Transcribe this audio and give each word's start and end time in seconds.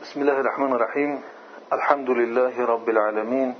بسم 0.00 0.20
الله 0.20 0.40
الرحمن 0.40 0.72
الرحيم 0.72 1.22
الحمد 1.72 2.10
لله 2.10 2.66
رب 2.66 2.88
العالمين 2.88 3.54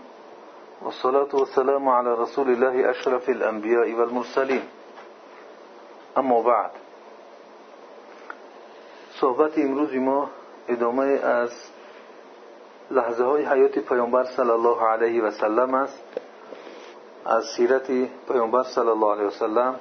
والصلاة 0.83 1.29
والسلام 1.35 1.89
على 1.89 2.15
رسول 2.15 2.49
الله 2.51 2.91
أشرف 2.91 3.29
الأنبياء 3.29 3.93
والمرسلين 3.95 4.63
اما 6.17 6.41
بعد 6.41 6.71
صحبت 9.21 9.59
امروز 9.59 9.95
ما 9.95 10.31
ادامه 10.69 11.05
از 11.23 11.51
لحظه 12.91 13.25
های 13.25 13.45
حیات 13.45 13.79
پیامبر 13.79 14.25
صلی 14.25 14.51
الله 14.51 14.89
علیه 14.89 15.23
و 15.23 15.31
سلم 15.31 15.75
است 15.75 16.05
از 17.25 17.45
سیرت 17.57 17.93
پیامبر 18.29 18.63
صلی 18.63 18.89
الله 18.89 19.13
علیه 19.13 19.27
و 19.27 19.31
سلم 19.31 19.75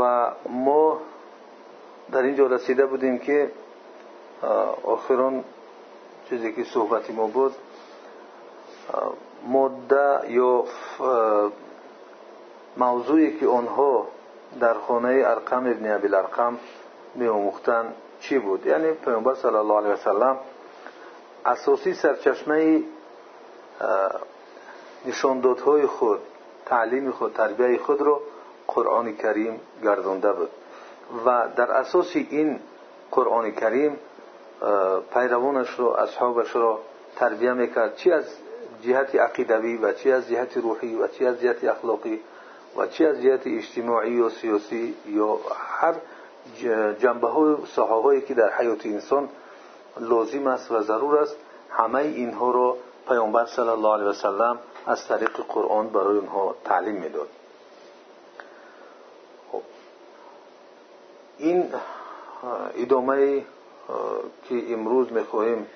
و 0.00 0.30
ما 0.48 1.00
در 2.12 2.22
اینجا 2.22 2.46
رسیده 2.46 2.86
بودیم 2.86 3.18
که 3.18 3.50
آخران 4.84 5.44
چیزی 6.28 6.52
که 6.52 6.64
صحبتی 6.64 7.12
ما 7.12 7.26
بود 7.26 7.54
مده 9.48 10.30
یا 10.30 10.64
موضوعی 12.76 13.38
که 13.38 13.46
آنها 13.46 14.06
در 14.60 14.74
خانه 14.74 15.22
ارقم 15.26 15.66
ابن 15.66 15.94
ابی 15.94 16.06
الارقم 16.08 16.58
می 17.14 17.50
چی 18.20 18.38
بود؟ 18.38 18.66
یعنی 18.66 18.92
پیامبر 18.92 19.34
صلی 19.34 19.54
الله 19.54 19.76
علیه 19.76 19.92
وسلم 19.92 20.38
اساسی 21.46 21.94
سرچشمه 21.94 22.82
نشاندادهای 25.06 25.86
خود 25.86 26.20
تعلیم 26.66 27.10
خود 27.10 27.32
تربیه 27.32 27.78
خود 27.78 28.00
رو 28.00 28.20
قرآن 28.66 29.16
کریم 29.16 29.60
گردانده 29.82 30.32
بود. 30.32 30.50
و 31.26 31.48
در 31.56 31.70
اساس 31.70 32.16
این 32.16 32.60
قرآن 33.10 33.50
کریم 33.50 33.96
پیروانش 35.14 35.70
رو 35.70 35.86
اصحابش 35.86 36.50
رو 36.50 36.78
تربیه 37.16 37.52
می‌کرد 37.52 37.96
چی 37.96 38.12
از 38.12 38.24
جهت 38.82 39.14
عقیدوی 39.14 39.76
و 39.76 39.92
چی 39.92 40.12
از 40.12 40.28
جهت 40.28 40.56
روحی 40.56 40.96
و 40.96 41.08
چی 41.08 41.26
از 41.26 41.40
جهت 41.40 41.64
اخلاقی 41.64 42.20
و 42.76 42.86
چی 42.86 43.06
از 43.06 43.22
جهت 43.22 43.46
اجتماعی 43.46 44.20
و 44.20 44.28
سیاسی 44.28 44.94
یا 45.06 45.38
هر 45.56 45.94
جنبه 46.98 47.28
های 47.28 47.56
صحابایی 47.66 48.20
که 48.20 48.34
در 48.34 48.52
حیات 48.52 48.86
انسان 48.86 49.28
لازم 50.00 50.46
است 50.46 50.70
و 50.70 50.82
ضرور 50.82 51.18
است 51.18 51.36
همه 51.70 51.98
اینها 51.98 52.50
رو 52.50 52.76
پیامبر 53.08 53.46
صلی 53.46 53.68
الله 53.68 53.92
علیه 53.94 54.06
وسلم 54.06 54.58
از 54.86 55.08
طریق 55.08 55.30
قرآن 55.48 55.88
برای 55.88 56.18
اونها 56.18 56.54
تعلیم 56.64 56.94
می‌داد 56.94 57.28
خب. 59.52 59.62
این 61.38 61.72
ادامه 62.76 63.44
که 64.48 64.72
امروز 64.72 65.12
می‌خواهیم 65.12 65.66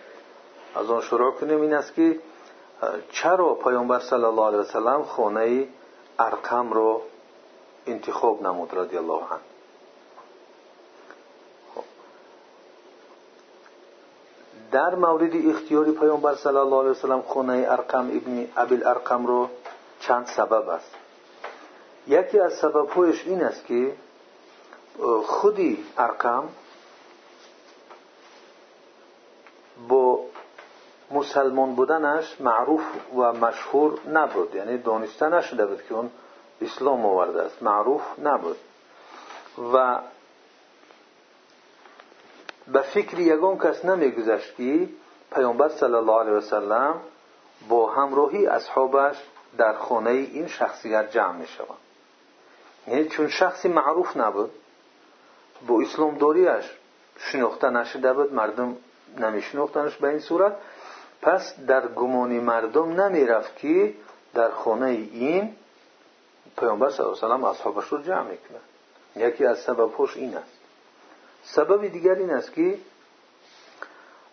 از 0.75 0.91
آن 0.91 1.01
شروع 1.01 1.33
کنیم 1.33 1.61
این 1.61 1.75
است 1.75 1.95
که 1.95 2.19
چرا 3.11 3.55
پیامبر 3.55 4.01
صلی 4.01 4.25
الله 4.25 4.47
علیه 4.47 4.59
وسلم 4.59 5.03
خانه 5.03 5.69
ارقم 6.19 6.73
رو 6.73 7.03
انتخاب 7.87 8.43
نمود 8.43 8.79
رضی 8.79 8.97
الله 8.97 9.13
عنه 9.13 9.41
خب. 11.75 11.83
در 14.73 14.95
مورد 14.95 15.49
اختیاری 15.49 15.93
پیامبر 15.93 16.35
صلی 16.35 16.57
الله 16.57 16.79
علیه 16.79 16.91
وسلم 16.91 17.23
خانه 17.23 17.67
ارقم 17.69 18.07
ابن 18.07 18.49
ابل 18.57 18.87
ارقم 18.87 19.27
رو 19.27 19.49
چند 20.01 20.27
سبب 20.27 20.69
است 20.69 20.95
یکی 22.07 22.41
از 22.41 22.53
سببهایش 22.53 23.27
این 23.27 23.45
است 23.45 23.67
که 23.67 23.93
خودی 25.27 25.85
ارقم 25.99 26.49
با 29.89 30.21
مسلمان 31.25 31.75
بودنش 31.75 32.41
معروف 32.41 32.83
و 33.15 33.33
مشهور 33.33 34.01
نبود. 34.13 34.55
یعنی 34.55 34.79
دانسته 34.79 35.29
نشده 35.29 35.67
بود 35.67 35.83
که 35.83 35.95
اون 35.95 36.11
اسلام 36.61 37.07
آورده 37.07 37.43
است. 37.43 37.63
معروف 37.63 38.03
نبود. 38.19 38.57
و 39.73 39.99
به 42.73 42.81
فکر 42.81 43.19
یگان 43.19 43.59
کس 43.59 43.85
نمیگذشت 43.85 44.57
که 44.57 44.89
پیامبر 45.35 45.69
صلی 45.69 45.95
الله 45.95 46.21
علیه 46.21 46.33
وسلم 46.33 47.01
با 47.69 47.93
همراهی 47.93 48.47
اصحابش 48.47 49.17
در 49.59 49.73
خانه 49.73 50.11
این 50.11 50.47
شخصیت 50.47 51.11
جمع 51.11 51.37
می 51.37 51.47
یعنی 52.87 53.09
چون 53.09 53.29
شخصی 53.29 53.69
معروف 53.69 54.17
نبود 54.17 54.51
با 55.67 55.81
اسلام 55.81 56.19
داریش 56.19 56.65
شناخته 57.19 57.71
نشده 57.71 58.13
بود 58.13 58.35
مردم 58.35 58.77
نمیشناختنش 59.19 59.97
به 59.97 60.09
این 60.09 60.19
صورت. 60.19 60.57
پس 61.23 61.55
در 61.67 61.89
گمانی 61.89 62.39
مردم 62.39 63.01
نمی‌رفت 63.01 63.57
که 63.57 63.95
در 64.35 64.51
خانه 64.51 64.87
این 64.87 65.57
پیامبر 66.59 66.91
صلی 66.91 67.07
الله 67.07 67.25
علیه 67.25 67.37
و 67.37 67.47
اصحابش 67.47 67.89
رو 67.89 68.03
جمع 68.03 68.23
می‌کنه. 68.23 68.59
یکی 69.17 69.47
از 69.47 69.59
سببهاش 69.59 70.17
این 70.17 70.37
است. 70.37 70.59
سبب 71.45 71.87
دیگر 71.87 72.15
این 72.15 72.31
است 72.31 72.53
که 72.53 72.79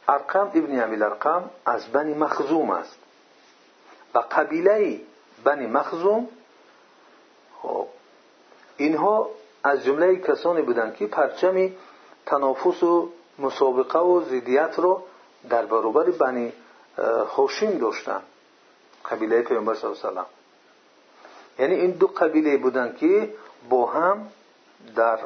ارقم 0.07 0.51
ابن 0.55 0.83
امیل 0.83 1.03
ارقم 1.03 1.49
از 1.65 1.87
بنی 1.87 2.13
مخزوم 2.13 2.69
است. 2.69 2.97
و 4.13 4.19
قبیله 4.19 5.01
بنی 5.43 5.67
مخزوم 5.67 6.27
خب 7.61 7.87
اینها 8.77 9.29
از 9.63 9.83
جمله 9.83 10.15
کسانی 10.15 10.61
بودند 10.61 10.95
که 10.95 11.07
پرچم 11.07 11.69
تنافس 12.25 12.83
و 12.83 13.09
مسابقه 13.39 13.99
و 13.99 14.21
زیدیت 14.21 14.73
رو 14.77 15.03
در 15.49 15.65
برابر 15.65 16.11
بنی 16.11 16.53
خوشیم 17.27 17.77
داشتن. 17.77 18.21
قبیله 19.11 19.41
پیامبر 19.41 19.75
صلی 19.75 19.89
الله 19.89 20.09
علیه 20.09 20.25
یعنی 21.59 21.75
این 21.75 21.91
دو 21.91 22.07
قبیله 22.07 22.57
بودند 22.57 22.97
که 22.97 23.33
با 23.69 23.85
هم 23.85 24.27
در 24.95 25.19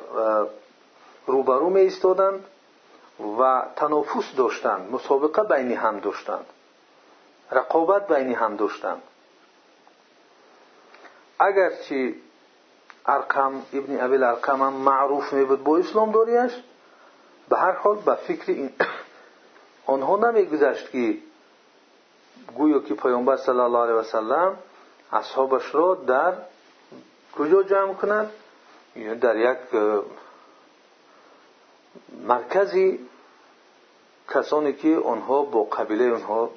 روبرو 1.27 1.69
می 1.69 1.79
ایستادند 1.79 2.45
و 3.39 3.63
تنافس 3.75 4.35
داشتند 4.37 4.91
مسابقه 4.91 5.43
بین 5.43 5.71
هم 5.71 5.99
داشتند 5.99 6.45
رقابت 7.51 8.07
بین 8.07 8.35
هم 8.35 8.55
داشتند. 8.55 9.01
اگرچه 11.39 12.13
ارقم 13.05 13.61
ابن 13.73 13.99
ابی 14.01 14.15
الارقم 14.15 14.61
هم 14.61 14.73
معروف 14.73 15.33
می 15.33 15.45
بود 15.45 15.63
با 15.63 15.77
اسلام 15.77 16.11
داریش 16.11 16.51
به 17.49 17.57
هر 17.57 17.71
حال 17.71 17.97
به 17.97 18.15
فکر 18.15 18.51
این 18.51 18.73
آنها 19.85 20.17
نمیگذشت 20.17 20.91
که 20.91 21.17
گویا 22.55 22.79
که 22.79 22.93
پیامبر 22.93 23.37
صلی 23.37 23.59
الله 23.59 23.79
علیه 23.79 23.93
و 23.93 24.03
سلم 24.03 24.57
اصحابش 25.11 25.75
را 25.75 25.95
در 25.95 26.33
کجا 27.37 27.63
جمع 27.63 27.93
کند 27.93 28.31
در 29.21 29.35
یک 29.35 29.57
مرکزی 32.27 32.99
کسانی 34.29 34.73
که 34.73 34.97
آنها 35.05 35.41
با 35.41 35.63
قبیله 35.63 36.13
آنها 36.13 36.49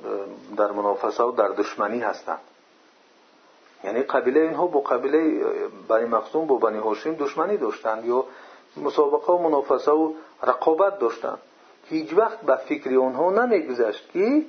در 0.56 0.72
منافسه 0.72 1.22
و 1.22 1.30
در 1.32 1.48
دشمنی 1.48 2.00
هستند. 2.00 2.40
یعنی 3.84 4.02
قبیله 4.02 4.40
اینها 4.40 4.66
با 4.66 4.80
قبیله 4.80 5.44
بنی 5.88 6.04
مخزوم 6.04 6.46
با 6.46 6.56
بنی 6.56 6.78
هاشم 6.78 7.14
دشمنی 7.14 7.56
داشتند 7.56 8.04
یا 8.04 8.24
مسابقه 8.76 9.32
و 9.32 9.38
منافسه 9.38 9.90
و 9.90 10.12
رقابت 10.42 10.98
داشتند. 10.98 11.38
هیچ 11.84 12.14
وقت 12.14 12.40
به 12.40 12.56
فکر 12.56 12.98
آنها 12.98 13.30
نمیگذشت 13.30 14.12
که 14.12 14.44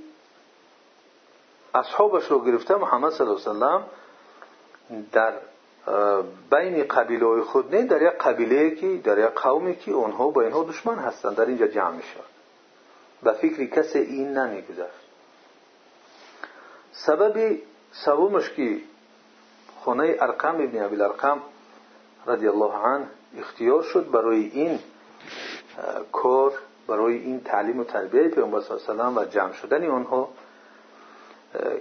اصحابش 1.73 2.25
رو 2.25 2.45
گرفته 2.45 2.75
محمد 2.75 3.11
صلی 3.11 3.27
الله 3.27 3.41
علیه 3.41 3.51
وسلم 3.51 3.83
در 5.11 5.33
بین 6.51 6.83
قبیله 6.83 7.41
خود 7.41 7.75
نه 7.75 7.85
در 7.85 8.01
یک 8.01 8.13
قبیله 8.13 8.75
که 8.75 8.97
در 8.97 9.17
یک 9.19 9.25
قومی 9.25 9.75
که 9.75 9.93
آنها 9.93 10.29
با 10.29 10.41
اینها 10.41 10.63
دشمن 10.63 10.95
هستند 10.95 11.35
در 11.35 11.45
اینجا 11.45 11.67
جمع 11.67 11.91
می‌شد 11.91 12.25
به 13.23 13.31
فکر 13.31 13.65
کسی 13.65 13.99
این 13.99 14.37
نمیگذشت. 14.37 15.09
سبب 16.91 17.57
سومش 17.91 18.49
که 18.49 18.77
خانه 19.85 20.15
ارقم 20.19 20.55
ابن 20.55 20.83
ابی 20.83 20.95
الارقم 20.95 21.41
رضی 22.27 22.47
الله 22.47 22.73
عنه 22.73 23.07
اختیار 23.37 23.83
شد 23.83 24.11
برای 24.11 24.51
این 24.53 24.79
کار 26.11 26.53
برای 26.87 27.17
این 27.17 27.43
تعلیم 27.43 27.79
و 27.79 27.83
تربیه 27.83 28.27
پیامبر 28.27 28.61
صلی 28.61 28.77
الله 28.89 29.03
علیه 29.03 29.21
و 29.21 29.25
جمع 29.25 29.53
شدن 29.53 29.89
آنها 29.89 30.29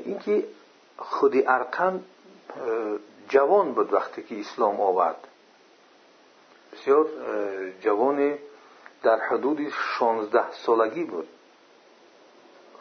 اینکه 0.04 0.44
خودی 0.98 1.46
ارقم 1.46 2.00
جوان 3.28 3.72
بود 3.72 3.92
وقتی 3.92 4.22
که 4.22 4.40
اسلام 4.40 4.80
آورد. 4.80 5.28
بسیار 6.72 7.06
جوان 7.80 8.38
در 9.02 9.18
حدود 9.18 9.68
16 9.68 10.52
سالگی 10.52 11.04
بود. 11.04 11.28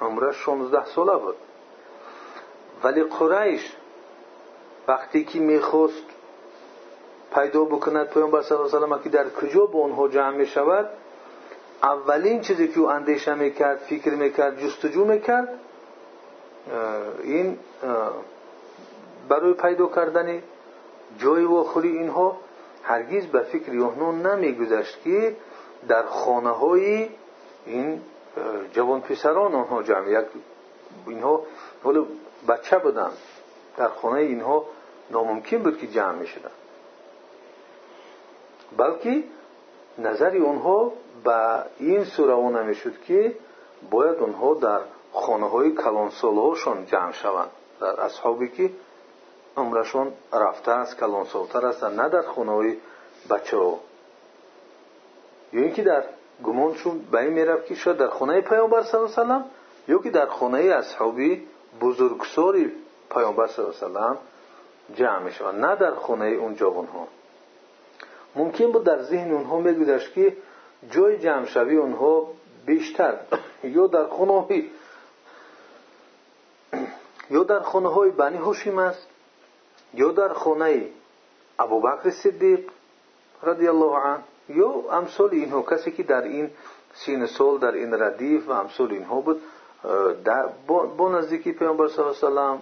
عمرش 0.01 0.35
16 0.35 0.85
ساله 0.85 1.17
بود. 1.17 1.35
ولی 2.83 3.03
قریش 3.03 3.73
وقتی 4.87 5.25
که 5.25 5.39
می‌خواست 5.39 6.03
پیدا 7.33 7.63
بکند 7.63 8.09
پیامبر 8.09 8.41
صلی 8.41 8.57
الله 8.57 8.77
علیه 8.77 8.95
و 8.95 8.97
که 8.97 9.09
در 9.09 9.29
کجا 9.29 9.65
با 9.65 9.83
آنها 9.83 10.07
جمع 10.07 10.35
می 10.35 10.47
شود 10.47 10.89
اولین 11.83 12.41
چیزی 12.41 12.67
که 12.67 12.79
او 12.79 12.89
اندیشه 12.89 13.35
می‌کرد 13.35 13.77
فکر 13.77 14.13
می‌کرد 14.13 14.59
جستجو 14.59 15.05
می‌کرد 15.05 15.59
این 17.23 17.57
برای 19.29 19.53
پیدا 19.53 19.87
کردن 19.87 20.43
جای 21.17 21.43
و 21.43 21.63
خوری 21.63 21.97
اینها 21.97 22.37
هرگیز 22.83 23.25
به 23.25 23.41
فکر 23.41 23.71
نمی 23.71 24.23
نمیگذشت 24.23 25.03
که 25.03 25.35
در 25.87 26.03
خانه 26.05 26.49
های 26.49 27.09
این 27.65 28.01
جوان 28.73 29.01
پسران 29.01 29.55
آنها 29.55 29.83
جمع 29.83 30.09
یک 30.09 30.25
اینها 31.07 31.43
ولی 31.85 32.05
بچه 32.47 32.77
بودن 32.77 33.11
در 33.77 33.87
خانه 33.87 34.19
اینها 34.19 34.65
ناممکن 35.11 35.57
بود 35.57 35.77
که 35.77 35.87
جمع 35.87 36.11
می 36.11 36.27
شدن 36.27 36.51
بلکه 38.77 39.23
نظری 39.97 40.37
اونها 40.37 40.93
به 41.23 41.63
این 41.79 42.03
سوره 42.03 42.61
نمی 42.61 42.75
شد 42.75 43.01
که 43.01 43.35
باید 43.91 44.17
اونها 44.17 44.53
در 44.53 44.79
خانه 45.13 45.50
های 45.50 45.71
کلانسال 45.71 46.36
هاشون 46.36 46.86
جمع 46.86 47.12
شوند. 47.12 47.50
در 47.81 48.01
اصحابی 48.01 48.50
که 48.50 48.69
عمرشون 49.57 50.12
رفته 50.33 50.71
است 50.71 51.00
کلانسالتر 51.00 51.65
هستند. 51.65 52.01
نه 52.01 52.09
در 52.09 52.21
خانه 52.21 52.51
های 52.51 52.77
بچه 53.30 53.57
ها. 53.57 53.80
یا 55.54 55.62
اینکه 55.62 55.83
در 55.83 56.04
گمانشون 56.44 57.00
به 57.12 57.21
این 57.21 57.33
می‌رفت 57.33 57.65
که 57.65 57.75
شاید 57.75 57.98
در 57.98 58.07
خانه 58.07 58.42
پیامبر 58.42 58.83
صلی 58.83 59.00
الله 59.00 59.15
علیه 59.18 59.36
و 59.36 59.42
یا 59.88 59.98
که 59.98 60.09
در 60.09 60.25
خانه 60.25 60.59
اصحابی 60.59 61.48
بزرگساری 61.81 62.71
پیامبر 63.12 63.48
صلی 63.48 63.65
الله 63.65 63.77
علیه 63.81 63.88
و 63.88 63.94
سلم 63.94 64.18
جمع 64.95 65.19
می‌شوند. 65.19 65.65
نه 65.65 65.75
در 65.75 65.95
خانه 65.95 66.25
اون 66.25 66.56
جوان 66.56 66.86
ها 66.86 67.07
ممکن 68.36 68.71
بود 68.71 68.83
در 77.29 77.35
ذهن 77.35 77.35
اونها 77.35 77.35
میگذشت 77.35 77.35
که 77.35 77.35
جای 77.35 77.35
جمع 77.35 77.35
شوی 77.35 77.35
اونها 77.35 77.35
بیشتر 77.35 77.35
یا 77.35 77.44
در 77.44 77.59
خانه 77.59 77.59
های 77.59 77.59
یا 77.59 77.59
در 77.59 77.59
خانه 77.59 77.89
های 77.89 78.12
بنی 78.12 78.38
هاشیم 78.38 78.79
است 78.79 79.07
یا 79.94 80.12
در 80.12 80.33
خانه 80.33 80.89
ابوبکر 81.59 82.09
صدیق 82.09 82.69
رضی 83.44 83.68
الله 83.68 83.97
عنه 83.97 84.24
یا 84.50 84.69
امثال 84.91 85.29
اینها. 85.31 85.62
کسی 85.62 85.91
که 85.91 86.03
در 86.03 86.21
این 86.21 86.50
سین 86.94 87.25
سال 87.25 87.57
در 87.57 87.71
این 87.71 87.94
ردیف 87.94 88.47
و 88.47 88.51
امثال 88.51 88.91
اینها 88.91 89.21
بود 89.21 89.41
با 90.97 91.09
نزدیکی 91.09 91.51
پیامبر 91.51 91.88
صلی 91.88 92.06
الله 92.06 92.41
علیه 92.41 92.51
و 92.51 92.57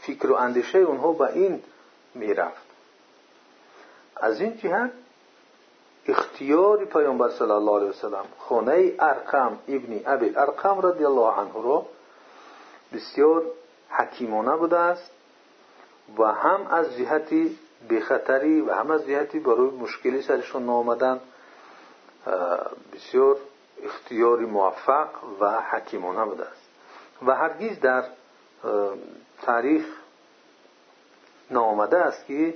فکر 0.00 0.30
و 0.30 0.34
اندیشه 0.34 0.84
بسیار 12.92 13.42
حکیمانه 13.90 14.56
بوده 14.56 14.78
است 14.78 15.10
و 16.18 16.24
هم 16.24 16.66
از 16.66 16.96
جهتی 16.96 17.58
بخطری 17.90 18.60
و 18.60 18.72
هم 18.72 18.90
از 18.90 19.06
جهتی 19.06 19.38
برای 19.38 19.70
مشکلی 19.70 20.22
سرشان 20.22 20.66
نامدن 20.66 21.20
بسیار 22.94 23.36
اختیاری 23.82 24.44
موفق 24.44 25.08
و 25.40 25.60
حکیمانه 25.70 26.24
بوده 26.24 26.44
است. 26.44 26.68
و 27.26 27.34
هرگیز 27.34 27.80
در 27.80 28.04
تاریخ 29.42 29.84
نامده 31.50 31.98
است 31.98 32.26
که 32.26 32.54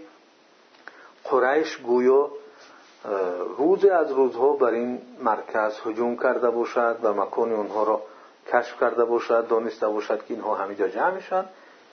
قریش 1.25 1.76
گویا 1.76 2.31
روز 3.58 3.85
از 3.85 4.12
روزها 4.12 4.52
بر 4.52 4.70
این 4.70 5.02
مرکز 5.23 5.81
هجوم 5.87 6.17
کرده 6.17 6.50
باشد 6.50 6.99
و 7.02 7.14
مکان 7.14 7.52
اونها 7.52 7.82
را 7.82 8.02
کشف 8.52 8.81
کرده 8.81 9.04
باشد 9.04 9.49
دانسته 9.49 9.88
باشد 9.88 10.25
که 10.26 10.34
اینها 10.34 10.54
همینجا 10.54 10.88
جمع 10.88 11.10
میشن. 11.10 11.44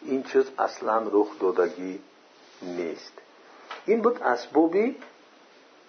این 0.01 0.23
چیز 0.23 0.45
اصلا 0.57 1.03
رخ 1.11 1.27
دادگی 1.39 2.01
نیست. 2.61 3.13
این 3.85 4.01
بود 4.01 4.23
اسبابی 4.23 4.97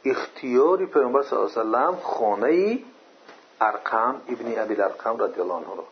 اختیاری 0.05 0.87
پیامبر 0.87 1.23
صلی 1.23 1.39
الله 1.39 1.79
علیه 1.79 1.99
و 1.99 2.01
خانه 2.01 2.79
ارقم 3.61 4.21
ابن 4.29 4.59
ابی 4.59 4.75
الارقم 4.75 5.23
رضی 5.23 5.41
الله 5.41 5.55
عنه 5.55 5.67
را. 5.77 5.87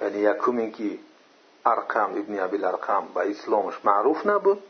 یعنی 0.00 0.18
یکم 0.18 0.56
اینکه 0.56 0.98
ارقم 1.66 2.10
ابن 2.10 2.40
ابی 2.40 2.56
الارقم 2.56 3.06
با 3.14 3.20
اسلامش 3.20 3.74
معروف 3.84 4.26
نبود 4.26 4.62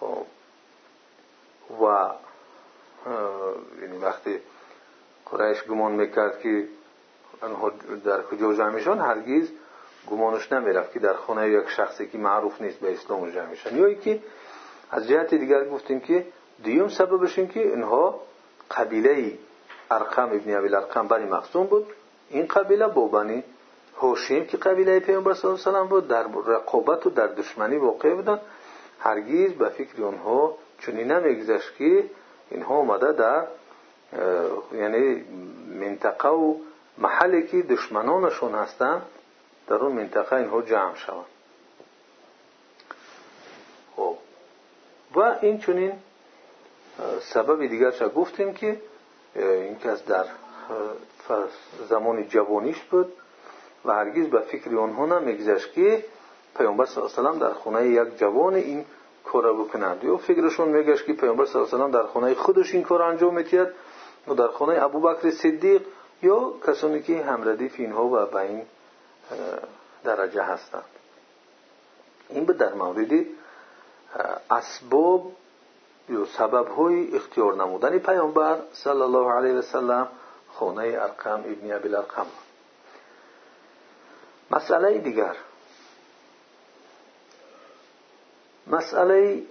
خب. 0.00 0.26
و 1.82 2.10
یعنی 3.80 3.98
وقتی 3.98 4.40
قریش 5.38 5.64
گمان 5.64 5.92
می‌کرد 5.92 6.40
که 6.40 6.64
در 8.04 8.22
کجا 8.22 8.54
جمع 8.54 8.70
میشن 8.70 8.98
هرگیز 8.98 9.52
گمانش 10.10 10.52
نمی‌رفت 10.52 10.92
که 10.92 10.98
در 10.98 11.14
خانه 11.14 11.50
یک 11.50 11.68
شخصی 11.68 12.06
که 12.06 12.18
معروف 12.18 12.62
نیست 12.62 12.78
به 12.80 12.92
اسلام 12.92 13.30
جمع 13.30 13.46
میشن 13.46 13.76
یا 13.76 13.94
که 13.94 14.20
از 14.90 15.08
جهت 15.08 15.34
دیگر 15.34 15.68
گفتیم 15.68 16.00
که 16.00 16.26
دیوم 16.62 16.88
سببش 16.88 17.38
این 17.38 17.48
که 17.48 17.60
اینها 17.60 18.20
قبیله 18.70 19.38
ارقم 19.90 20.28
ابن 20.32 20.56
ابی 20.56 20.74
ارقم 20.74 21.08
بنی 21.08 21.24
مخزوم 21.24 21.66
بود. 21.66 21.86
این 22.30 22.46
قبیله 22.46 22.88
با 22.88 23.08
بنی 23.08 23.44
هاشم 23.96 24.44
که 24.44 24.56
قبیله 24.56 25.00
پیامبر 25.00 25.34
صلی 25.34 25.50
الله 25.50 25.66
علیه 25.66 25.80
و 25.80 25.86
بود 25.86 26.08
در 26.08 26.26
رقابت 26.46 27.06
و 27.06 27.10
در 27.10 27.26
دشمنی 27.26 27.76
واقع 27.76 28.14
بودن 28.14 28.40
هرگیز 29.00 29.52
به 29.52 29.68
فکر 29.68 30.02
اونها 30.02 30.54
چنین 30.80 31.12
نمیگذشت 31.12 31.76
که 31.76 32.04
اینها 32.50 32.76
اومده 32.76 33.12
در 33.12 33.46
یعنی 34.72 35.24
منطقه 35.80 36.28
و 36.28 36.54
محلی 36.98 37.46
که 37.46 37.62
دشمنانشون 37.62 38.54
هستند 38.54 39.02
در 39.66 39.74
اون 39.74 39.92
منطقه 39.92 40.36
اینها 40.36 40.62
جمع 40.62 40.94
شوند. 40.94 41.26
خب. 43.96 44.16
و 45.14 45.36
این 45.40 45.58
چنین 45.58 45.92
سبب 47.20 47.66
دیگر 47.66 47.90
چه 47.90 48.08
گفتیم 48.08 48.54
که 48.54 48.80
این 49.36 49.78
کس 49.78 50.04
در 50.04 50.24
زمان 51.88 52.28
جوانیش 52.28 52.80
بود 52.80 53.12
و 53.84 53.92
هرگیز 53.92 54.26
به 54.26 54.40
فکر 54.40 54.76
آنها 54.76 55.06
نمیگذشت 55.06 55.72
که 55.72 56.04
پیامبر 56.56 56.86
صلی 56.86 57.02
الله 57.02 57.18
علیه 57.18 57.30
و 57.30 57.38
در 57.38 57.52
خونه 57.52 57.88
یک 57.88 58.18
جوان 58.18 58.54
این 58.54 58.84
کار 59.24 59.54
بکنند. 59.54 60.04
یا 60.04 60.16
فکرشون 60.16 60.68
میگشت 60.68 61.06
که 61.06 61.12
پیامبر 61.12 61.46
صلی 61.46 61.62
الله 61.62 61.74
علیه 61.74 61.84
و 61.86 61.90
در 61.90 62.02
خونه 62.02 62.34
خودش 62.34 62.74
این 62.74 62.82
کار 62.82 63.02
انجام 63.02 63.34
میتید 63.34 63.68
و 64.30 64.34
در 64.34 64.48
خانه 64.48 64.82
ابوبکر 64.82 65.30
صدیق 65.30 65.82
یا 66.22 66.52
کسانی 66.66 67.02
که 67.02 67.24
همردیف 67.24 67.74
اینها 67.78 68.04
و 68.04 68.26
به 68.26 68.36
این 68.36 68.62
درجه 70.04 70.42
هستند. 70.42 70.84
این 72.28 72.44
به 72.44 72.52
در 72.52 72.74
مورد 72.74 73.26
اسباب 74.50 75.32
یا 76.08 76.24
سبب 76.24 76.68
های 76.68 77.16
اختیار 77.16 77.54
نمودن 77.54 77.98
پیامبر 77.98 78.58
صلی 78.72 79.02
الله 79.02 79.32
علیه 79.32 79.54
و 79.54 79.62
سلم 79.62 80.08
خانه 80.52 80.82
ارقم 80.82 81.40
ابن 81.40 81.72
ابی 81.72 81.88
الارقم. 81.88 82.26
مسئله 84.50 84.98
دیگر. 84.98 85.36
مسئله 88.66 89.42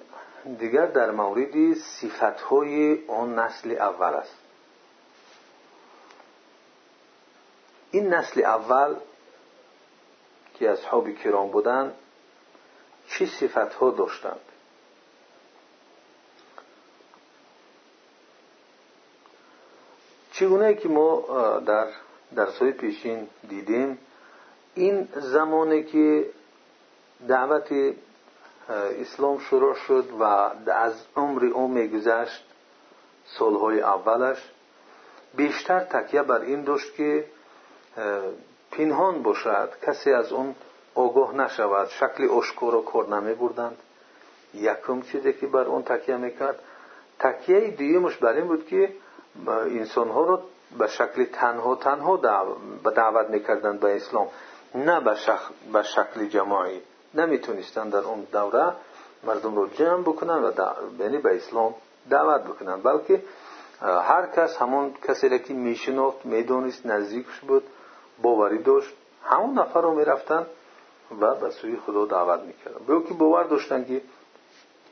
دیگر 0.59 0.85
در 0.85 1.11
مورد 1.11 1.73
صفت 1.73 2.41
های 2.41 3.07
آن 3.07 3.39
نسل 3.39 3.71
اول 3.71 4.13
است. 4.13 4.46
این 7.97 8.13
نسل 8.13 8.45
اول 8.45 8.95
که 10.53 10.69
اصحاب 10.69 11.09
کرام 11.09 11.51
بودند 11.51 11.93
چه 13.07 13.25
صفت 13.25 13.73
ها 13.73 13.89
داشتند؟ 13.89 14.39
چگونه 20.31 20.73
که 20.73 20.89
ما 20.89 21.21
در 21.59 21.87
درسهای 22.35 22.71
پیشین 22.71 23.27
دیدیم 23.49 23.97
این 24.75 25.07
زمانی 25.15 25.83
که 25.83 26.29
دعوت 27.27 27.95
اسلام 28.69 29.39
شروع 29.39 29.75
شد 29.75 30.09
و 30.19 30.23
از 30.71 30.93
عمر 31.15 31.45
او 31.45 31.67
میگذشت 31.67 32.45
سالهای 33.25 33.81
اولش 33.81 34.37
بیشتر 35.35 35.79
تکیه 35.79 36.23
بر 36.23 36.41
این 36.41 36.63
داشت 36.63 36.95
که 36.95 37.25
پنهان 38.71 39.23
باشد. 39.23 39.69
کسی 39.87 40.11
از 40.13 40.31
اون 40.31 40.55
آگاه 40.95 41.35
نشود. 41.35 41.87
شکل 41.87 42.31
اشکو 42.31 42.71
را 42.71 42.81
کار 42.81 43.07
نمی 43.07 43.33
بردند. 43.33 43.77
یکم 44.53 45.01
چیزی 45.01 45.33
که 45.33 45.47
بر 45.47 45.63
اون 45.63 45.83
تکیه 45.83 46.17
می‌کرد. 46.17 46.59
تکیه 47.19 47.59
دیومش 47.59 48.17
بر 48.17 48.33
این 48.33 48.47
بود 48.47 48.67
که 48.67 48.93
انسان 49.47 50.09
ها 50.09 50.25
را 50.25 50.43
به 50.77 50.87
شکل 50.87 51.25
تنها 51.25 51.75
تنها 51.75 52.17
دعوت 52.95 53.29
می‌کردند 53.29 53.79
به 53.79 53.95
اسلام. 53.95 54.27
نه 54.75 54.99
به 55.73 55.83
شکل 55.83 56.25
جماعی. 56.29 56.81
نمی‌تونستند 57.13 57.91
در 57.91 57.99
اون 57.99 58.27
دوره 58.31 58.73
مردم 59.23 59.55
رو 59.55 59.67
جمع 59.67 60.01
بکنن 60.01 60.43
و 60.43 60.51
یعنی 60.99 61.17
به 61.17 61.35
اسلام 61.35 61.75
دعوت 62.09 62.41
بکنند 62.41 62.83
بلکه 62.83 63.23
هر 63.81 64.27
کس 64.35 64.57
همون 64.57 64.93
کسی 65.07 65.29
را 65.29 65.37
که 65.37 65.53
میشناخت 65.53 66.25
می‌دونست 66.25 66.85
نزدیکش 66.85 67.39
بود 67.39 67.63
باوری 68.21 68.63
داشت. 68.63 68.93
همون 69.23 69.59
نفر 69.59 69.81
رو 69.81 69.95
می‌رفتن 69.95 70.45
و 71.21 71.35
به 71.35 71.49
سوی 71.49 71.77
خدا 71.85 72.05
دعوت 72.05 72.39
می‌کردن. 72.39 72.85
به 72.85 73.07
که 73.07 73.13
باور 73.13 73.43
داشتن 73.43 73.85
که 73.85 74.01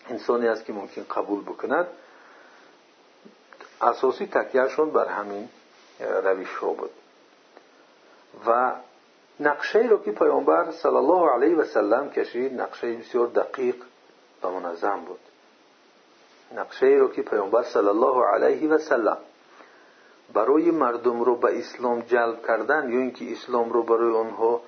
انسانی 0.09 0.47
است 0.47 0.65
که 0.65 0.73
ممکن 0.73 1.03
قبول 1.03 1.43
بکند. 1.43 1.87
اساسی 3.81 4.25
تکیهشون 4.25 4.89
بر 4.89 5.07
همین 5.07 5.49
روش 5.99 6.55
ها 6.55 6.67
بود. 6.67 6.89
و 8.47 8.71
نقشه 9.39 9.79
رو 9.79 10.03
که 10.03 10.11
پیامبر 10.11 10.71
صلی 10.71 10.95
الله 10.95 11.29
علیه 11.29 11.55
و 11.55 11.65
سلم 11.65 12.09
کشید 12.09 12.61
نقشه 12.61 12.93
بسیار 12.93 13.27
دقیق 13.27 13.75
و 14.43 14.49
منظم 14.49 14.99
بود. 14.99 15.19
نقشه 16.55 16.85
رو 16.85 17.11
که 17.11 17.21
پیامبر 17.21 17.63
صلی 17.63 17.87
الله 17.87 18.25
علیه 18.25 18.69
و 18.69 18.77
سلم 18.77 19.17
برای 20.33 20.71
مردم 20.71 21.21
رو 21.23 21.35
به 21.35 21.59
اسلام 21.59 21.99
جلب 21.99 22.47
کردن 22.47 22.89
یا 22.89 22.99
اینکه 22.99 23.31
اسلام 23.31 23.69
رو 23.69 23.83
برای 23.83 24.15
آنها 24.15 24.61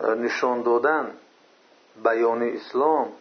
نشان 0.00 0.62
دادن 0.62 1.10
بیان 2.04 2.42
اسلام 2.42 3.12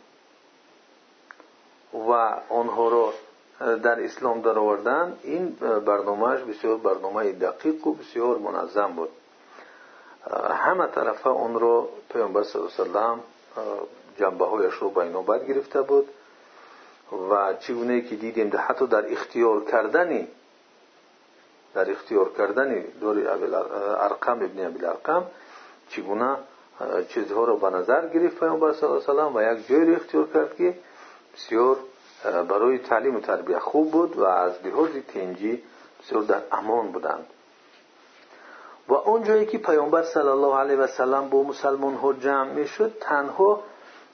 و 1.93 2.11
آنها 2.49 2.89
رو 2.89 3.13
در 3.59 4.03
اسلام 4.03 4.41
در 4.41 4.59
آوردن 4.59 5.17
این 5.23 5.49
برنامهش 5.85 6.41
بسیار 6.41 6.77
برنامه 6.77 7.31
دقیق 7.31 7.87
و 7.87 7.93
بسیار 7.93 8.37
منظم 8.37 8.93
بود. 8.93 9.09
همه 10.49 10.87
طرف 10.87 11.27
اون 11.27 11.59
رو 11.59 11.89
پیامبر 12.09 12.43
صلی 12.43 12.61
الله 12.61 12.99
علیه 12.99 13.21
جنبه 14.17 14.45
هایش 14.45 14.73
رو 14.73 14.89
بینابر 14.89 15.39
گرفته 15.39 15.81
بود 15.81 16.07
و 17.31 17.53
چگونه 17.53 18.01
که 18.01 18.15
دیدیم 18.15 18.51
حتی 18.67 18.87
در 18.87 19.11
اختیار 19.11 19.63
کردنی 19.63 20.27
در 21.77 21.91
اختیار 21.91 22.31
کردنی 22.37 22.81
دور 22.81 23.27
ارقم 23.99 24.43
ابن 24.43 24.65
ابی 24.65 24.85
ارقم 24.85 25.23
چگونه 25.89 26.37
چیزها 27.09 27.43
رو 27.43 27.57
به 27.57 27.69
نظر 27.69 28.07
گرفت 28.07 28.39
پیامبر 28.39 28.73
صلی 28.73 28.89
الله 28.89 29.39
علیه 29.39 29.53
و 29.53 29.57
یک 29.57 29.67
جایی 29.67 29.85
رو 29.85 29.95
اختیار 29.95 30.27
کرد 30.33 30.55
که 30.55 30.73
بسیار 31.33 31.77
برای 32.23 32.77
تعلیم 32.77 33.15
و 33.15 33.19
تربیه 33.19 33.59
خوب 33.59 33.91
بود 33.91 34.17
و 34.17 34.25
از 34.25 34.53
لحاظ 34.65 34.89
تنجی 35.13 35.63
بسیار 36.01 36.23
در 36.23 36.41
امان 36.51 36.91
بودند. 36.91 37.25
و 38.87 38.93
اون 38.93 39.23
جایی 39.23 39.45
که 39.45 39.57
پیامبر 39.57 40.03
صلی 40.03 40.27
الله 40.27 40.55
علیه 40.57 40.75
و 40.75 40.87
سلم 40.87 41.29
با 41.29 41.43
مسلمان 41.43 41.93
ها 41.93 42.13
جمع 42.13 42.51
می 42.51 42.67
شد 42.67 42.97
تنها 43.01 43.63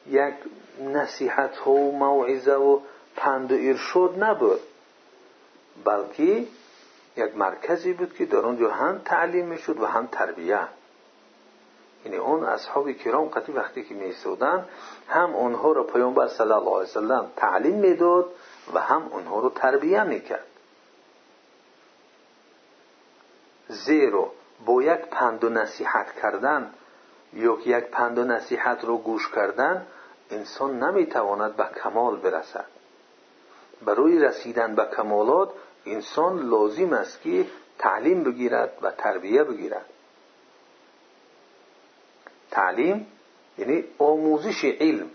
یک 0.08 0.34
نصیحت 0.82 1.58
ها 1.58 1.72
و 1.72 1.98
موعظه 1.98 2.54
و 2.54 2.80
پند 3.16 3.52
و 3.52 3.56
ارشاد 3.56 4.24
نبود 4.24 4.60
بلکه 5.86 6.46
یک 7.18 7.38
مرکزی 7.38 7.94
بود 7.94 8.14
که 8.14 8.26
در 8.26 8.38
اونجا 8.38 8.72
هم 8.72 9.02
تعلیم 9.06 9.46
می‌شد 9.46 9.80
و 9.80 9.86
هم 9.86 10.08
تربیه. 10.12 10.68
یعنی 12.06 12.18
اون 12.18 12.44
اصحاب 12.44 12.92
کرام 12.92 13.28
قطعی 13.28 13.56
وقتی 13.56 13.84
که 13.84 13.96
میسودن 13.96 14.66
هم 15.10 15.36
اونها 15.36 15.72
رو 15.72 15.84
پیامبر 15.84 16.28
صلی 16.28 16.52
الله 16.52 16.72
علیه 16.72 16.90
وسلم 16.90 17.32
تعلیم 17.36 17.76
می‌داد 17.76 18.26
و 18.74 18.80
هم 18.80 19.08
اونها 19.12 19.40
رو 19.40 19.50
تربیه 19.50 20.04
می‌کرد. 20.04 20.48
زیرا 23.68 24.32
با 24.66 24.84
یک 24.84 25.00
پند 25.00 25.44
و 25.44 25.50
نصیحت 25.50 26.12
کردن 26.22 26.74
یا 27.34 27.58
یک 27.66 27.84
پند 27.84 28.18
و 28.18 28.24
نصیحت 28.24 28.86
رو 28.86 28.98
گوش 28.98 29.32
کردن 29.32 29.88
انسان 30.32 30.84
نمی‌تواند 30.84 31.56
به 31.56 31.66
کمال 31.84 32.16
برسد. 32.16 32.66
برای 33.86 34.20
رسیدن 34.20 34.76
به 34.76 34.86
کمالات 34.98 35.50
انسان 35.86 36.50
لازم 36.50 36.94
است 36.94 37.22
که 37.22 37.46
تعلیم 37.80 38.24
بگیرد 38.24 38.78
و 38.82 38.92
تربیه 38.92 39.44
بگیرد. 39.44 39.86
تعلیم 42.52 43.08
یعنی 43.58 43.84
آموزش 44.00 44.66
علم. 44.66 45.10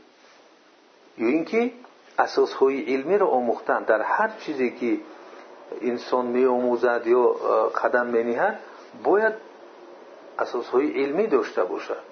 یا 1.19 1.29
اینکه 1.29 1.73
اساس 2.19 2.53
های 2.53 2.95
علمی 2.95 3.19
را 3.19 3.27
آموختن. 3.27 3.83
در 3.83 4.03
هر 4.03 4.31
چیزی 4.41 4.71
که 4.71 4.99
انسان 5.81 6.27
می 6.27 6.45
آموزد 6.45 7.03
یا 7.07 7.27
قدم 7.69 8.07
می 8.07 8.25
نهد 8.25 8.61
باید 9.05 9.35
اساس 10.39 10.69
های 10.69 11.03
علمی 11.05 11.27
داشته 11.27 11.65
باشد. 11.65 12.03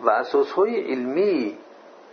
و 0.00 0.10
اساس 0.10 0.50
های 0.50 0.92
علمی 0.92 1.58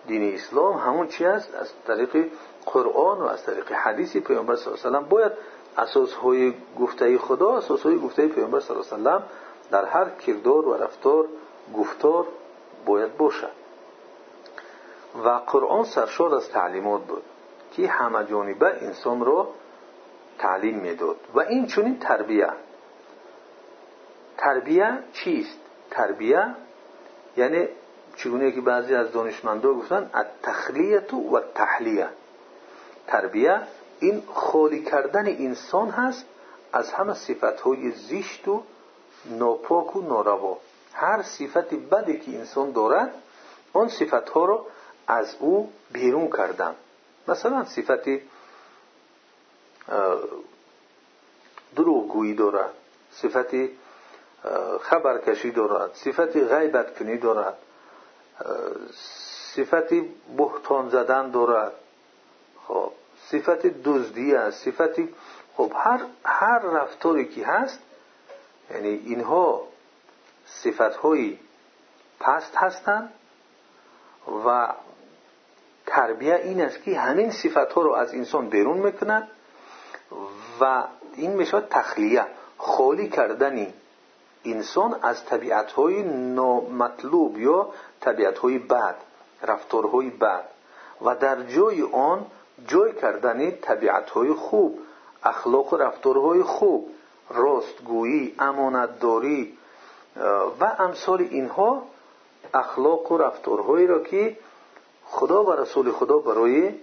دین 0.08 0.34
اسلام 0.34 0.78
همون 0.78 1.08
چی 1.08 1.26
است؟ 1.26 1.56
از 1.56 1.72
طریق 1.88 2.32
قرآن 2.66 3.18
و 3.18 3.26
از 3.26 3.46
طریق 3.46 3.72
حدیث 3.72 4.18
پیامبر 4.18 4.56
صلی 4.56 4.74
الله 4.74 4.86
علیه 4.86 5.00
و 5.00 5.10
باید 5.10 5.32
اساس 5.78 6.14
های 6.14 6.54
گفته 6.80 7.18
خدا 7.18 7.58
اساس 7.58 7.84
های 7.84 8.00
گفته 8.00 8.28
پیامبر 8.28 8.60
صلی 8.60 8.78
الله 8.78 9.10
علیه 9.10 9.26
و 9.26 9.30
در 9.72 9.86
هر 9.86 10.10
کردار 10.10 10.68
و 10.68 10.74
رفتار 10.74 11.26
گفتار 11.78 12.28
باید 12.86 13.18
باشد. 13.18 13.52
و 15.24 15.30
قرآن 15.30 15.84
سرشار 15.84 16.36
از 16.36 16.50
تعلیمات 16.50 17.02
بود 17.02 17.24
که 17.72 17.88
همه 17.88 18.26
جانبه 18.26 18.84
انسان 18.84 19.26
را 19.26 19.48
تعلیم 20.38 20.80
می‌داد. 20.80 21.18
و 21.36 21.40
این 21.40 21.68
چونین 21.68 22.00
تربیه. 22.00 22.50
تربیه 24.38 25.00
چیست؟ 25.14 25.60
تربیه 25.92 26.56
یعنی 27.38 27.68
چگونه 28.16 28.52
که 28.52 28.62
بعضی 28.62 28.96
از 28.96 29.12
دانشمندان 29.12 29.74
گفتن 29.74 30.10
التخلیت 30.14 31.14
و 31.14 31.40
تحلیه 31.56 32.10
تربیه 33.10 33.62
این 34.00 34.24
خالی 34.34 34.84
کردن 34.84 35.28
انسان 35.28 35.90
هست 35.90 36.26
از 36.74 36.92
همه 36.92 37.14
صفت 37.14 37.62
های 37.62 37.92
زیشت 37.92 38.48
و 38.48 38.64
ناپاک 39.26 39.96
و 39.96 40.02
ناروا. 40.02 40.58
هر 40.94 41.22
صفت 41.22 41.74
بدی 41.74 42.20
که 42.20 42.32
انسان 42.32 42.72
دارد 42.72 43.14
آن 43.74 43.88
صفت 43.88 44.30
ها 44.30 44.46
رو 44.46 44.66
از 45.08 45.36
او 45.40 45.72
بیرون 45.92 46.30
کردن. 46.30 46.76
مثلا 47.28 47.64
صفت 47.64 48.10
دروغگویی 51.76 52.34
دارد 52.34 52.74
صفت 53.12 53.56
خبرکشی 54.82 55.52
دارد 55.52 55.92
صفت 55.94 56.38
غیبت 56.38 57.00
کنی 57.00 57.18
دارد 57.18 57.58
صفت 59.56 59.94
بهتان 60.38 60.90
زدن 60.90 61.32
دارد 61.32 61.74
خب 62.68 62.92
صفت 63.32 63.68
دزدی 63.84 64.36
است 64.36 64.66
صفت 64.66 65.02
خب 65.58 65.72
هر 65.76 66.00
هر 66.26 66.60
رفتاری 66.60 67.26
که 67.26 67.46
هست 67.46 67.80
یعنی 68.72 68.88
اینها 68.88 69.64
صفت 70.46 70.96
های 70.96 71.38
پست 72.20 72.56
هستند 72.56 73.14
و 74.46 74.74
تربیه 75.86 76.36
این 76.36 76.62
است 76.62 76.84
که 76.84 77.00
همین 77.00 77.32
صفت 77.32 77.72
ها 77.74 77.82
رو 77.82 77.92
از 77.92 78.14
انسان 78.14 78.50
بیرون 78.50 78.78
می‌کنند 78.78 79.28
و 80.62 80.84
این 81.16 81.34
میشه 81.34 81.62
تخلیه 81.62 82.26
خالی 82.58 83.10
کردنی 83.10 83.74
انسان 84.46 85.00
از 85.02 85.26
طبیعت 85.26 85.72
های 85.72 86.04
نامطلوب 86.34 87.38
یا 87.38 87.70
طبیعت 88.02 88.38
های 88.38 88.60
بد 88.60 88.96
رفتارهای 89.42 90.10
بد. 90.10 90.46
و 91.02 91.16
در 91.16 91.44
جای 91.44 91.82
آن 91.82 92.26
جای 92.68 92.94
کردن 92.94 93.52
طبیعت 93.52 94.10
های 94.10 94.34
خوب 94.34 94.80
اخلاق 95.24 95.74
و 95.74 95.78
رفتارهای 95.78 96.44
خوب 96.44 96.90
راستگویی 97.30 98.36
امانتداری 98.40 99.58
و 100.60 100.76
امثال 100.80 101.22
اینها 101.22 101.84
اخلاق 102.54 103.12
و 103.12 103.18
رفتارهایی 103.18 103.88
را 103.88 104.04
که 104.04 104.38
خدا 105.06 105.44
و 105.44 105.52
رسول 105.52 105.92
خدا 105.92 106.18
برای 106.18 106.74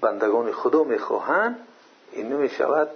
بندگان 0.00 0.52
خدا 0.52 0.84
می‌خواهند 0.84 1.66
اینو 2.12 2.38
می‌شود 2.38 2.88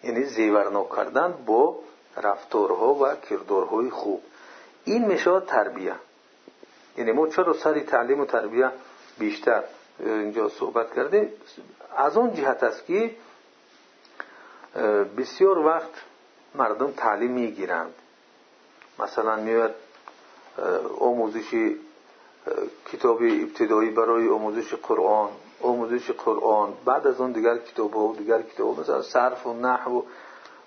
یعنی 0.04 0.24
زیورناک 0.24 0.96
کردن 0.96 1.44
با 1.46 1.80
رفتارها 2.18 2.94
و 2.94 3.16
کردارهای 3.16 3.90
خوب. 3.90 4.24
این 4.84 5.06
میشه 5.06 5.40
تربیه. 5.40 5.96
یعنی 6.98 7.12
ما 7.12 7.28
چرا 7.28 7.54
سری 7.54 7.82
تعلیم 7.82 8.20
و 8.20 8.26
تربیه 8.26 8.72
بیشتر 9.18 9.64
اینجا 10.00 10.50
صحبت 10.50 10.96
کردیم؟ 10.96 11.30
از 11.98 12.18
اون 12.18 12.34
جهت 12.34 12.64
است 12.64 12.86
که 12.86 13.16
بسیار 15.18 15.58
وقت 15.58 15.92
مردم 16.56 16.92
تعلیم 16.92 17.32
می‌گیرند. 17.32 17.94
مثلا 19.00 19.36
میاد 19.36 19.76
آموزش 25.66 26.12
قرآن 26.12 26.74
بعد 26.86 27.08
از 27.08 27.22
اون 27.22 27.32
دیگر 27.32 27.58
کتاب 27.58 27.94
ها 27.94 28.00
و 28.00 28.16
دیگر 28.16 28.42
کتاب 28.42 28.80
مثلا 28.80 29.02
صرف 29.02 29.48
و 29.48 29.54
نحو 29.54 30.02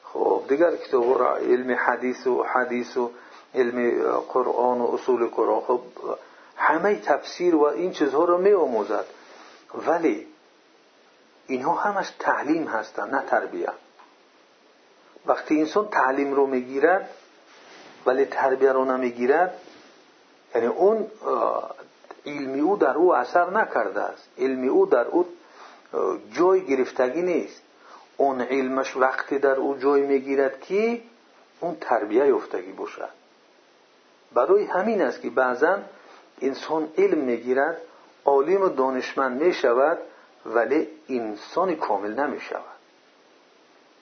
خب 0.05 0.43
دیگر 0.49 0.77
کتاب 0.77 1.19
را 1.19 1.37
علم 1.37 1.79
حدیث 1.87 2.27
و 2.27 2.43
حدیث 2.43 2.97
و 2.97 3.11
علم 3.55 4.03
قرآن 4.29 4.81
و 4.81 4.91
اصول 4.95 5.27
قرآن. 5.27 5.61
خب 5.61 5.81
همه 6.57 7.01
تفسیر 7.01 7.55
و 7.55 7.63
این 7.63 7.93
چیزها 7.93 8.25
رو 8.25 8.39
می 8.39 8.53
آموزد 8.53 9.05
ولی 9.87 10.27
اینها 11.47 11.75
همش 11.75 12.13
تعلیم 12.19 12.65
هستند 12.65 13.15
نه 13.15 13.23
تربیه. 13.27 13.69
وقتی 15.27 15.61
انسان 15.61 15.89
تعلیم 15.89 16.35
رو 16.35 16.47
می‌گیرد 16.47 17.11
ولی 18.07 18.25
تربیه 18.25 18.73
رو 18.73 18.85
نمی‌گیرد 18.85 19.61
یعنی 20.55 20.67
اون 20.67 21.07
علمی 22.29 22.61
او 22.61 22.77
در 22.77 22.97
او 22.97 23.15
اثر 23.15 23.51
نکرده 23.51 24.01
است. 24.01 24.29
علمی 24.39 24.69
او 24.69 24.87
در 24.87 25.07
او 25.07 25.27
جای 26.33 26.65
گرفتگی 26.65 27.23
نیست. 27.23 27.63
اون 28.17 28.41
علمش 28.41 28.97
وقتی 28.97 29.39
در 29.39 29.57
او 29.57 29.77
جای 29.77 30.03
می‌گیرد 30.03 30.61
که 30.61 31.01
اون 31.61 31.77
تربیه 31.81 32.27
یافتگی 32.27 32.73
باشد. 32.73 33.09
برای 34.35 34.65
همین 34.65 35.03
است 35.03 35.21
که 35.21 35.31
بعضا 35.31 35.79
انسان 36.43 36.89
علم 36.99 37.19
می‌گیرد 37.19 37.81
عالم 38.25 38.63
و 38.63 38.69
دانشمند 38.69 39.43
می‌شود 39.43 39.99
ولی 40.47 40.89
انسان 41.09 41.77
کامل 41.77 42.15
نمی‌شود. 42.15 42.63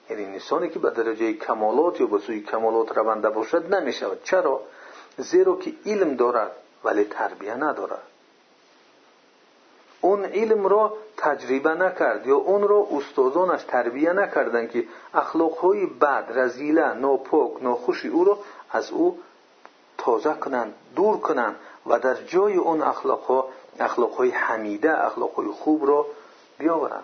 یعنی 0.09 0.25
انسانی 0.25 0.69
که 0.69 0.79
به 0.79 0.89
درجه 0.89 1.33
کمالات 1.33 2.01
یا 2.01 2.07
به 2.07 2.19
سوی 2.19 2.41
کمالات 2.41 2.97
رونده 2.97 3.29
باشد 3.29 3.75
نمی‌شود. 3.75 4.23
چرا؟ 4.23 4.61
زیرا 5.17 5.55
که 5.55 5.73
علم 5.85 6.15
دارد 6.15 6.51
ولی 6.83 7.03
تربیه 7.03 7.53
ندارد. 7.53 8.03
اون 10.07 10.25
علم 10.25 10.67
را 10.67 10.93
تجربه 11.17 11.69
نکرد 11.69 12.27
یا 12.27 12.35
اون 12.35 12.67
را 12.67 12.87
استادانش 12.91 13.63
تربیه 13.63 14.13
نکردند 14.13 14.71
که 14.71 14.85
اخلاقهای 15.13 15.85
بد 15.85 16.25
رزیله 16.35 16.93
ناپاک 16.93 17.63
ناخوشی 17.63 18.07
او 18.07 18.23
را 18.23 18.39
از 18.71 18.91
او 18.91 19.19
تازه 19.97 20.33
کنند 20.33 20.73
دور 20.95 21.17
کنند 21.17 21.55
و 21.85 21.99
در 21.99 22.13
جای 22.13 22.55
اون 22.55 22.81
اخلاقها 22.81 23.49
اخلاقهای 23.79 24.29
حمیده 24.29 25.05
اخلاقهای 25.05 25.47
خوب 25.47 25.87
را 25.87 26.05
بیاورند 26.57 27.03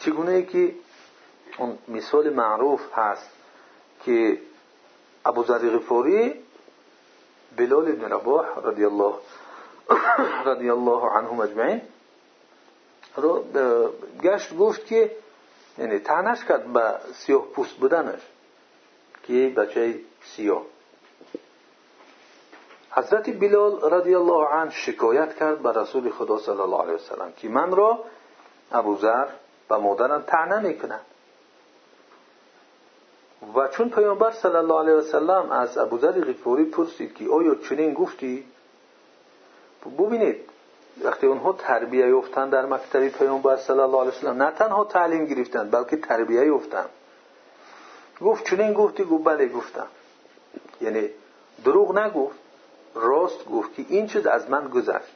چگونه 0.00 0.42
که 0.42 0.74
اون 1.58 1.78
مثال 1.88 2.30
معروف 2.30 2.80
هست 2.94 3.30
که 4.04 4.38
ابو 5.24 5.44
ذر 5.44 5.76
غفاری 5.76 6.34
بلال 7.56 7.92
بن 7.92 8.12
رباح 8.12 8.46
رضی 8.64 8.84
الله 8.84 9.14
رضی 10.44 10.70
الله 10.70 11.02
عنهم 11.16 11.40
اجمعین 11.40 11.82
رو 13.16 13.44
گشت 14.22 14.56
گفت 14.56 14.86
که 14.86 15.16
یعنی 15.78 15.98
تنش 15.98 16.44
کرد 16.44 16.72
به 16.72 16.94
سیاه 17.14 17.44
پوست 17.44 17.74
بودنش 17.74 18.20
که 19.22 19.52
بچه 19.56 20.00
سیاه 20.22 20.62
حضرت 22.90 23.40
بلال 23.40 23.92
رضی 23.92 24.14
الله 24.14 24.46
عنه 24.48 24.70
شکایت 24.70 25.36
کرد 25.36 25.62
به 25.62 25.72
رسول 25.72 26.10
خدا 26.10 26.38
صلی 26.38 26.60
الله 26.60 26.82
علیه 26.82 26.94
وسلم 26.94 27.32
که 27.36 27.48
من 27.48 27.70
را 27.70 28.04
ابوذر 28.72 29.26
و 29.70 29.78
مادرم 29.80 30.22
تعنه 30.22 30.60
می‌کنند 30.60 31.06
و 33.54 33.68
چون 33.68 33.90
پیامبر 33.90 34.30
صلی 34.30 34.56
الله 34.56 34.78
علیه 34.78 34.94
وسلم 34.94 35.50
از 35.50 35.78
ابوذر 35.78 36.20
غفاری 36.20 36.64
پرسید 36.64 37.14
که 37.14 37.24
آیا 37.30 37.54
چنین 37.54 37.94
گفتی 37.94 38.44
ببینید 39.98 40.36
وقتی 41.04 41.26
اونها 41.26 41.52
تربیه 41.52 42.08
یافتند 42.08 42.52
در 42.52 42.66
مکتب 42.66 43.08
پیامبر 43.08 43.56
صلی 43.56 43.80
الله 43.80 44.00
علیه 44.00 44.10
وسلم 44.10 44.42
نه 44.42 44.50
تنها 44.50 44.84
تعلیم 44.84 45.24
گرفتند 45.24 45.70
بلکه 45.70 45.96
تربیه 45.96 46.46
یافتند 46.46 46.88
گفت 48.20 48.44
چنین 48.44 48.72
گفتی 48.72 49.04
گفت 49.04 49.24
بله 49.24 49.48
گفتم. 49.48 49.86
یعنی 50.80 51.10
دروغ 51.64 51.98
نگفت 51.98 52.38
راست 52.94 53.44
گفت 53.44 53.74
که 53.74 53.84
این 53.88 54.06
چیز 54.06 54.26
از 54.26 54.50
من 54.50 54.68
گذشت. 54.68 55.14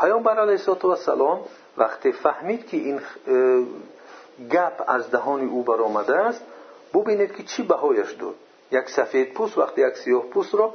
پیامبر 0.00 0.38
علیه 0.38 0.68
السلام 0.84 1.40
وقتی 1.76 2.12
فهمید 2.12 2.66
که 2.66 2.76
این 2.76 3.00
گپ 4.50 4.84
از 4.86 5.10
دهان 5.10 5.48
او 5.48 5.62
برآمده 5.62 6.16
است 6.16 6.42
ببینید 6.94 7.36
که 7.36 7.42
چی 7.42 7.62
بهایش 7.62 8.12
داد. 8.12 8.34
یک 8.70 8.90
سفید 8.90 9.32
پوست 9.32 9.58
وقتی 9.58 9.88
یک 9.88 9.96
سیاه 9.96 10.22
پوست 10.22 10.54
را 10.54 10.74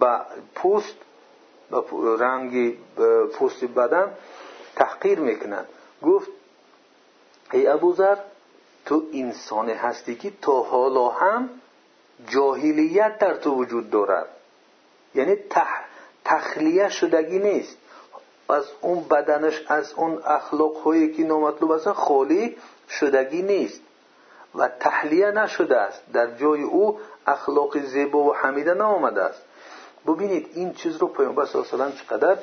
به 0.00 0.20
پوست 0.54 0.94
به 1.72 1.82
رنگ 2.18 2.76
پوست 3.32 3.64
بدن 3.64 4.12
تحقیر 4.76 5.18
می‌کنند 5.18 5.66
گفت 6.02 6.28
ای 7.52 7.66
ابوذر 7.66 8.16
تو 8.86 9.02
انسان 9.12 9.70
هستی 9.70 10.14
که 10.14 10.32
تا 10.42 10.62
حالا 10.62 11.08
هم 11.08 11.50
جاهلیت 12.28 13.18
در 13.18 13.34
تو 13.34 13.54
وجود 13.54 13.90
دارد 13.90 14.26
یعنی 15.14 15.36
تح... 15.36 15.84
تخلیه 16.24 16.88
شدگی 16.88 17.38
نیست. 17.38 17.76
از 18.48 18.64
اون 18.80 19.04
بدنش 19.04 19.64
از 19.68 19.92
اون 19.92 20.22
اخلاق 20.26 20.76
هایی 20.76 21.12
که 21.12 21.24
نامطلوب 21.24 21.70
است 21.70 21.92
خالی 21.92 22.56
شدگی 22.88 23.42
نیست. 23.42 23.80
و 24.54 24.68
تحلیه 24.68 25.30
نشده 25.30 25.76
است. 25.76 26.02
در 26.12 26.26
جای 26.26 26.62
او 26.62 27.00
اخلاق 27.26 27.78
زیبا 27.78 28.18
و 28.18 28.34
حمیده 28.36 28.74
نامده 28.74 29.22
است. 29.22 29.42
ببینید 30.06 30.50
این 30.54 30.72
چیز 30.72 30.96
رو 30.96 31.06
پیامبر 31.06 31.46
صلی 31.46 31.62
الله 31.62 31.84
علیه 31.84 31.94
و 31.94 31.98
چقدر 31.98 32.38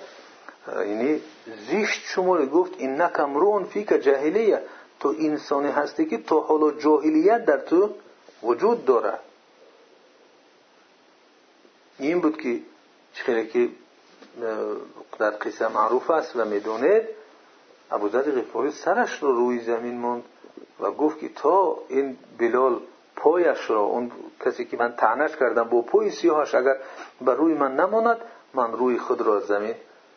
یعنی 0.88 1.22
زیشت 1.70 2.02
شما 2.06 2.46
گفت 2.46 2.74
این 2.78 3.02
نکم 3.02 3.64
فی 3.64 3.84
که 3.84 4.00
جاهلیه. 4.00 4.62
تو 5.00 5.16
انسانی 5.20 5.72
هستی 5.72 6.06
که 6.06 6.18
تو 6.18 6.40
حالا 6.40 6.72
جاهلیت 6.72 7.46
در 7.46 7.58
تو 7.58 7.90
وجود 8.44 8.86
داره. 8.86 9.14
این 12.00 12.22
بود 12.22 12.42
که 12.42 12.60
چخیلی 13.14 13.48
که 13.48 13.70
در 15.20 15.30
قصه 15.30 15.68
معروف 15.68 16.10
است 16.10 16.36
و 16.36 16.46
می‌دونید 16.46 17.04
ابوذر 17.92 18.22
غفاری 18.22 18.72
سرش 18.72 19.24
رو 19.24 19.32
روی 19.32 19.60
زمین 19.60 19.98
موند 19.98 20.24
و 20.80 20.92
گفت 20.92 21.20
که 21.20 21.30
تا 21.30 21.78
این 21.90 22.18
بلال 22.38 22.80
پایش 23.20 23.70
را 23.70 23.80
اون 23.80 24.12
کسی 24.46 24.66
که 24.66 24.78
من 24.78 24.96
تعنش 24.96 25.36
کردم 25.36 25.64
با 25.64 25.82
پای 25.82 26.12
سیاهش 26.12 26.56
اگر 26.56 26.76
بر 27.22 27.34
روی 27.34 27.54
من 27.54 27.76
نماند 27.76 28.18
من 28.54 28.72
روی 28.72 29.00
خود 29.00 29.22
را 29.22 29.38
از 29.38 29.44
زمین 29.44 29.76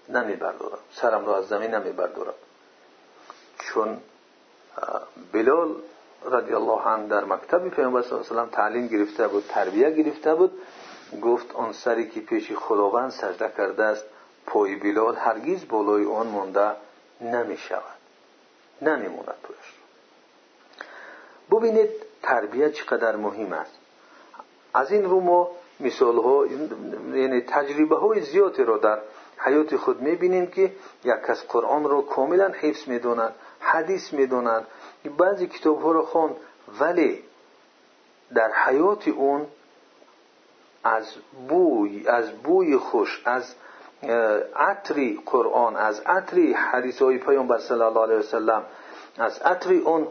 نمی 0.09 0.37
بردارم 0.37 0.79
سرم 0.93 1.27
را 1.27 1.37
از 1.37 1.49
زمین 1.49 1.75
نمی 1.75 1.93
بردارم 1.93 2.35
چون 3.59 3.99
بلال 5.33 5.75
رضی 6.31 6.55
الله 6.55 6.83
عنه 6.83 7.09
در 7.09 7.25
مکتب 7.25 7.69
پیامبر 7.69 8.03
صلی 8.03 8.13
الله 8.13 8.25
علیه 8.31 8.43
و 8.43 8.47
تعلیم 8.57 8.87
گرفته 8.87 9.29
بود 9.29 9.45
تربیه 9.49 9.91
گرفته 9.91 10.35
بود 10.35 10.53
گفت 11.23 11.55
آن 11.55 11.73
سری 11.73 12.09
که 12.09 12.21
پیش 12.21 12.53
خداوند 12.53 13.11
سجده 13.11 13.53
کرده 13.57 13.85
است 13.85 14.05
پای 14.47 14.77
بلال 14.77 15.17
هرگیز 15.17 15.69
بالای 15.69 16.07
آن 16.07 16.27
مانده 16.27 16.71
نمی 17.21 17.57
شود 17.57 17.83
نمی 18.83 19.09
ماند 19.09 19.35
پویش 19.43 19.75
ببینید 21.51 22.12
تربیه 22.23 22.71
چقدر 22.71 23.17
مهم 23.17 23.53
است. 23.53 23.79
از 24.75 24.93
این 24.93 25.05
رو 25.05 25.21
ما 25.21 25.51
مثال 25.81 26.19
ها 26.19 26.47
یعنی 27.17 27.41
تجربه 27.41 27.97
های 27.97 28.21
زیادی 28.21 28.65
را 28.65 28.79
در 28.79 28.99
حیات 29.39 29.77
خود 29.77 30.03
می‌بینیم 30.03 30.47
که 30.47 30.73
یک 31.05 31.15
کس 31.29 31.47
قرآن 31.47 31.85
را 31.85 32.03
کاملا 32.03 32.49
حفظ 32.49 32.89
می‌داند 32.89 33.35
حدیث 33.61 34.13
می‌داند 34.13 34.67
بعضی 35.19 35.47
کتاب 35.47 35.83
ها 35.83 35.93
را 35.93 36.03
خوان 36.03 36.37
ولی 36.81 37.25
در 38.35 38.53
حیات 38.53 39.09
اون 39.09 39.47
از 40.85 41.15
بوی 41.49 42.09
از 42.09 42.31
بوی 42.33 42.77
خوش 42.77 43.23
از 43.25 43.55
عطری 44.57 45.23
قرآن 45.27 45.77
از 45.77 46.01
عطری 46.01 46.53
حدیث 46.53 47.03
های 47.03 47.19
پیامبر 47.19 47.59
صلی 47.59 47.83
الله 47.83 48.03
علیه 48.03 48.17
وسلم 48.17 48.63
از 49.19 49.39
عطری 49.39 49.79
اون 49.79 50.09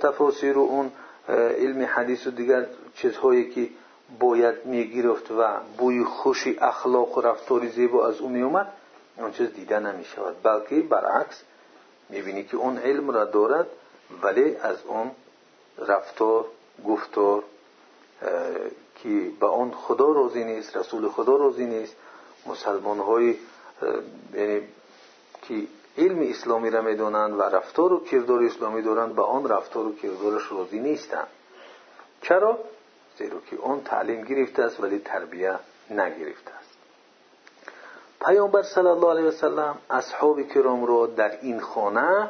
تفاسیر 0.00 0.58
اون 0.58 0.92
علم 1.28 1.88
حدیث 1.94 2.26
و 2.26 2.30
دیگر 2.30 2.66
چیزهایی 2.94 3.50
که 3.50 3.68
باید 4.18 4.66
می‌گرفت 4.66 5.30
و 5.30 5.46
بوی 5.78 6.04
خوشی 6.04 6.58
اخلاق 6.60 7.18
و 7.18 7.20
رفتاری 7.20 7.68
زیبا 7.68 8.08
از 8.08 8.20
اون 8.20 8.32
میومد 8.32 8.72
اون 9.16 9.32
چیز 9.32 9.52
دیده 9.52 9.78
نمی 9.78 10.04
شود 10.04 10.36
بلکه 10.42 10.80
برعکس 10.80 11.42
می‌بینی 12.08 12.44
که 12.44 12.56
اون 12.56 12.78
علم 12.78 13.10
را 13.10 13.24
دارد 13.24 13.66
ولی 14.22 14.56
از 14.56 14.76
اون 14.86 15.10
رفتار 15.78 16.44
گفتار 16.86 17.44
که 19.02 19.30
به 19.40 19.46
اون 19.46 19.70
خدا 19.70 20.12
راضی 20.12 20.44
نیست 20.44 20.76
رسول 20.76 21.08
خدا 21.08 21.36
راضی 21.36 21.64
نیست 21.64 21.96
مسلمان 22.46 22.98
های 22.98 23.36
یعنی 24.34 24.60
که 25.42 25.54
علم 26.00 26.30
اسلامی 26.30 26.70
را 26.70 26.82
می‌دونند 26.82 27.38
و 27.38 27.42
رفتار 27.42 27.92
و 27.92 28.04
کردار 28.04 28.44
اسلامی 28.44 28.82
دارند 28.82 29.16
به 29.16 29.22
آن 29.22 29.48
رفتار 29.48 29.86
و 29.86 29.94
کردارش 29.96 30.52
راضی 30.52 30.80
نیستند. 30.80 31.28
چرا؟ 32.22 32.58
زیرا 33.18 33.40
که 33.50 33.56
اون 33.56 33.80
تعلیم 33.80 34.24
گرفته 34.24 34.62
است 34.62 34.80
ولی 34.80 34.98
تربیه 34.98 35.54
نگرفته 35.90 36.54
است. 36.58 36.76
پیامبر 38.26 38.62
صلی 38.62 38.86
الله 38.86 39.10
علیه 39.10 39.24
وسلم 39.24 39.78
اصحاب 39.90 40.42
کرام 40.42 40.86
را 40.86 41.06
در 41.06 41.38
این 41.40 41.60
خانه 41.60 42.28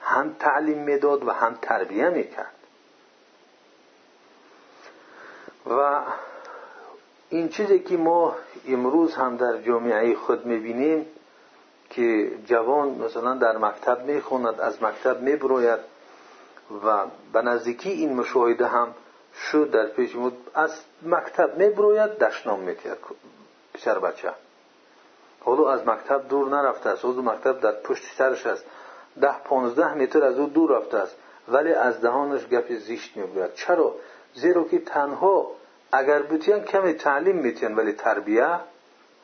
هم 0.00 0.36
تعلیم 0.38 0.78
می‌داد 0.78 1.28
و 1.28 1.30
هم 1.30 1.58
تربیه 1.62 2.08
می‌کرد. 2.08 2.54
و 5.66 6.00
این 7.28 7.48
چیزی 7.48 7.78
که 7.78 7.96
ما 7.96 8.36
امروز 8.68 9.14
هم 9.14 9.36
در 9.36 9.62
جامعه 9.62 10.14
خود 10.14 10.46
می‌بینیم 10.46 11.06
که 11.90 12.30
جوان 12.46 12.88
مثلا 12.88 13.34
در 13.34 13.58
مکتب 13.58 14.04
می‌خوند 14.04 14.60
از 14.60 14.82
مکتب 14.82 15.20
میبروید 15.20 15.80
و 16.84 17.06
به 17.32 17.42
نزدیکی 17.42 17.90
این 17.90 18.12
مشاهده 18.16 18.66
هم 18.66 18.94
شد 19.34 19.70
در 19.70 19.86
پیش 19.86 20.12
بود 20.12 20.50
از 20.54 20.80
مکتب 21.02 21.58
میبروید 21.58 22.18
دشنام 22.18 22.60
میتید 22.60 22.96
پسر 23.74 23.98
بچه. 23.98 24.32
حالا 25.40 25.70
از 25.70 25.86
مکتب 25.86 26.28
دور 26.28 26.48
نرفته 26.48 26.88
است 26.88 27.04
او 27.04 27.22
مکتب 27.22 27.60
در 27.60 27.72
پشت 27.72 28.04
سرش 28.18 28.46
است. 28.46 28.64
ده 29.20 29.38
پانزده 29.44 29.94
متر 29.94 30.24
از 30.24 30.38
او 30.38 30.46
دور 30.46 30.78
رفته 30.78 30.96
است 30.96 31.16
ولی 31.48 31.72
از 31.72 32.00
دهانش 32.00 32.46
گپ 32.46 32.72
زیشت 32.72 33.16
می‌گوید 33.16 33.54
چرا؟ 33.54 33.94
زیرا 34.34 34.64
که 34.64 34.78
تنها 34.78 35.50
اگر 35.92 36.22
بتیان 36.22 36.60
کمی 36.60 36.94
تعلیم 36.94 37.36
میتین 37.36 37.74
ولی 37.76 37.92
تربیه 37.92 38.60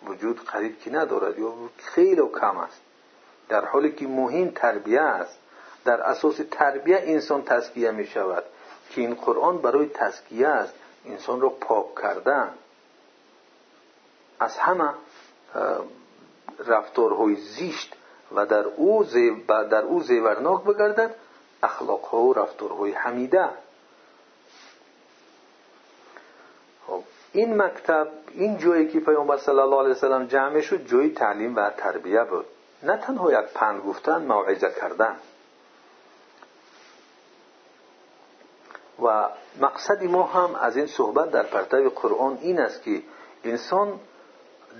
وجود 0.06 0.44
قریب 0.44 0.80
که 0.80 0.90
ندارد. 0.90 1.38
یا 1.38 1.52
خیلی 1.76 2.22
کم 2.40 2.56
است. 2.56 2.80
در 3.48 3.64
حالی 3.64 3.92
که 3.92 4.06
مهم 4.06 4.50
تربیه 4.50 5.00
است. 5.00 5.38
در 5.84 6.00
اساس 6.00 6.40
تربیه 6.50 6.98
انسان 7.02 7.42
تسکیه 7.42 7.90
می 7.90 8.06
شود. 8.06 8.44
که 8.90 9.00
این 9.00 9.14
قرآن 9.14 9.58
برای 9.58 9.88
تسکیه 9.88 10.48
است. 10.48 10.74
انسان 11.06 11.40
را 11.40 11.48
پاک 11.48 11.86
کردن 12.02 12.54
از 14.40 14.56
همه 14.58 14.90
رفتارهای 16.66 17.34
زیشت 17.34 17.94
و 18.32 18.46
در 18.46 18.64
او, 18.64 19.04
در 19.48 19.82
او 19.82 20.02
زیورناک 20.02 20.64
بگردد. 20.64 21.14
اخلاقها 21.62 22.18
و 22.18 22.32
رفتارهای 22.34 22.92
حمیده. 22.92 23.48
این 27.36 27.62
مکتب 27.62 28.08
این 28.34 28.58
جایی 28.58 28.88
که 28.88 29.00
پیامبر 29.00 29.36
صلی 29.36 29.58
الله 29.58 29.78
علیه 29.78 29.90
وسلم 29.90 30.26
جمع 30.26 30.60
شد 30.60 30.86
جای 30.86 31.10
تعلیم 31.10 31.56
و 31.56 31.70
تربیه 31.70 32.24
بود. 32.24 32.46
نه 32.82 32.96
تنها 32.96 33.32
یک 33.32 33.46
پند 33.54 33.82
گفتن 33.82 34.22
موعظه 34.22 34.70
کردن. 34.80 35.16
و 39.02 39.28
مقصد 39.60 40.02
ما 40.02 40.22
هم 40.22 40.54
از 40.54 40.76
این 40.76 40.86
صحبت 40.86 41.30
در 41.30 41.42
پرتو 41.42 41.90
قرآن 41.90 42.38
این 42.40 42.60
است 42.60 42.82
که 42.82 43.02
انسان 43.44 44.00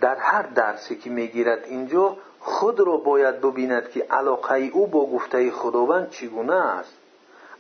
در 0.01 0.17
هر 0.17 0.43
درسی 0.43 0.97
که 0.97 1.11
می‌گیرد 1.11 1.65
اینجا 1.65 2.17
خود 2.41 2.81
را 2.81 2.97
باید 2.97 3.41
ببیند 3.41 3.91
که 3.91 4.07
علاقه 4.11 4.71
او 4.73 4.87
با 4.87 5.07
گفته 5.07 5.51
خداوند 5.51 6.11
چگونه 6.11 6.55
است. 6.55 6.93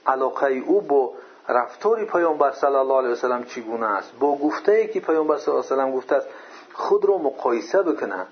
علاقه 0.07 0.53
او 0.67 0.81
با 0.81 1.13
رفتار 1.49 2.05
پیامبر 2.05 2.53
صلی 2.53 2.75
الله 2.75 2.99
علیه 2.99 3.11
وسلم 3.11 3.45
چگونه 3.45 3.87
است؟ 3.87 4.13
با 4.21 4.37
گفته 4.37 4.73
ای 4.73 4.89
که 4.89 5.01
پیامبر 5.01 5.39
صلی 5.39 5.55
الله 5.55 5.67
علیه 5.67 5.77
وسلم 5.77 5.93
گفته 5.97 6.17
است 6.17 6.27
خود 6.73 7.05
را 7.05 7.19
مقایسه 7.19 7.83
بکنه. 7.83 8.27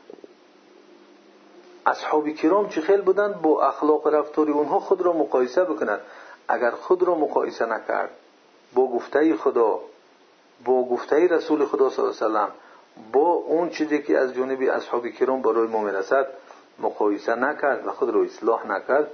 اصحاب 1.87 2.29
کرام 2.29 2.69
چه 2.69 2.81
خیل 2.81 3.01
بودند 3.01 3.43
با 3.43 3.67
اخلاق 3.67 4.07
رفتاری 4.07 4.53
اونها 4.53 4.81
خود 4.81 5.03
را 5.03 5.13
مقایسه 5.13 5.65
بکنند 5.65 6.01
اگر 6.49 6.71
خود 6.71 7.03
را 7.03 7.15
مقایسه 7.15 7.67
نکرد 7.67 8.11
با 8.75 8.87
گفته 8.87 9.37
خدا 9.37 9.81
با 10.65 10.85
گفته 10.85 11.27
رسول 11.27 11.67
خدا 11.67 11.91
صلی 11.91 12.05
الله 12.05 12.17
علیه 12.17 12.27
وسلم 12.27 12.49
با 13.13 13.33
اون 13.33 13.71
چیزی 13.71 14.03
که 14.03 14.19
از 14.19 14.35
جانب 14.35 14.63
اصحاب 14.63 15.09
کرام 15.09 15.43
برای 15.43 15.67
ما 15.69 15.81
می‌رسد 15.81 16.27
مقایسه 16.79 17.35
نکرد 17.35 17.87
و 17.87 17.91
خود 17.91 18.11
را 18.11 18.23
اصلاح 18.23 18.67
نکرد 18.67 19.11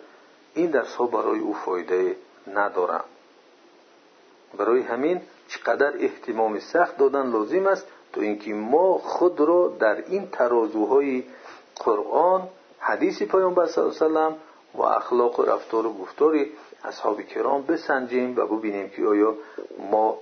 این 0.55 0.71
درس 0.71 0.95
ها 0.95 1.07
برای 1.07 1.39
او 1.39 1.55
فایده 1.55 2.17
ندارد 2.55 3.05
برای 4.59 4.83
همین 4.83 5.21
چقدر 5.49 5.93
احتمام 5.99 6.59
سخت 6.59 6.97
دادن 6.97 7.31
لازم 7.31 7.67
است 7.67 7.87
تو 8.13 8.21
اینکه 8.21 8.55
ما 8.55 8.99
خود 8.99 9.41
را 9.41 9.77
در 9.81 10.05
این 10.07 10.29
ترازوهای 10.29 11.25
قرآن 11.77 12.49
حدیث 12.81 13.23
پیامبر 13.23 13.67
صلی 13.67 13.85
الله 13.85 13.97
علیه 13.97 14.07
وسلم 14.07 14.37
و 14.75 14.83
اخلاق 14.83 15.41
و 15.41 15.43
رفتار 15.43 15.87
و 15.87 15.93
گفتار 15.93 16.47
اصحاب 16.85 17.23
کرام 17.23 17.63
بسنجیم 17.63 18.37
و 18.37 18.47
ببینیم 18.47 18.89
که 18.89 19.07
آیا 19.07 19.35
ما 19.91 20.19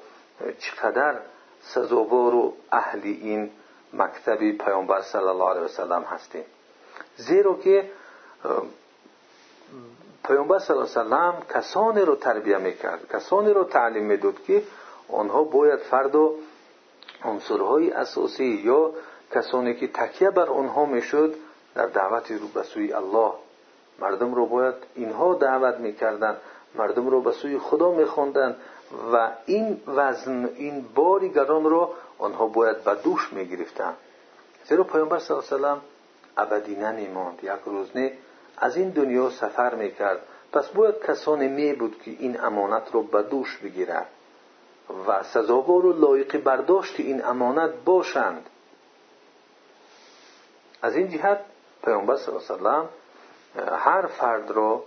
چقدر 0.58 1.16
سزاوار 1.60 2.34
و 2.34 2.54
اهل 2.72 3.00
این 3.02 3.50
مکتب 3.92 4.52
پیامبر 4.52 5.02
صلی 5.02 5.22
الله 5.22 5.50
علیه 5.50 5.62
وسلم 5.62 6.02
هستیم 6.02 6.44
زیرا 7.16 7.54
که 7.54 7.90
پیامبر 10.24 10.58
صلی 10.58 10.76
الله 10.76 10.90
علیه 10.90 11.00
وسلم 11.00 11.34
کسانی 11.54 12.00
رو 12.00 12.14
تربیه 12.14 12.58
می‌کرد. 12.58 13.08
کسانی 13.12 13.52
رو 13.52 13.64
تعلیم 13.64 14.04
می‌داد 14.04 14.42
که 14.46 14.62
آنها 15.12 15.42
باید 15.42 15.78
فرد 15.78 16.14
و 16.14 16.34
عنصرهای 17.24 17.90
اساسی 17.90 18.44
یا 18.44 18.90
کسانی 19.34 19.74
که 19.74 19.88
تکیه 19.88 20.30
بر 20.30 20.46
آنها 20.46 20.84
می‌شد 20.84 21.34
در 21.74 21.86
دعوت 21.86 22.30
رو 22.30 22.96
الله. 22.96 23.32
مردم 23.98 24.34
رو 24.34 24.46
باید 24.46 24.74
اینها 24.94 25.34
دعوت 25.34 25.74
می‌کردن. 25.78 26.36
مردم 26.74 27.08
رو 27.08 27.20
به 27.20 27.32
سوی 27.32 27.58
خدا 27.58 27.90
میخواندن 27.90 28.56
و 29.12 29.30
این 29.46 29.80
وزن 29.86 30.50
این 30.56 30.86
باری 30.94 31.28
گران 31.28 31.64
رو 31.64 31.90
آنها 32.18 32.46
باید 32.46 32.84
به 32.84 32.94
دوش 32.94 33.32
می‌گرفتن. 33.32 33.94
زیرا 34.64 34.84
پیامبر 34.84 35.18
صلی 35.18 35.36
الله 35.36 35.48
علیه 35.48 35.56
وسلم 35.58 35.80
ابدی 36.36 36.76
نمیماند. 36.76 37.38
یک 37.42 37.50
روز 37.66 37.96
نه 37.96 38.12
از 38.60 38.76
این 38.76 38.90
دنیا 38.90 39.30
سفر 39.30 39.74
می‌کرد. 39.74 40.20
پس 40.52 40.68
باید 40.68 41.06
کسانی 41.06 41.48
می 41.48 41.72
بود 41.72 42.02
که 42.02 42.10
این 42.10 42.40
امانت 42.40 42.92
رو 42.92 43.02
به 43.02 43.22
دوش 43.22 43.58
بگیرد. 43.58 44.06
و 45.08 45.22
سزاوار 45.22 45.86
و 45.86 45.92
لایق 45.92 46.36
برداشت 46.36 47.00
این 47.00 47.24
امانت 47.24 47.70
باشند. 47.84 48.50
از 50.82 50.96
این 50.96 51.08
جهت 51.08 51.40
پیامبر 51.84 52.16
صلی 52.16 52.34
الله 52.34 52.44
علیه 52.44 52.54
وسلم 52.54 52.88
هر 53.78 54.06
فرد 54.06 54.50
را 54.50 54.84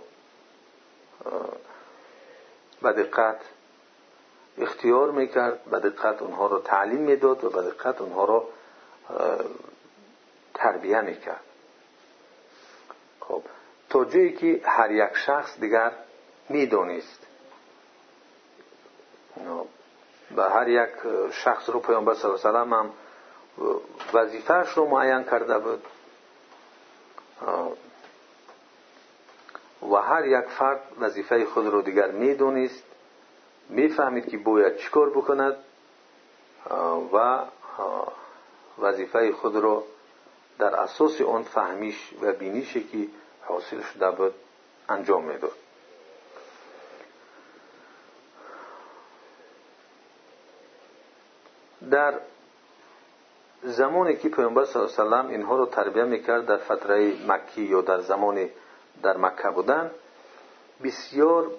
به 2.82 2.92
دقت 2.92 3.40
اختیار 4.58 5.10
می‌کرد 5.10 5.64
به 5.64 5.78
دقت 5.78 6.22
اونها 6.22 6.46
رو 6.46 6.58
تعلیم 6.58 7.00
می‌داد 7.00 7.44
و 7.44 7.50
به 7.50 7.62
دقت 7.62 8.00
اونها 8.00 8.24
رو 8.24 8.44
تربیه 10.54 11.00
می‌کرد. 11.00 11.44
خب 13.20 13.42
تا 13.92 14.04
جایی 14.04 14.32
که 14.32 14.60
هر 14.64 14.90
یک 14.90 15.16
شخص 15.26 15.60
دیگر 15.60 15.92
می‌دونست. 16.48 17.26
و 20.36 20.42
هر 20.42 20.68
یک 20.68 20.90
شخص 21.32 21.70
رو 21.70 21.80
پیامبر 21.80 22.14
صلی 22.14 22.30
الله 22.30 22.40
علیه 22.40 22.50
وسلم 22.50 22.72
هم 22.72 22.90
وظیفهش 24.14 24.68
رو 24.68 24.86
معین 24.86 25.24
کرده 25.24 25.58
بود. 25.58 25.84
و 29.82 29.94
هر 29.94 30.26
یک 30.26 30.44
فرد 30.44 30.80
وظیفه 31.00 31.44
خود 31.44 31.66
رو 31.66 31.82
دیگر 31.82 32.10
می‌دونست 32.10 32.84
می‌فهمید 33.68 34.28
که 34.28 34.38
باید 34.38 34.76
چیکار 34.76 35.10
بکند 35.10 35.56
و 37.12 37.38
وظیفه 38.78 39.32
خود 39.32 39.56
رو 39.56 39.84
در 40.58 40.76
اساس 40.76 41.20
آن 43.48 43.60
فهمیش 43.60 43.72
و 43.72 43.78
بینیشی 43.78 43.78
که 43.78 43.78
حاصل 43.78 43.80
شده 43.92 44.10
بود 44.10 44.34
انجام 44.88 45.24
می‌داد. 45.24 45.52
در 51.90 52.14
زمانی 53.62 54.16
که 54.16 54.28
پیامبر 54.28 54.64
صلی 54.64 54.82
الله 54.82 55.16
علیه 55.16 55.28
و 55.28 55.30
اینها 55.30 55.56
رو 55.56 55.66
تربیه 55.66 56.04
می‌کرد 56.04 56.46
در 56.46 56.56
فتره 56.56 57.26
مکی 57.26 57.62
یا 57.62 57.80
در 57.80 58.00
زمان 58.00 58.48
در 59.02 59.16
مکه 59.16 59.48
بودن 59.48 59.90
بسیار 60.84 61.50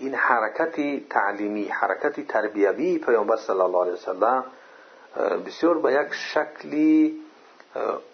این 0.00 0.14
حرکت 0.14 1.08
تعلیمی 1.08 1.68
حرکت 1.68 2.28
تربیوی 2.28 2.98
پیامبر 2.98 3.36
صلی 3.36 3.60
الله 3.60 3.82
علیه 3.82 3.92
وسلم 3.92 4.44
بسیار 5.46 5.78
به 5.78 5.92
یک 5.92 6.12
شکلی 6.12 7.20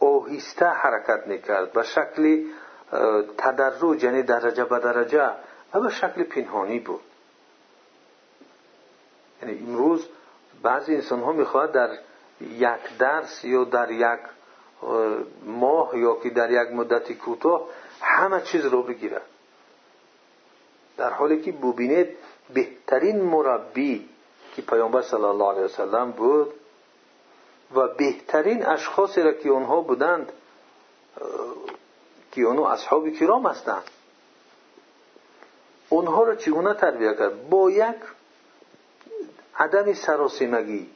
آهسته 0.01 0.67
حرکت 0.67 1.27
می‌کرد 1.27 1.73
به 1.73 1.83
شکلی 1.83 2.53
تدرج 3.39 4.05
یعنی 4.05 4.23
درجه 4.23 4.65
به 4.65 4.79
درجه 4.79 5.31
و 5.75 5.81
به 5.81 5.91
شکل 5.91 6.23
پنهانی 6.23 6.79
بود. 6.79 7.01
یعنی 9.43 9.59
امروز 9.59 10.07
بعضی 10.63 10.95
انسان 10.95 11.21
ها 11.21 11.33
می‌خواهد 11.33 11.73
در 11.73 11.99
یک 12.41 12.99
درس 12.99 13.45
یا 13.45 13.65
در 13.65 13.91
یک 13.91 14.21
ماه 15.45 15.99
یا 15.99 16.15
که 16.15 16.31
در 16.31 16.51
یک 16.51 16.73
مدت 16.73 17.13
کوتاه 17.13 17.69
همه 18.01 18.41
چیز 18.41 18.65
رو 18.65 18.83
بگیرد 18.83 19.23
در 20.97 21.11
حالی 21.11 21.43
که 21.43 21.53
ببینید 21.53 22.09
بهترین 22.55 23.23
مربی 23.23 24.09
که 24.57 24.63
پیامبر 24.63 25.03
صلی 25.03 25.25
الله 25.25 25.51
علیه 25.51 25.63
وسلم 25.63 26.11
بود 26.11 26.53
و 27.75 27.89
بهترین 27.89 28.67
اشخاصی 28.67 29.23
را 29.23 29.33
که 29.33 29.51
آنها 29.51 29.81
بودند 29.81 30.33
که 32.33 32.47
آنها 32.47 32.73
اصحاب 32.73 33.11
کرام 33.11 33.47
هستند 33.47 33.83
اونها 35.89 36.23
را 36.23 36.35
چگونه 36.35 36.75
تربیه 36.75 37.15
کرد؟ 37.15 37.49
با 37.49 37.71
یک 37.71 37.97
عدم 39.59 39.93
سراسیمگی 39.93 40.91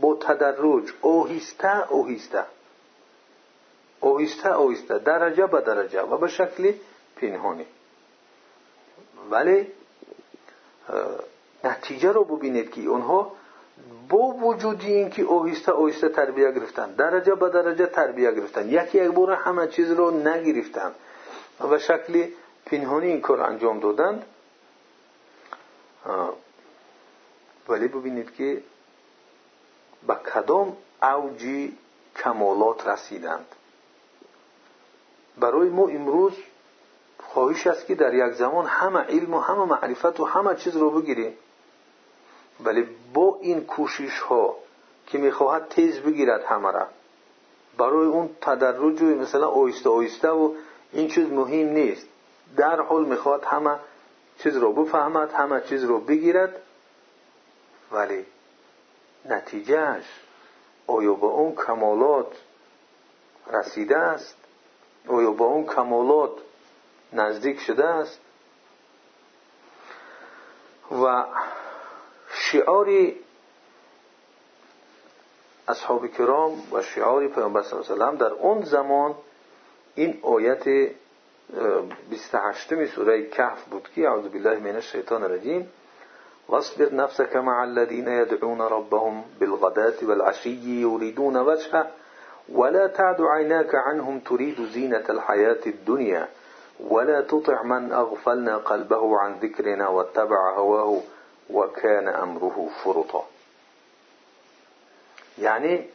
با 0.00 0.14
تدرج 0.14 0.92
اوهیسته 1.00 1.92
اوهیسته 1.92 2.44
اوهیسته 4.00 4.56
اوهیسته 4.56 4.98
درجه 4.98 5.46
به 5.46 5.60
درجه 5.60 6.02
و 6.02 6.16
به 6.16 6.28
شکل 6.28 6.72
پنهانی. 7.16 7.66
ولی 9.30 9.72
نتیجه 11.64 12.12
رو 12.12 12.24
ببینید 12.24 12.70
که 12.70 12.80
اونها 12.80 13.32
با 14.08 14.18
وجود 14.18 14.80
اینکه 14.82 15.22
اوهیسته 15.22 15.72
اوهیسته 15.72 16.08
تربیه 16.08 16.52
گرفتن. 16.52 16.92
درجه 16.92 17.34
به 17.34 17.48
درجه 17.48 17.86
تربیه 17.86 18.32
گرفتن. 18.32 18.68
یکی 18.68 18.98
یک 18.98 19.10
بار 19.10 19.32
همه 19.32 19.66
چیز 19.68 19.90
رو 19.90 20.10
نگرفتن. 20.10 20.92
و 21.70 21.78
شکل 21.78 22.28
پنهانی 22.66 23.06
این 23.06 23.20
کار 23.20 23.40
انجام 23.40 23.80
دادند 23.80 24.24
ولی 27.68 27.88
ببینید 27.88 28.34
که 28.34 28.62
به 30.06 30.14
کدام 30.14 30.76
اوجی 31.02 31.78
کمالات 32.16 32.88
رسیدند. 32.88 33.46
برای 35.38 35.68
ما 35.68 35.88
امروز 35.88 36.32
خواهش 37.18 37.66
است 37.66 37.86
که 37.86 37.94
در 37.94 38.14
یک 38.14 38.32
زمان 38.34 38.66
همه 38.66 39.00
علم 39.00 39.34
و 39.34 39.40
همه 39.40 39.64
معرفت 39.64 40.20
و 40.20 40.24
همه 40.24 40.54
همه 46.44 46.70
را. 46.72 46.86
برای 47.78 48.06
اون 48.06 48.30
تدرج 48.40 49.02
مثلا 49.02 49.48
آیسته 49.48 49.90
آیسته 49.90 50.28
و 50.28 50.54
این 50.92 51.08
چیز 51.08 51.32
مهم 51.32 51.68
نیست. 51.68 52.06
در 52.56 52.80
حال 52.80 53.04
می‌خواد 53.04 53.44
همه 53.44 53.76
چیز 54.42 54.56
رو 54.56 54.72
بفهمد 54.72 55.32
همه 55.32 55.60
چیز 55.60 55.84
رو 55.84 56.00
بگیرد. 56.00 56.62
ولی 57.92 58.26
نتیجهش 59.24 60.04
آیا 60.86 61.14
به 61.14 61.26
اون 61.26 61.54
کمالات 61.54 62.32
رسیده 63.52 63.98
است؟ 63.98 64.36
آیا 65.08 65.30
به 65.30 65.44
اون 65.44 65.66
کمالات 65.66 66.32
نزدیک 67.12 67.60
شده 67.60 67.84
است؟ 67.84 68.20
و 70.92 71.24
شعاری 72.52 73.16
اصحاب 75.68 76.06
کرام 76.06 76.52
و 76.72 76.82
شعاری 76.82 77.28
پیامبر 77.28 77.62
صلی 77.62 78.16
در 78.18 78.32
اون 78.32 78.62
زمان 78.62 79.14
این 79.94 80.18
آیت 80.22 80.64
28 82.10 82.84
سوره 82.84 83.26
کهف 83.26 83.64
بود 83.64 83.88
که 83.94 84.08
اعوذ 84.08 84.28
بالله 84.28 84.58
من 84.58 84.76
الشیطان 84.76 85.22
الرجیم. 85.22 85.70
واصبر 86.48 86.94
نفسك 86.94 87.36
مع 87.36 87.62
الذين 87.62 88.08
يدعون 88.08 88.60
ربهم 88.60 89.24
بالغداة 89.40 89.94
والعشي 90.02 90.80
يريدون 90.80 91.36
وجهه 91.36 91.86
ولا 92.48 92.86
تعد 92.86 93.20
عيناك 93.20 93.74
عنهم 93.74 94.20
تريد 94.20 94.64
زينة 94.64 95.04
الحياة 95.10 95.60
الدنيا 95.66 96.28
ولا 96.80 97.20
تطع 97.20 97.62
من 97.62 97.92
أغفلنا 97.92 98.56
قلبه 98.56 99.18
عن 99.18 99.38
ذكرنا 99.42 99.88
واتبع 99.88 100.54
هواه. 100.56 101.00
وكان 101.50 102.08
أمره 102.08 102.68
فرطا. 102.84 103.24
يعني 105.38 105.88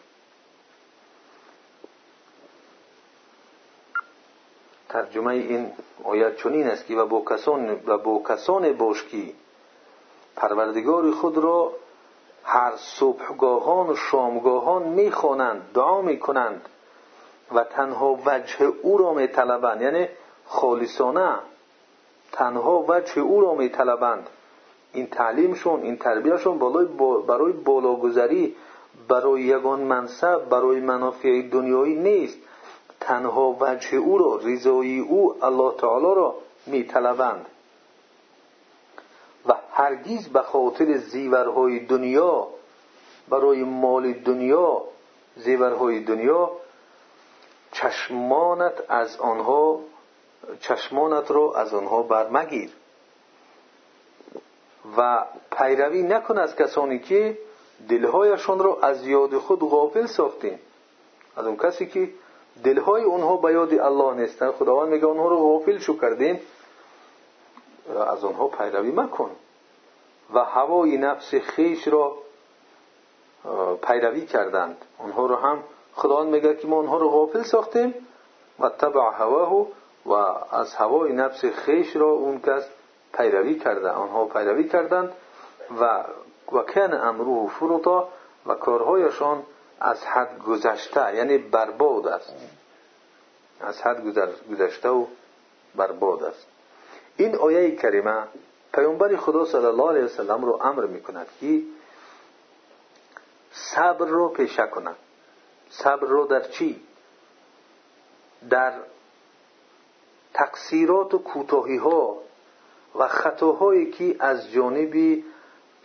ترجمه 4.89 5.33
این 5.33 5.71
آیت 6.03 6.35
چنین 6.35 6.67
است 6.67 6.85
که 6.85 6.95
و 6.95 7.05
با 7.05 7.35
کسان 7.35 7.79
و 7.85 7.97
با 7.97 8.23
کسان 8.29 8.73
باش 8.73 9.03
که 9.03 9.33
پروردگار 10.35 11.11
خود 11.11 11.37
را 11.37 11.71
هر 12.43 12.73
صبحگاهان 12.77 13.89
و 13.89 13.95
شامگاهان 13.95 14.83
می‌خوانند 14.83 15.71
دعا 15.73 16.01
می‌کنند 16.01 16.69
و 17.51 17.63
تنها 17.63 18.19
وجه 18.25 18.65
او 18.65 18.97
را 18.97 19.13
میطلبند. 19.13 19.81
یعنی 19.81 20.07
خالصانه 20.45 21.35
تنها 22.31 22.85
وجه 22.87 23.19
او 23.21 23.41
را 23.41 23.53
میطلبند. 23.53 24.29
این 24.93 25.07
تعلیمشون 25.07 25.81
این 25.81 25.97
تربیهشون 25.97 26.59
برای 27.27 27.53
بالاگذری 27.53 28.55
برای 29.07 29.41
یگان 29.41 29.79
منصب 29.79 30.49
برای 30.49 30.79
منافع 30.79 31.41
دنیایی 31.41 31.95
نیست. 31.95 32.37
تنها 32.99 33.57
وجه 33.59 33.97
او 33.97 34.17
را 34.17 34.39
رضای 34.43 34.99
او 34.99 35.45
الله 35.45 35.73
تعالی 35.77 36.15
را 36.15 36.35
میطلبند. 36.67 37.45
و 39.45 39.53
هرگیز 39.71 40.27
به 40.27 40.41
خاطر 40.41 40.97
زیورهای 40.97 41.79
دنیا 41.79 42.47
برای 43.29 43.63
مال 43.63 44.13
دنیا 44.13 44.81
زیورهای 45.35 45.99
دنیا 45.99 46.51
چشمانت 47.71 48.73
از 48.89 49.17
آنها 49.17 49.79
چشمانت 50.59 51.31
را 51.31 51.53
از 51.55 51.73
آنها 51.73 52.01
برمگیر. 52.01 52.69
و 54.97 55.25
پیروی 55.57 56.03
نکن 56.03 56.37
از 56.37 56.55
کسانی 56.55 56.99
که 56.99 57.37
دلهایشان 57.89 58.59
را 58.59 58.77
از 58.81 59.07
یاد 59.07 59.37
خود 59.37 59.59
غافل 59.59 60.05
ساختیم 60.05 60.59
از 61.37 61.45
اون 61.45 61.57
کسی 61.57 61.85
که 61.85 62.09
دلهای 62.63 63.03
اونها 63.03 63.37
به 63.37 63.51
یاد 63.51 63.73
الله 63.73 64.13
نیستن 64.13 64.51
خداوند 64.51 64.89
میگه 64.89 65.05
اونها 65.05 65.27
رو 65.27 65.37
غافل 65.37 65.77
شو 65.77 65.99
کردیم 65.99 66.39
از 68.07 68.23
آنها 68.23 68.47
پیروی 68.47 68.91
مکن 68.91 69.31
و 70.33 70.43
هوای 70.43 70.97
نفس 70.97 71.35
خیش 71.35 71.87
را 71.87 72.17
پیروی 73.83 74.25
کردند. 74.25 74.77
اونها 74.99 75.25
رو 75.25 75.35
هم 75.35 75.63
خداوند 75.95 76.29
میگه 76.29 76.55
که 76.55 76.67
ما 76.67 76.75
اونها 76.75 76.97
رو 76.97 77.09
غافل 77.09 77.43
ساختیم 77.43 77.93
و 78.59 78.69
تبع 78.69 79.01
هواه 79.13 79.67
و 80.05 80.11
از 80.55 80.75
هوای 80.75 81.13
نفس 81.13 81.45
خیش 81.45 81.95
را 81.95 82.09
اون 82.09 82.41
کس 82.41 82.69
پیروی 83.13 83.55
کرده 83.55 83.89
آنها 83.89 84.25
پیروی 84.25 84.69
کردند 84.69 85.13
و 85.81 86.03
و 86.51 86.63
کن 86.63 86.93
امروه 86.93 87.51
فرطا 87.59 88.09
و 88.45 88.53
کارهایشان 88.53 89.43
از 89.79 90.05
حد 90.05 90.39
گذشته 90.39 91.15
یعنی 91.15 91.37
برباد 91.37 92.07
است. 92.07 92.35
از 93.61 93.81
حد 93.81 94.03
گذشته 94.51 94.89
و 94.89 95.05
برباد 95.75 96.23
است. 96.23 96.47
این 97.17 97.35
آیه 97.35 97.75
کریمه 97.75 98.23
پیامبر 98.73 99.15
خدا 99.15 99.45
صلی 99.45 99.65
الله 99.65 99.89
علیه 99.89 100.03
وسلم 100.03 100.45
رو 100.45 100.59
امر 100.61 100.85
می‌کند 100.85 101.27
که 101.39 101.61
صبر 103.51 104.07
رو 104.07 104.29
پیشه 104.29 104.67
کنند 104.67 104.95
صبر 105.69 106.07
رو 106.07 106.25
در 106.25 106.41
چی؟ 106.41 106.81
در 108.49 108.73
تقصیرات 110.33 111.13
و 111.13 111.17
کوتاهی 111.17 111.77
ها 111.77 112.17
و 112.95 113.07
خطاهایی 113.07 113.91
که 113.91 114.15
از 114.19 114.51
جانب 114.51 115.23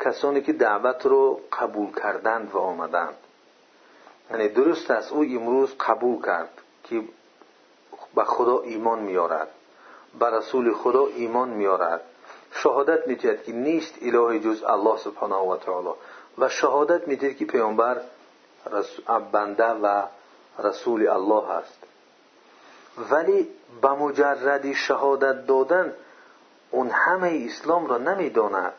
کسانی 0.00 0.40
که 0.40 0.52
دعوت 0.52 1.06
رو 1.06 1.40
قبول 1.52 1.92
کردند 1.92 2.50
و 2.54 2.58
آمدند. 2.58 3.14
یعنی 4.30 4.48
درست 4.48 4.90
است 4.90 5.12
او 5.12 5.22
امروز 5.22 5.74
قبول 5.80 6.22
کرد 6.22 6.50
که 6.84 7.02
به 8.14 8.24
خدا 8.24 8.60
ایمان 8.60 8.98
میارد 8.98 9.48
به 10.18 10.30
رسول 10.30 10.74
خدا 10.74 11.06
ایمان 11.06 11.48
میارد 11.48 12.00
شهادت 12.52 13.08
می‌دهد 13.08 13.44
که 13.44 13.52
نیست 13.52 13.94
اله 14.02 14.40
جز 14.40 14.62
الله 14.62 14.98
سبحانه 14.98 15.34
و 15.34 15.56
تعالی. 15.56 15.88
و 16.38 16.48
شهادت 16.48 17.08
می‌دهد 17.08 17.36
که 17.36 17.44
پیامبر 17.44 18.00
بنده 19.32 19.64
و 19.64 20.02
رسول 20.58 21.08
الله 21.08 21.50
است. 21.50 21.78
ولی 23.10 23.48
به 23.82 23.88
مجرد 23.88 24.72
شهادت 24.72 25.46
دادن 25.46 25.94
اون 26.70 26.90
همه 26.90 27.46
اسلام 27.46 27.86
را 27.86 27.98
نمی‌داند. 27.98 28.72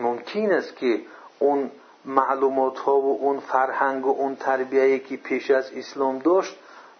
ممکن 0.00 0.52
است 0.52 0.76
که 0.76 1.00
اون 1.38 1.70
معلومات 2.04 2.78
ها 2.78 3.00
و 3.00 3.18
اون 3.20 3.40
فرهنگ 3.40 4.06
و 4.06 4.10
اون 4.10 4.36
تربیه 4.36 4.98
که 4.98 5.16
پیش 5.16 5.50
از 5.50 5.72
اسلام 5.72 6.18
داشت 6.18 6.56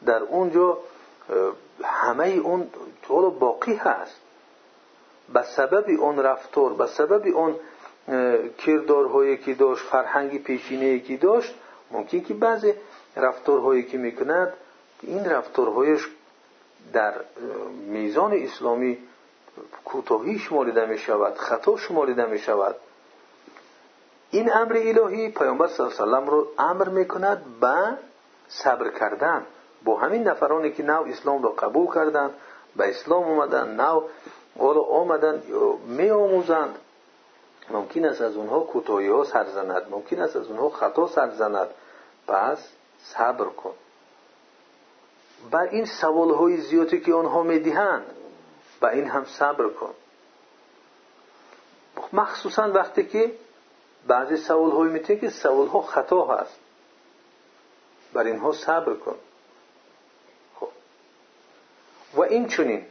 در 0.06 0.22
اونجا 0.22 0.78
همه 1.82 2.28
اون 2.28 2.70
طول 3.02 3.30
باقی 3.30 3.74
هست. 3.74 4.20
به 5.32 5.42
سبب 5.42 6.00
اون 6.00 6.18
رفتار 6.18 6.72
به 6.72 6.86
سبب 6.86 7.36
اون 7.36 7.54
کردارهایی 8.58 9.36
که 9.36 9.54
داشت 9.54 9.84
فرهنگ 9.84 10.42
پیشینه 10.42 10.98
که 10.98 11.16
داشت 11.16 11.54
ممکن 11.90 12.20
که 12.20 12.34
بعضی 12.34 12.74
رفتارهایی 13.16 13.82
که 13.82 13.98
می‌کند 13.98 14.52
این 15.02 15.24
رفتارهایش 15.24 16.08
در 16.92 17.14
میزان 17.88 18.32
اسلامی 18.32 18.98
کوتاهی 19.84 20.38
شماریده 20.38 20.86
می 20.86 20.98
شود 20.98 21.34
خطا 21.34 21.76
شماریده 21.76 22.26
می 22.26 22.38
شود 22.38 22.76
این 24.30 24.52
امر 24.52 24.76
الهی 24.76 25.28
پیامبر 25.30 25.66
صلی 25.66 25.86
الله 25.86 26.16
علیه 26.16 26.30
رو 26.30 26.46
امر 26.58 26.88
می‌کند 26.88 27.60
به 27.60 27.98
صبر 28.48 28.90
کردن. 28.90 29.46
با 29.84 29.96
همین 29.98 30.28
نفرانی 30.28 30.72
که 30.72 30.82
نو 30.82 31.02
اسلام 31.02 31.42
را 31.42 31.50
قبول 31.50 31.94
کردند 31.94 32.30
به 32.76 32.88
اسلام 32.88 33.24
اومدن 33.24 33.80
نو 33.80 34.02
حالا 34.58 34.80
آمدن 34.80 35.42
می 35.86 36.10
آموزند 36.10 36.78
ممکن 37.70 38.04
است 38.04 38.20
از 38.20 38.36
اونها 38.36 38.60
کوتاهی 38.60 39.08
ها 39.08 39.24
سر 39.24 39.44
زند 39.44 39.86
ممکن 39.90 40.20
است 40.20 40.36
از 40.36 40.46
اونها 40.46 40.68
خطا 40.68 41.06
سر 41.06 41.30
زند. 41.30 41.68
پس 42.28 42.68
صبر 42.98 43.44
کن. 43.44 43.72
بر 45.50 45.68
این 45.68 45.84
سوال 45.84 46.30
های 46.30 46.56
زیادی 46.56 47.00
که 47.00 47.14
آنها 47.14 47.42
می‌دهند 47.42 48.15
و 48.86 48.88
این 48.88 49.08
هم 49.08 49.24
صبر 49.24 49.68
کن. 49.68 49.94
مخصوصا 52.12 52.72
وقتی 52.72 53.06
که 53.06 53.32
بعضی 54.06 54.36
سوال 54.36 54.70
های 54.70 54.88
می‌تونه 54.88 55.18
که 55.18 55.30
سوال 55.30 55.66
ها 55.66 55.82
خطا 55.82 56.24
هست. 56.24 56.58
بر 58.12 58.24
اینها 58.24 58.52
صبر 58.52 58.94
کن. 58.94 59.16
خب. 60.60 60.68
و 62.14 62.20
این 62.22 62.48
چونین 62.48 62.86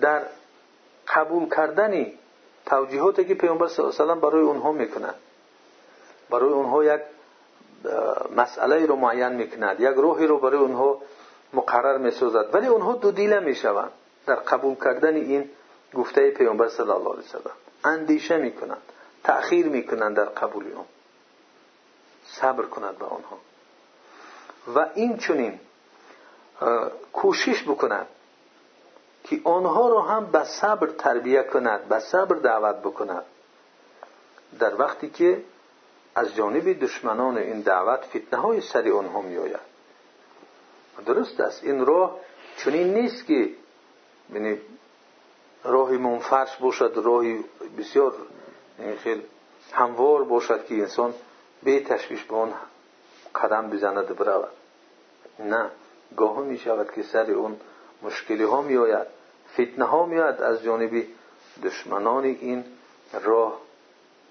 در 0.00 0.22
قبول 1.08 1.48
کردن 1.48 2.06
توجیهاتی 2.66 3.24
که 3.24 3.34
پیامبر 3.34 3.68
صلی 3.68 3.84
الله 3.84 4.00
علیه 4.00 4.12
و 4.12 4.20
برای 4.20 4.42
اونها 4.42 4.72
می‌کنند 4.72 5.14
برای 6.30 6.50
اونها 6.50 6.84
یک 6.84 7.00
مسئله 8.36 8.86
رو 8.86 8.96
معین 8.96 9.32
می‌کند 9.32 9.80
یک 9.80 9.94
روحی 9.96 10.26
رو 10.26 10.38
برای 10.38 10.58
اونها 10.58 11.02
مقرر 11.52 11.98
می‌سازد 11.98 12.54
ولی 12.54 12.66
اونها 12.66 12.92
دو 12.92 13.10
دیله 13.10 13.40
می‌شوند. 13.40 13.90
در 14.26 14.34
قبول 14.34 14.74
کردن 14.74 15.14
این 15.14 15.50
گفته 15.94 16.30
پیامبر 16.30 16.68
صلی 16.68 16.90
الله 16.90 17.12
علیه 17.12 17.36
و 17.44 17.48
اندیشه 17.88 18.36
می‌کنند. 18.36 18.82
تأخیر 19.24 19.66
می‌کنند 19.66 20.16
در 20.16 20.24
قبول 20.24 20.72
اون. 20.72 20.84
صبر 22.26 22.62
کنند 22.62 22.98
به 22.98 23.04
آنها 23.04 23.38
و 24.74 24.86
این 24.94 25.16
چونین 25.16 25.60
کوشش 27.12 27.62
بکنند 27.62 28.06
که 29.24 29.40
آنها 29.44 29.88
رو 29.88 30.00
هم 30.00 30.26
به 30.26 30.44
صبر 30.44 30.86
تربیه 30.86 31.42
کند 31.42 31.88
به 31.88 31.98
صبر 31.98 32.36
دعوت 32.36 32.76
بکند. 32.76 33.24
در 34.58 34.80
وقتی 34.80 35.10
که 35.10 35.42
از 36.14 36.34
جانب 36.34 36.80
دشمنان 36.80 37.38
این 37.38 37.60
دعوت 37.60 38.04
فتنه 38.04 38.40
های 38.40 38.60
سری 38.60 38.90
آنها 38.90 39.20
می 39.20 39.36
آید 39.36 39.75
درست 41.06 41.40
است. 41.40 41.64
این 41.64 41.86
راه 41.86 42.16
چنین 42.56 42.94
نیست 42.94 43.26
که 43.26 43.50
یعنی 44.32 44.58
راهی 45.64 45.96
منفرش 45.96 46.56
باشد 46.56 46.92
راهی 47.04 47.44
بسیار 47.78 48.14
یعنی 48.78 48.96
خیلی 48.96 49.22
هموار 49.72 50.24
باشد 50.24 50.66
که 50.66 50.74
انسان 50.74 51.14
به 51.62 51.80
تشویش 51.80 52.24
به 52.24 52.36
آن 52.36 52.54
قدم 53.34 53.70
بزند 53.70 54.16
برود. 54.16 54.50
نه 55.38 55.70
گاه 56.16 56.40
می 56.40 56.58
شود 56.58 56.92
که 56.92 57.02
سر 57.02 57.30
اون 57.30 57.56
مشکلی 58.02 58.42
ها 58.42 58.62
می 58.62 58.76
آید 58.76 59.06
فتنه 59.52 59.84
ها 59.84 60.06
می 60.06 60.18
آید 60.18 60.42
از 60.42 60.62
جانب 60.62 61.04
دشمنان 61.64 62.24
این 62.24 62.64
راه 63.22 63.60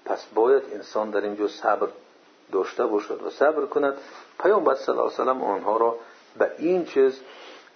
پس 0.04 0.26
باید 0.34 0.62
انسان 0.72 1.10
در 1.10 1.20
اینجا 1.20 1.48
صبر 1.48 1.88
داشته 2.52 2.86
باشد 2.86 3.22
و 3.22 3.30
صبر 3.30 3.66
کند. 3.66 3.98
پیامبر 4.40 4.74
صلی 4.74 4.98
الله 4.98 5.14
علیه 5.18 5.32
و 5.32 5.44
آنها 5.44 5.76
را 5.76 5.98
به 6.38 6.50
این 6.58 6.84
چیز 6.84 7.20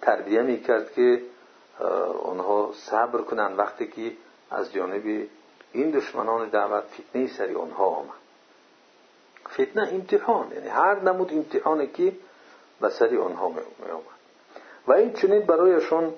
تربیه 0.03 0.43
می 0.43 0.61
کرد 0.61 0.93
که 0.93 1.23
آنها 2.23 2.73
صبر 2.75 3.21
کنند 3.21 3.59
وقتی 3.59 3.87
که 3.87 4.13
از 4.51 4.73
جانب 4.73 5.27
این 5.73 5.91
دشمنان 5.91 6.49
دعوت 6.49 6.85
فتنه 6.85 7.27
سری 7.27 7.55
آنها 7.55 7.85
آمد. 7.85 8.21
فتنه 9.49 9.89
امتحان 9.93 10.53
یعنی 10.53 10.69
هر 10.69 11.01
نمود 11.01 11.33
امتحانی 11.33 11.87
که 11.87 12.13
به 12.81 12.89
سری 12.89 13.17
آنها 13.17 13.49
می 13.49 13.91
آمد. 13.91 14.05
و 14.87 14.93
این 14.93 15.13
چنین 15.13 15.41
برایشان 15.41 16.15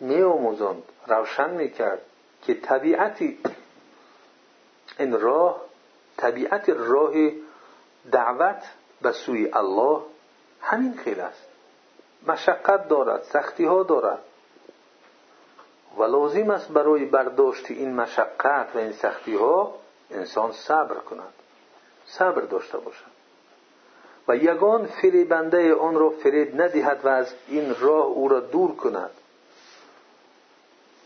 می 0.00 0.22
آموزند 0.22 0.82
روشن 1.06 1.50
می 1.50 1.70
کرد 1.70 2.00
که 2.42 2.54
طبیعتی 2.54 3.38
این 4.98 5.20
راه 5.20 5.60
طبیعت 6.16 6.68
راه 6.68 7.12
دعوت 8.12 8.62
به 9.02 9.12
سوی 9.12 9.50
الله 9.52 10.00
همین 10.60 10.94
خیلی 10.94 11.20
است. 11.20 11.49
مشقت 12.26 12.88
دارد 12.88 13.22
سختی 13.22 13.64
ها 13.64 13.82
دارد. 13.82 14.18
و 15.96 16.02
لازم 16.02 16.50
است 16.50 16.68
برای 16.68 17.04
برداشت 17.04 17.70
این 17.70 17.94
مشقت 17.94 18.68
و 18.74 18.78
این 18.78 18.92
سختی 18.92 19.36
ها 19.36 19.74
انسان 20.10 20.52
صبر 20.52 20.94
کند. 20.94 21.32
صبر 22.06 22.40
داشته 22.40 22.78
باشد. 22.78 23.10
و 24.28 24.36
یگان 24.36 24.86
فریبنده 24.86 25.74
آن 25.74 25.94
را 25.94 26.10
فریب 26.10 26.62
ندهد 26.62 27.00
و 27.04 27.08
از 27.08 27.34
این 27.48 27.74
راه 27.80 28.06
او 28.06 28.28
را 28.28 28.40
دور 28.40 28.76
کند. 28.76 29.10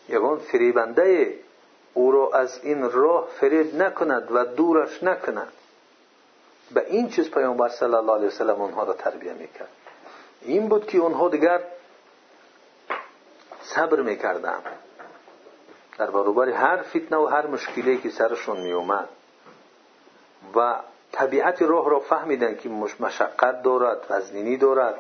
یگان 0.09 0.39
فریبنده 0.39 1.39
او 1.95 2.13
را 2.13 2.31
از 2.31 2.61
این 2.63 2.91
راه 2.91 3.29
فریب 3.41 3.75
نکند 3.75 4.29
و 4.33 4.45
دورش 4.45 5.03
نکند. 5.03 5.53
به 6.75 6.87
این 6.91 7.09
چیز 7.09 7.31
پیامبر 7.31 7.69
صلی 7.69 7.95
الله 7.95 8.13
علیه 8.13 8.27
وسلم 8.27 8.63
آنها 8.63 8.83
را 8.83 8.93
تربیه 8.93 9.33
می‌کرد. 9.33 9.69
این 10.45 10.69
بود 10.69 10.87
که 10.87 11.01
آنها 11.01 11.29
دیگر 11.29 11.61
صبر 13.61 14.01
می‌کردند 14.01 14.63
در 15.99 16.11
برابر 16.11 16.49
هر 16.49 16.83
فتنه 16.83 17.17
و 17.17 17.27
هر 17.27 17.47
مشکلی 17.47 17.99
که 17.99 18.11
سرشون 18.11 18.61
میومد 18.61 19.09
و 20.57 20.81
طبیعت 21.13 21.63
راه 21.63 21.91
را 21.91 22.01
فهمیدن 22.01 22.57
که 22.57 22.69
مشقت 23.01 23.63
دارد 23.63 24.07
وزنینی 24.11 24.57
دارد. 24.57 24.95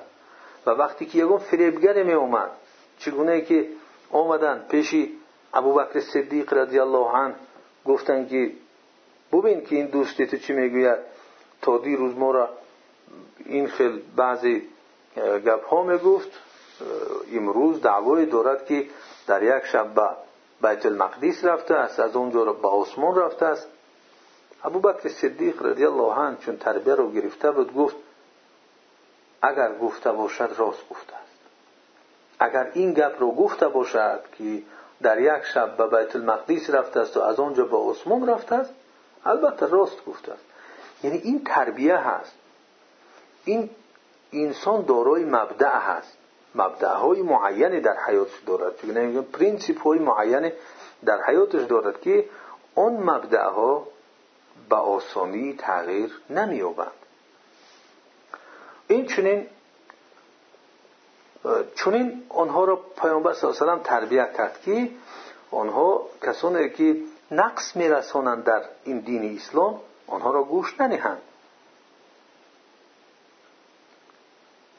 و 0.66 0.70
وقتی 0.70 1.06
که 1.06 1.18
یکم 1.18 1.38
فریبگر 1.38 2.02
می 2.02 2.12
اومد 2.12 2.50
چگونه 2.98 3.40
که 3.40 3.68
آمدن 4.10 4.66
پیشی 4.68 5.12
ابوبکر 5.54 6.00
صدیق 6.00 6.54
رضی 6.54 6.78
الله 6.78 7.08
عنه 7.08 7.34
گفتن 7.84 8.28
که 8.28 8.52
ببین 9.32 9.64
که 9.64 9.76
این 9.76 9.86
دوستی 9.86 10.26
تو 10.26 10.36
چی 10.36 10.52
می‌گوید؟ 10.52 10.98
تا 11.62 11.76
روز 11.76 12.16
ما 12.16 12.30
را 12.30 12.48
این 13.44 13.68
خیل 13.68 14.02
بعضی 14.16 14.62
گپ 15.16 15.66
ها 15.68 15.82
می‌گفت 15.82 16.28
امروز 17.32 17.82
دعوای 17.82 18.26
دارد 18.26 18.66
که 18.66 18.86
در 19.26 19.42
یک 19.42 19.64
شب 19.64 19.94
به 19.94 20.08
بیت 20.62 20.86
المقدس 20.86 21.44
رفته 21.44 21.74
است 21.74 22.00
از 22.00 22.16
اونجا 22.16 22.44
به 22.44 22.68
آسمان 22.68 23.16
رفته 23.16 23.46
است. 23.46 23.68
ابوبکر 24.64 25.08
صدیق 25.08 25.62
رضی 25.62 25.84
الله 25.84 26.14
عنه 26.14 26.36
چون 26.36 26.56
تربیه 26.56 26.94
رو 26.94 27.12
گرفته 27.12 27.50
بود 27.50 27.74
گفت 27.74 27.96
اگر 29.42 29.78
گفته 29.78 30.12
باشد 30.12 30.50
راست 30.56 30.88
گفته 30.90 31.16
است. 31.16 31.38
اگر 32.38 32.70
این 32.74 32.92
گپ 32.92 33.16
رو 33.18 33.32
گفته 33.32 33.68
باشد 33.68 34.20
که 34.38 34.62
در 35.02 35.20
یک 35.20 35.44
شب 35.54 35.76
به 35.76 35.86
بیت 35.86 36.16
المقدس 36.16 36.70
رفته 36.70 37.00
است 37.00 37.16
و 37.16 37.20
از 37.20 37.40
آنجا 37.40 37.64
به 37.64 37.76
آسمان 37.76 38.28
رفته 38.28 38.54
است 38.54 38.74
البته 39.24 39.66
راست 39.66 40.04
گفته 40.04 40.32
است. 40.32 40.44
یعنی 41.02 41.18
این 41.18 41.44
تربیه 41.44 41.96
هست. 41.96 42.34
این 43.44 43.70
انسان 44.34 44.84
دارای 44.84 45.24
مبدأ 45.24 45.78
هست. 45.78 46.18
مبدأ 46.54 46.94
های 46.94 47.22
معینی 47.22 47.80
در 47.80 47.96
حیاتش 48.06 48.40
دارد. 48.46 48.80
چون 48.80 48.90
نمیگم 48.90 49.22
پرینسیپ 49.22 49.82
های 49.82 49.98
معینی 49.98 50.52
در 51.04 51.22
حیاتش 51.22 51.62
دارد 51.66 52.00
که 52.00 52.24
اون 52.74 52.92
مبدأ 52.92 53.44
ها 53.44 53.86
به 54.68 54.76
آسانی 54.76 55.54
تغییر 55.58 56.20
نمییابند. 56.30 56.92
این 58.88 59.06
چنین 59.06 59.46
چونین 61.74 62.22
آنها 62.28 62.64
را 62.64 62.76
پیامبر 62.76 63.32
صلی 63.32 63.50
الله 63.60 63.82
تربیت 63.82 64.36
کرد 64.36 64.60
که 64.64 64.90
آنها 65.50 66.06
کسانی 66.22 66.70
که 66.70 66.96
نقص 67.30 67.76
میرسانند 67.76 68.44
در 68.44 68.62
این 68.84 68.98
دین 68.98 69.36
اسلام 69.36 69.80
آنها 70.06 70.30
را 70.30 70.42
گوش 70.42 70.80
ننهند 70.80 71.22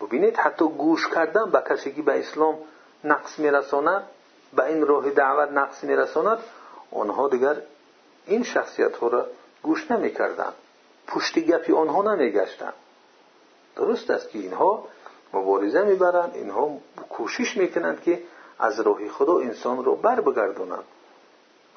ببینید 0.05 0.37
حتی 0.37 0.65
گوش 0.65 1.07
کردن 1.07 1.51
به 1.51 1.63
کسی 1.69 1.91
که 1.91 2.01
به 2.01 2.19
اسلام 2.19 2.57
نقص 3.03 3.39
میرساند 3.39 4.03
به 4.53 4.65
این 4.65 4.87
راه 4.87 5.09
دعوت 5.09 5.51
نقص 5.51 5.83
میرساند 5.83 6.39
آنها 6.91 7.27
دیگر 7.27 7.55
این 8.25 8.43
شخصیت 8.43 8.97
ها 8.97 9.07
را 9.07 9.25
گوش 9.63 9.91
نمی‌کردند 9.91 10.53
پشت 11.07 11.39
گپی 11.39 11.73
آنها 11.73 12.13
نمیگشتند 12.13 12.73
درست 13.75 14.09
است 14.09 14.29
که 14.29 14.39
اینها 14.39 14.87
مبارزه 15.33 15.83
می‌برند 15.83 16.31
اینها 16.35 16.69
کوشش 17.09 17.57
می‌کنند 17.57 18.01
که 18.01 18.21
از 18.59 18.79
راه 18.79 19.07
خدا 19.07 19.39
انسان 19.39 19.85
رو 19.85 19.95
بر 19.95 20.21
بگردونند 20.21 20.83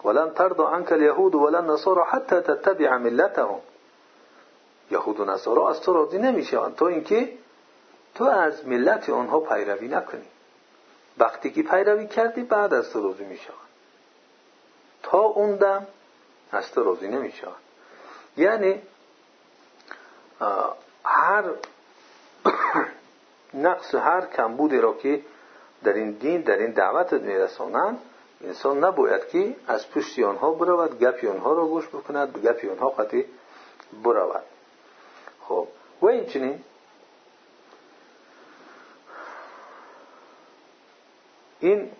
ولن 0.05 0.30
ترضى 0.30 0.62
عنك 0.62 0.92
اليهود 0.92 1.34
ولا 1.34 1.59
النصارى 1.59 2.02
حتى 2.11 2.40
تتبع 2.40 2.96
ملتهم. 2.96 3.61
یهود 4.90 5.20
و 5.20 5.24
نصارا 5.24 5.70
از 5.70 5.80
تو 5.80 5.92
راضی 5.92 6.18
نمی‌شوند 6.18 6.76
تا 6.76 6.86
اینکه 6.86 7.32
تو 8.18 8.24
از 8.24 8.66
ملت 8.66 9.10
آنها 9.10 9.40
پیروی 9.40 9.88
نکنی. 9.88 10.26
وقتی 11.18 11.50
که 11.50 11.62
پیروی 11.62 12.06
کردی 12.06 12.42
بعد 12.42 12.74
از 12.74 12.90
تو 12.90 13.02
راضی 13.02 13.38
تا 15.02 15.20
اون 15.20 15.56
دم 15.56 15.86
از 16.52 16.72
تو 16.72 16.84
راضی 16.84 17.08
نمی‌شوند 17.08 17.54
یعنی 18.36 18.82
هر 21.04 21.44
نقص 23.54 23.94
هر 23.94 24.26
کمبودی 24.26 24.78
را 24.78 24.92
که 24.92 25.22
در 25.84 25.92
این 25.92 26.10
دین 26.10 26.40
در 26.40 26.56
این 26.56 26.70
دعوت 26.70 27.12
میرسانند 27.12 27.98
انسان 28.44 28.84
نباید 28.84 29.28
که 29.28 29.56
از 29.66 29.90
پشت 29.90 30.18
آنها 30.18 30.50
برود 30.50 30.98
گپی 30.98 31.28
آنها 31.28 31.52
را 31.52 31.66
گوش 31.66 31.88
بکند 31.88 32.38
گپی 32.38 32.68
آنها 32.68 32.88
قطعی 32.88 33.24
برود. 34.04 34.44
خب 35.40 35.68
و 36.00 36.06
اینچنین 36.06 36.64
این 41.61 41.90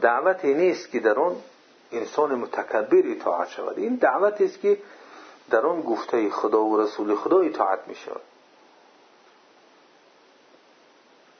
دعوتی 0.00 0.54
نیست 0.54 0.90
که 0.90 1.00
در 1.00 1.18
آن 1.18 1.36
انسان 1.92 2.34
متکبر 2.34 3.02
اطاعت 3.04 3.48
شود. 3.48 3.78
این 3.78 3.94
دعوتی 3.94 4.44
است 4.44 4.60
که 4.60 4.78
در 5.50 5.66
آن 5.66 5.82
گفته 5.82 6.30
خدا 6.30 6.64
و 6.64 6.80
رسول 6.80 7.14
خدا 7.14 7.40
اطاعت 7.40 7.80
می 7.88 7.94
شود 7.94 8.20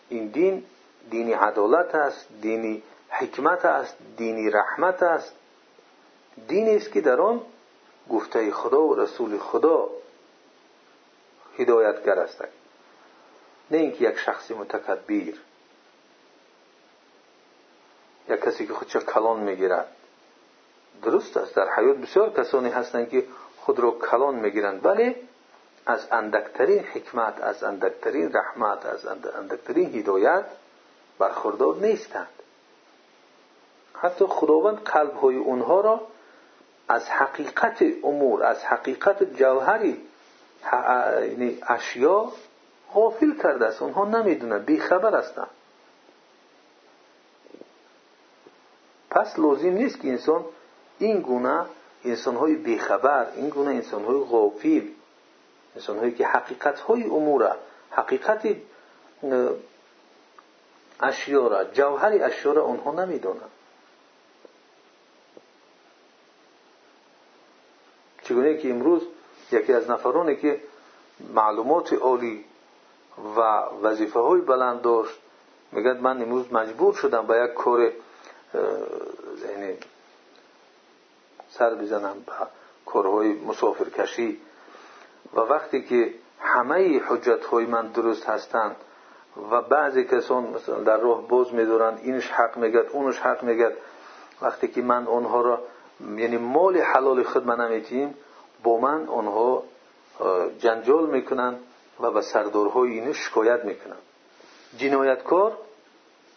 این 0.09 0.27
دین 0.27 0.65
دینی 1.11 1.33
عدالت 1.33 1.95
است 1.95 2.29
دینی 2.41 2.83
حکمت 3.09 3.65
است 3.65 3.97
دینی 4.17 4.51
رحمت 4.51 5.03
است. 5.03 5.35
دینی 6.49 6.77
است 6.77 6.93
که 6.93 7.01
در 7.01 7.21
آن 7.21 7.41
گفته 8.11 8.53
خدا 8.53 8.83
و 8.83 8.95
رسول 8.95 9.39
خدا 9.39 9.91
هدایتگر 11.59 12.19
است. 12.19 12.45
نه 13.71 13.79
اینکه 13.79 14.05
یک 14.05 14.19
شخصی 14.19 14.55
متکبر 14.55 15.33
یک 18.29 18.41
کسی 18.41 18.67
که 18.67 18.73
خودش 18.73 18.97
کلان 18.97 19.41
می‌گیرد 19.41 19.87
درست 21.03 21.37
است. 21.37 21.55
در 21.55 21.69
حیات 21.77 21.97
بسیار 21.97 22.31
کسانی 22.31 22.69
هستند 22.69 23.09
که 23.09 23.25
خود 23.61 23.79
را 23.79 23.91
کلان 23.91 24.35
می‌گیرند 24.35 24.87
ولی 24.87 25.17
از 25.87 26.09
اندکترین 26.13 26.79
حکمت 26.79 27.41
از 27.41 27.65
اندکترین 27.65 28.33
رحمت 28.33 28.87
از 28.87 29.07
اندکترین 29.37 29.95
هدایت 29.95 30.45
برخوردار 31.19 31.77
نیستند. 31.77 32.29
حتی 33.95 34.25
خداوند 34.29 34.79
قلب 34.79 35.15
های 35.15 35.37
اونها 35.37 35.81
را 35.81 36.01
از 36.89 37.09
حقیقت 37.09 37.85
امور 38.05 38.45
از 38.45 38.65
حقیقت 38.65 39.23
جوهری 39.23 40.01
یعنی 40.73 41.59
اشیا 41.69 42.33
غافل 42.95 43.37
کرده 43.43 43.67
است. 43.67 43.83
اونها 43.83 44.05
نمی‌دونند 44.05 44.65
بیخبر 44.65 45.19
هستند 45.19 45.51
پس 49.17 49.39
لازم 49.39 49.69
نیست 49.69 50.01
که 50.01 50.09
انسان 50.09 50.45
این 50.99 51.21
گونه 51.21 51.67
انسان 52.05 52.37
های 52.37 52.55
بیخبر 52.55 53.27
این 53.37 53.49
گونه 53.49 53.71
انسان 53.71 54.05
های 54.05 54.19
غافل 54.21 54.83
انسان 55.75 55.99
هایی 55.99 56.13
که 56.13 56.27
حقیقت 56.27 56.81
های 56.81 57.05
امور 57.05 57.57
حقیقت 57.91 58.57
اشیا 61.01 61.47
را 61.47 61.65
جوهر 61.65 62.13
اشیا 62.23 62.53
را 62.53 62.65
آنها 62.65 63.05
نمی‌دانند. 63.05 63.51
چگونه 68.23 68.57
که 68.57 68.71
امروز 68.71 69.03
یکی 69.53 69.73
از 69.73 69.91
نفرانی 69.91 70.37
که 70.37 70.61
معلومات 71.35 71.93
عالی 71.93 72.45
و 73.37 73.41
وظیفه 73.83 74.21
های 74.21 74.41
بلند 74.41 74.83
داشت 74.83 75.19
میگد 75.73 76.01
من 76.01 76.23
امروز 76.23 76.53
مجبور 76.53 76.95
شدم 76.95 77.27
به 77.27 77.45
یک 77.45 77.55
کار 77.55 77.93
یعنی 78.55 79.77
سر 81.49 81.75
بزنم 81.75 82.17
به 82.27 82.33
کارهای 82.87 83.33
مسافر 83.33 83.85
کشی 83.85 84.41
و 85.35 85.41
وقتی 85.41 85.83
که 85.83 86.15
همه 86.41 87.01
حجت 87.09 87.45
های 87.45 87.67
من 87.67 87.87
درست 87.87 88.27
هستند 88.27 88.77
و 89.51 89.63
بعضی 89.63 90.05
کسان 90.05 90.47
مثلا 90.47 90.81
در 90.81 90.97
راه 90.97 91.29
باز 91.29 91.55
میدارند 91.55 92.01
اینش 92.03 92.31
حق 92.31 92.57
میگد 92.57 92.87
اونش 92.93 93.19
حق 93.19 93.43
میگد 93.43 93.73
وقتی 94.43 94.69
که 94.69 94.83
من 94.83 95.07
اونها 95.07 95.41
را 95.41 95.63
یعنی 96.01 96.37
مال 96.37 96.79
حلال 96.79 97.23
خود 97.23 97.47
من 97.47 97.61
نمیتیم 97.61 98.15
با 98.63 98.79
من 98.79 99.09
آنها 99.09 99.63
جنجال 100.59 101.07
می‌کنن 101.07 101.59
و 102.01 102.11
به 102.11 102.21
سردارهای 102.21 102.91
اینو 102.91 103.13
شکایت 103.13 103.65
می‌کنن. 103.65 103.97
جنایتکار 104.79 105.59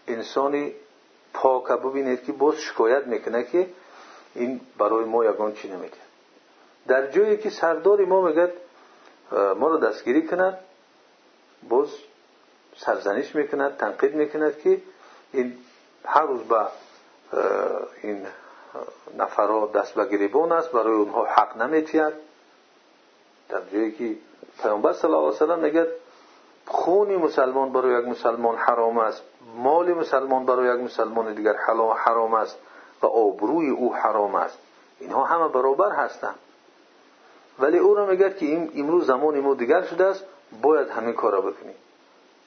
انسانی 0.07 0.73
ببینید 1.83 2.23
که 2.23 2.31
باز 2.31 2.55
شکایت 2.55 3.07
می‌کنه 3.07 3.43
که 3.43 3.69
این 4.35 4.61
برای 4.77 5.05
ما 5.05 5.25
یگان 5.25 5.53
چی 5.53 5.69
نمیده 5.69 5.97
در 6.87 7.07
جایی 7.07 7.37
که 7.37 7.49
سرداری 7.49 8.05
ما 8.05 8.21
میگد 8.21 8.51
ما 9.31 9.67
رو 9.67 9.77
دستگیری 9.77 10.27
کند 10.27 10.57
باز 11.69 11.87
سرزنش 12.77 13.35
می‌کند 13.35 13.77
تنقید 13.77 14.15
می‌کند 14.15 14.59
که 14.59 14.81
این 15.31 15.57
هر 16.05 16.21
روز 16.21 16.41
به 16.41 16.65
این 18.03 18.27
نفرها 19.17 19.67
دست 19.67 19.93
به 19.93 20.05
گریبان 20.05 20.51
است 20.51 20.71
برای 20.71 20.93
اونها 20.93 21.25
حق 21.25 21.57
نمیتید. 21.57 22.13
در 23.49 23.61
جایی 23.73 23.91
که 23.91 24.15
پیامبر 24.63 24.93
صلی 24.93 25.11
علیه 25.11 25.27
وسلم 25.27 25.59
میگه 25.59 25.87
خون 26.65 27.15
مسلمان 27.15 27.71
برای 27.71 28.01
یک 28.01 28.07
مسلمان 28.07 28.55
حرام 28.55 28.97
است. 28.97 29.23
مال 29.59 29.93
مسلمان 29.93 30.45
برای 30.45 30.75
یک 30.75 30.83
مسلمان 30.85 31.33
دیگر 31.33 31.53
حرام 31.95 32.33
است 32.33 32.57
و 33.01 33.05
آبروی 33.05 33.69
او 33.69 33.95
حرام 33.95 34.35
است. 34.35 34.57
اینها 34.99 35.23
همه 35.23 35.47
برابر 35.47 35.91
هستند. 35.91 36.35
ولی 37.59 37.77
او 37.77 37.95
را 37.95 38.05
میگه 38.05 38.33
که 38.33 38.69
امروز 38.75 39.07
زمان 39.07 39.39
ما 39.39 39.53
دیگر 39.53 39.81
شده 39.81 40.05
است 40.05 40.25
باید 40.61 40.89
همین 40.89 41.13
کار 41.13 41.31
را 41.31 41.41
بکنیم. 41.41 41.75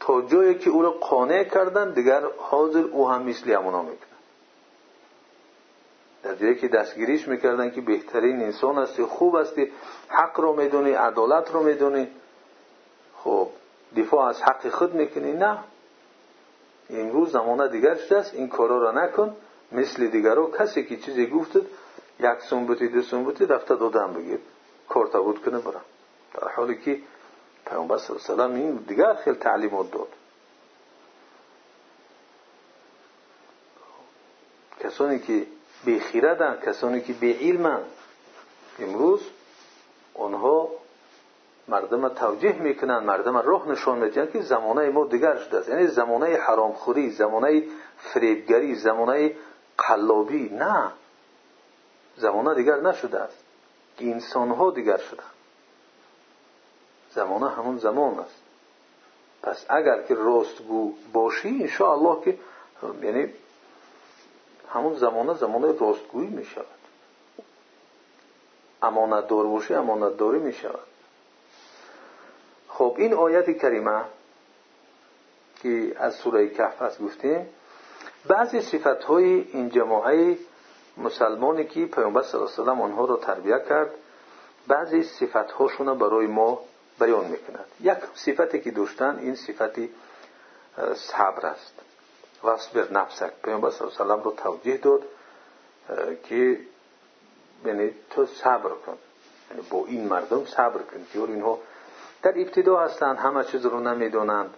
تا 0.00 0.22
جایی 0.22 0.54
که 0.54 0.70
او 0.70 0.82
را 0.82 0.90
قانع 0.90 1.44
کردن 1.44 1.92
دیگر 1.92 2.22
حاضر 2.38 2.84
او 2.92 3.08
هم 3.08 3.22
مثل 3.22 3.50
همونا 3.50 3.82
می‌کنه. 3.82 4.06
در 6.22 6.34
جایی 6.34 6.54
که 6.54 6.68
دستگیریش 6.68 7.28
می‌کردن 7.28 7.70
که 7.70 7.80
بهترین 7.80 8.42
انسان 8.42 8.78
هستی 8.78 9.04
خوب 9.04 9.36
هستی 9.36 9.72
حق 10.08 10.40
رو 10.40 10.56
می‌دونی 10.56 10.92
عدالت 10.92 11.50
رو 11.50 11.62
می‌دونی 11.62 12.08
خب 13.24 13.48
دفاع 13.96 14.28
از 14.28 14.42
حق 14.42 14.68
خود 14.68 14.94
می‌کنی. 14.94 15.32
نه. 15.32 15.58
امروز 16.90 17.32
زمانه 17.32 17.68
دیگر 17.68 17.94
شده 17.94 18.18
است؟ 18.18 18.34
این 18.34 18.48
کارا 18.48 18.78
را 18.78 19.04
نکن. 19.04 19.36
مثل 19.72 20.06
دیگرو 20.06 20.50
کسی 20.50 20.84
که 20.84 20.96
چیزی 20.96 21.26
گفتد 21.26 21.66
یک 22.20 22.40
سنبوتی 22.50 22.88
دو 22.88 23.02
سنبوتی 23.02 23.46
رفته 23.46 23.76
دادن 23.76 24.12
بگیر. 24.12 24.38
کار 24.88 25.06
تبود 25.06 25.42
کنه 25.42 25.58
برم 25.58 25.84
در 26.34 26.48
حالی 26.48 26.78
که 26.78 27.00
پیامبر 27.66 27.98
صلی 27.98 28.16
الله 28.28 28.44
علیه 28.44 28.64
این 28.66 28.76
دیگر 28.76 29.14
خیلی 29.14 29.36
تعلیمات 29.36 29.92
داد. 29.92 30.08
کسانی 34.80 35.18
که 35.18 35.46
بی 35.84 36.00
خیردن 36.00 36.60
کسانی 36.66 37.00
که 41.66 41.72
بی 41.72 41.78
علمن 41.78 41.94
امروز 41.94 42.02
آنها 42.02 42.08
مردم 42.08 42.08
توجیه 42.08 42.52
می‌کنن 42.52 42.98
مردم 42.98 43.36
راه 43.36 43.68
نشان 43.68 43.98
میدن 43.98 44.32
که 44.32 44.42
زمانه 44.42 44.90
ما 44.90 45.04
دیگر 45.04 45.36
شده 45.36 45.58
است. 45.58 45.68
یعنی 45.68 45.86
زمانه 45.86 46.36
حرامخوری 46.36 47.10
زمانه 47.10 47.62
فریبگری 47.98 48.74
زمانه 48.74 49.36
قلابی. 49.78 50.48
نه. 50.48 50.92
زمانه 52.16 52.54
دیگر 52.54 52.80
نشده 52.80 53.20
است. 53.20 53.44
انسان 53.98 54.50
ها 54.50 54.70
دیگر 54.70 54.96
شده. 54.96 55.22
زمانه 57.10 57.50
همون 57.50 57.78
زمان 57.78 58.18
است. 58.18 58.42
پس 59.42 59.66
اگر 59.68 60.02
که 60.02 60.14
راستگو 60.14 60.92
باشی 61.12 61.70
الله 61.80 62.24
که 62.24 62.38
یعنی 63.02 63.32
همون 64.74 64.94
زمانه 64.94 65.34
زمانه 65.34 65.78
راستگویی 65.78 66.28
می 66.28 66.44
شود 66.44 66.66
امانت 68.82 69.28
دار 69.28 69.46
باشی 69.46 69.74
امانت 69.74 70.16
داری 70.16 70.38
می 70.38 70.52
شود 70.52 70.86
خب 72.82 72.94
این 72.98 73.14
آیت 73.14 73.58
کریمه 73.58 74.04
که 75.62 75.92
از 75.96 76.14
سوره 76.14 76.48
کهف 76.48 76.82
است 76.82 77.02
گفتیم 77.02 77.46
بعضی 78.28 78.60
صفت 78.60 79.04
های 79.04 79.24
این 79.24 79.70
جماعه 79.70 80.38
مسلمانی 80.96 81.64
که 81.64 81.86
پیامبر 81.86 82.22
صلی 82.22 82.40
الله 82.40 82.52
علیه 82.52 82.72
و 82.72 82.82
آنها 82.82 83.04
را 83.04 83.16
تربیت 83.16 83.68
کرد 83.68 83.90
بعضی 84.68 85.02
صفت 85.02 85.50
هاشون 85.50 85.98
برای 85.98 86.26
ما 86.26 86.60
بیان 87.00 87.24
می‌کند. 87.24 87.64
یک 87.80 87.98
صفتی 88.14 88.60
که 88.60 88.70
داشتن 88.70 89.18
این 89.18 89.34
صفتی 89.34 89.90
صبر 90.94 91.46
است. 91.46 91.74
واصبر 92.42 92.92
نفسک. 92.92 93.32
پیامبر 93.44 93.70
صلی 93.70 93.88
الله 93.88 94.00
علیه 94.00 94.14
و 94.14 94.24
رو 94.24 94.30
توجیه 94.30 94.76
داد 94.76 95.02
که 96.24 96.58
یعنی 97.64 97.90
تو 98.10 98.26
صبر 98.26 98.70
کن. 98.70 98.98
یعنی 99.50 99.62
با 99.70 99.84
این 99.86 100.08
مردم 100.08 100.44
صبر 100.44 100.82
کن 100.82 101.06
که 101.12 101.18
اینها 101.18 101.58
در 102.22 102.40
ابتدا 102.40 102.80
هستند 102.80 103.18
همه 103.18 103.44
چیز 103.44 103.66
رو 103.66 103.80
نمی‌دونند. 103.80 104.54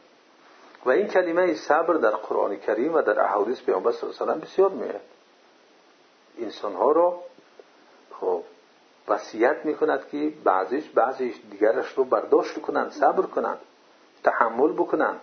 و 0.84 0.90
این 0.90 1.08
کلمه 1.08 1.54
صبر 1.54 1.94
در 1.94 2.10
قرآن 2.10 2.56
کریم 2.56 2.94
و 2.94 3.02
در 3.02 3.20
احادیث 3.20 3.62
پیامبر 3.62 3.92
صلی 3.92 4.10
الله 4.10 4.22
علیه 4.22 4.34
و 4.34 4.40
بسیار 4.40 4.70
میاد. 4.70 5.00
انسان 6.38 6.74
ها 6.74 6.92
را 6.92 7.22
خب 8.20 8.42
وصیت 9.08 9.56
می‌کند 9.64 10.08
که 10.08 10.32
بعضیش 10.44 10.88
بعضیش 10.88 11.34
دیگرش 11.50 11.92
رو 11.92 12.04
برداشت 12.04 12.62
کنند 12.62 12.92
صبر 12.92 13.22
کنند 13.22 13.58
تحمل 14.24 14.72
بکنند. 14.72 15.20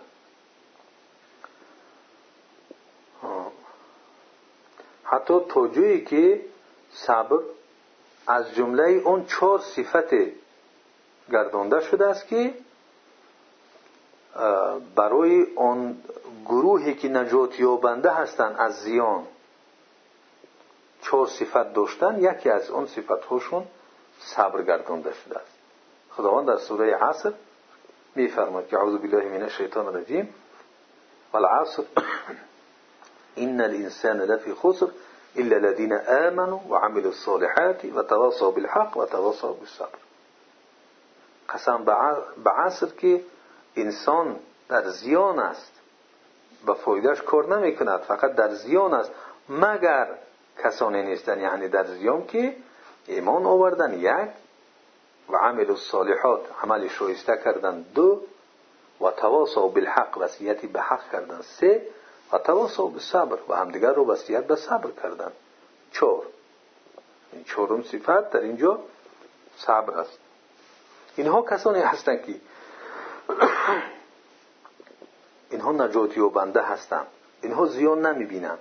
حتی 5.04 5.40
توجهی 5.48 6.04
که 6.04 6.40
صبر 6.90 7.38
از 8.26 8.54
جمله 8.54 8.88
اون 8.88 9.26
چهار 9.26 9.58
صفت 9.58 10.12
گردانده 11.32 11.80
شده 11.80 12.06
است 12.06 12.26
که 12.26 12.54
برای 14.96 15.42
اون 15.42 15.96
گروهی 16.44 16.94
که 16.94 17.08
نجات 17.08 17.60
یابنده 17.60 18.10
هستند 18.10 18.56
از 18.58 18.74
زیان 18.74 19.26
چهار 21.02 21.26
صفت 21.26 21.74
داشتن 21.74 22.18
یکی 22.20 22.50
از 22.50 22.70
اون 22.70 22.86
صفت 22.86 23.24
هاشون 23.24 23.64
صبر 24.20 24.62
گردانده 24.62 25.12
شده 25.12 25.38
است. 25.38 25.58
خداوند 26.10 26.46
در 26.46 26.56
سوره 26.56 26.94
عصر 26.94 27.32
میفرماید 28.14 28.68
که 28.68 28.78
اعوذ 28.78 29.00
بالله 29.00 29.24
من 29.24 29.42
الشیطان 29.42 29.86
الرجیم 29.86 30.34
والعصر 31.32 31.82
ان 33.42 33.60
الانسان 33.60 34.20
لفی 34.20 34.54
خسر 34.54 34.88
الا 35.36 35.56
الذين 35.56 35.92
امنوا 36.08 36.60
وعملوا 36.68 37.10
الصالحات 37.10 37.84
وتواصوا 37.84 38.50
بالحق 38.50 38.96
وتواصوا 38.96 39.52
بالصبر. 39.52 39.98
قسم 41.54 41.84
به 42.44 42.50
عصر 42.50 42.86
که 42.86 43.24
انسان 43.76 44.36
در 44.68 44.88
زیان 44.88 45.38
است. 45.38 45.72
و 46.66 46.74
فایدهش 46.74 47.22
کار 47.22 47.56
نمی 47.56 47.76
کند 47.76 48.00
فقط 48.00 48.34
در 48.34 48.54
زیان 48.54 48.94
است. 48.94 49.10
مگر 49.48 50.08
کسانی 50.64 51.02
نیستن 51.02 51.40
یعنی 51.40 51.68
در 51.68 51.84
زیان 51.84 52.26
که 52.26 52.56
ایمان 53.06 53.46
آوردن 53.46 53.94
یک 54.00 54.30
و 55.30 55.36
عمل 55.36 55.70
الصالحات 55.70 56.40
عمل 56.62 56.88
شایسته 56.88 57.40
کردن 57.44 57.82
دو 57.94 58.20
و 59.00 59.10
تواصل 59.10 59.60
بالحق 59.60 60.18
وصیتی 60.18 60.66
به 60.66 60.80
حق 60.80 61.10
کردن 61.12 61.40
سه 61.42 61.86
و 62.32 62.38
تواصل 62.38 62.90
به 62.90 63.00
صبر 63.00 63.38
و 63.48 63.54
همدیگر 63.54 63.92
رو 63.92 64.06
وصیت 64.06 64.46
به 64.46 64.56
صبر 64.56 64.90
کردن. 65.02 65.32
چهار. 65.92 66.26
این 67.32 67.44
چهارم 67.44 67.82
صفت 67.82 68.30
در 68.30 68.40
اینجا 68.40 68.78
صبر 69.56 69.94
است. 69.94 70.18
اینها 71.16 71.42
کسانی 71.42 71.80
هستند 71.80 72.22
که 72.22 72.34
اینها 75.50 75.72
نجاتی 75.72 76.20
و 76.20 76.28
بنده 76.28 76.62
هستند. 76.62 77.06
اینها 77.42 77.66
زیان 77.66 78.06
نمی‌بینند. 78.06 78.58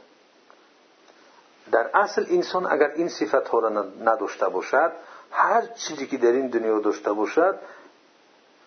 در 1.71 1.89
اصل 1.93 2.25
انسان 2.29 2.71
اگر 2.71 2.91
این 2.95 3.09
صفت 3.09 3.47
ها 3.47 3.59
را 3.59 3.69
نداشته 4.03 4.49
باشد 4.49 4.91
هر 5.31 5.61
چیزی 5.61 6.07
که 6.07 6.17
در 6.17 6.31
این 6.31 6.47
دنیا 6.47 6.79
داشته 6.79 7.13
باشد 7.13 7.59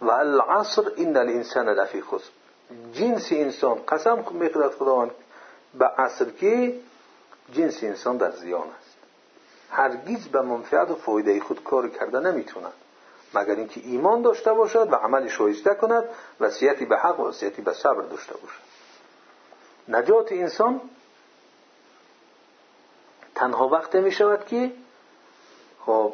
و 0.00 0.10
العصر 0.10 0.82
این 0.96 1.16
الانسان 1.16 1.68
لفی 1.68 2.02
خسر. 2.02 2.30
جنس 2.92 3.32
انسان 3.32 3.78
قسم 3.88 4.24
می‌خورد 4.30 4.70
خداوند 4.70 5.10
به 5.74 5.86
عصر 5.86 6.24
که 6.24 6.80
جنس 7.52 7.84
انسان 7.84 8.16
در 8.16 8.30
زیان 8.30 8.68
است. 8.80 8.96
هرگیز 9.70 10.28
به 10.28 10.42
منفعت 10.42 10.90
و 10.90 10.94
فایده 10.94 11.40
خود 11.40 11.64
کار 11.64 11.88
کرده 11.88 12.20
نمی‌توند 12.20 12.72
مگر 13.34 13.54
اینکه 13.54 13.80
ایمان 13.84 14.22
داشته 14.22 14.52
باشد 14.52 14.92
و 14.92 14.94
عمل 14.94 15.28
شایسته 15.28 15.74
کند 15.74 16.04
وصیتی 16.40 16.84
به 16.84 16.96
حق 16.96 17.20
و 17.20 17.28
وصیتی 17.28 17.62
به 17.62 17.72
صبر 17.72 18.02
داشته 18.02 18.34
باشد. 18.34 18.64
نجات 19.88 20.32
انسان 20.32 20.80
تنها 23.34 23.68
وقت 23.68 23.96
می 23.96 24.12
شود 24.12 24.46
که 24.46 24.72
خب 25.86 26.12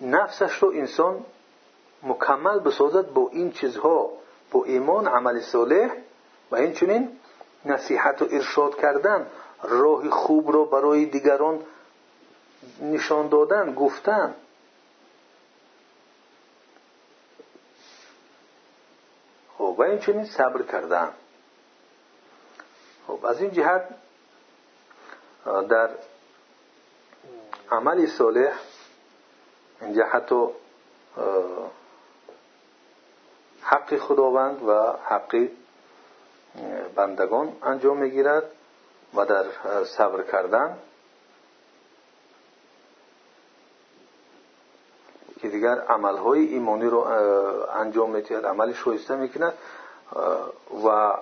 نفسش 0.00 0.52
رو 0.52 0.72
انسان 0.74 1.24
مکمل 2.02 2.58
بسازد 2.58 3.12
با 3.12 3.28
این 3.32 3.52
چیزها 3.52 4.10
با 4.50 4.64
ایمان 4.64 5.08
عمل 5.08 5.40
صالح 5.40 5.90
و 6.50 6.56
این 6.56 6.72
چنین 6.72 7.18
نصیحت 7.64 8.22
و 8.22 8.28
ارشاد 8.30 8.76
کردن 8.76 9.26
راه 9.62 10.10
خوب 10.10 10.50
رو 10.50 10.64
برای 10.64 11.04
دیگران 11.04 11.60
نشان 12.80 13.28
دادن 13.28 13.74
گفتن. 13.74 14.34
خب 19.58 19.74
و 19.78 19.82
این 19.82 19.98
چنین 19.98 20.24
صبر 20.24 20.62
کردن. 20.62 21.12
خب 23.06 23.26
از 23.26 23.40
این 23.40 23.50
جهت 23.50 23.88
در 25.44 25.90
عمل 27.70 28.06
صالح 28.06 28.52
اینجا 29.80 30.04
حتی 30.06 30.46
حق 33.62 33.96
خداوند 33.96 34.62
و 34.62 34.92
حق 35.04 35.48
بندگان 36.94 37.56
انجام 37.62 37.96
می‌گیرد 37.96 38.50
و 39.14 39.24
در 39.24 39.44
صبر 39.84 40.22
کردن. 40.22 40.78
دیگر 45.52 45.78
عملهای 45.80 46.46
ایمانی 46.46 46.86
رو 46.86 46.98
انجام 47.74 48.10
میتید 48.10 48.46
عمل 48.46 48.72
شایسته 48.72 49.16
می‌کند 49.16 49.52
و 50.86 51.12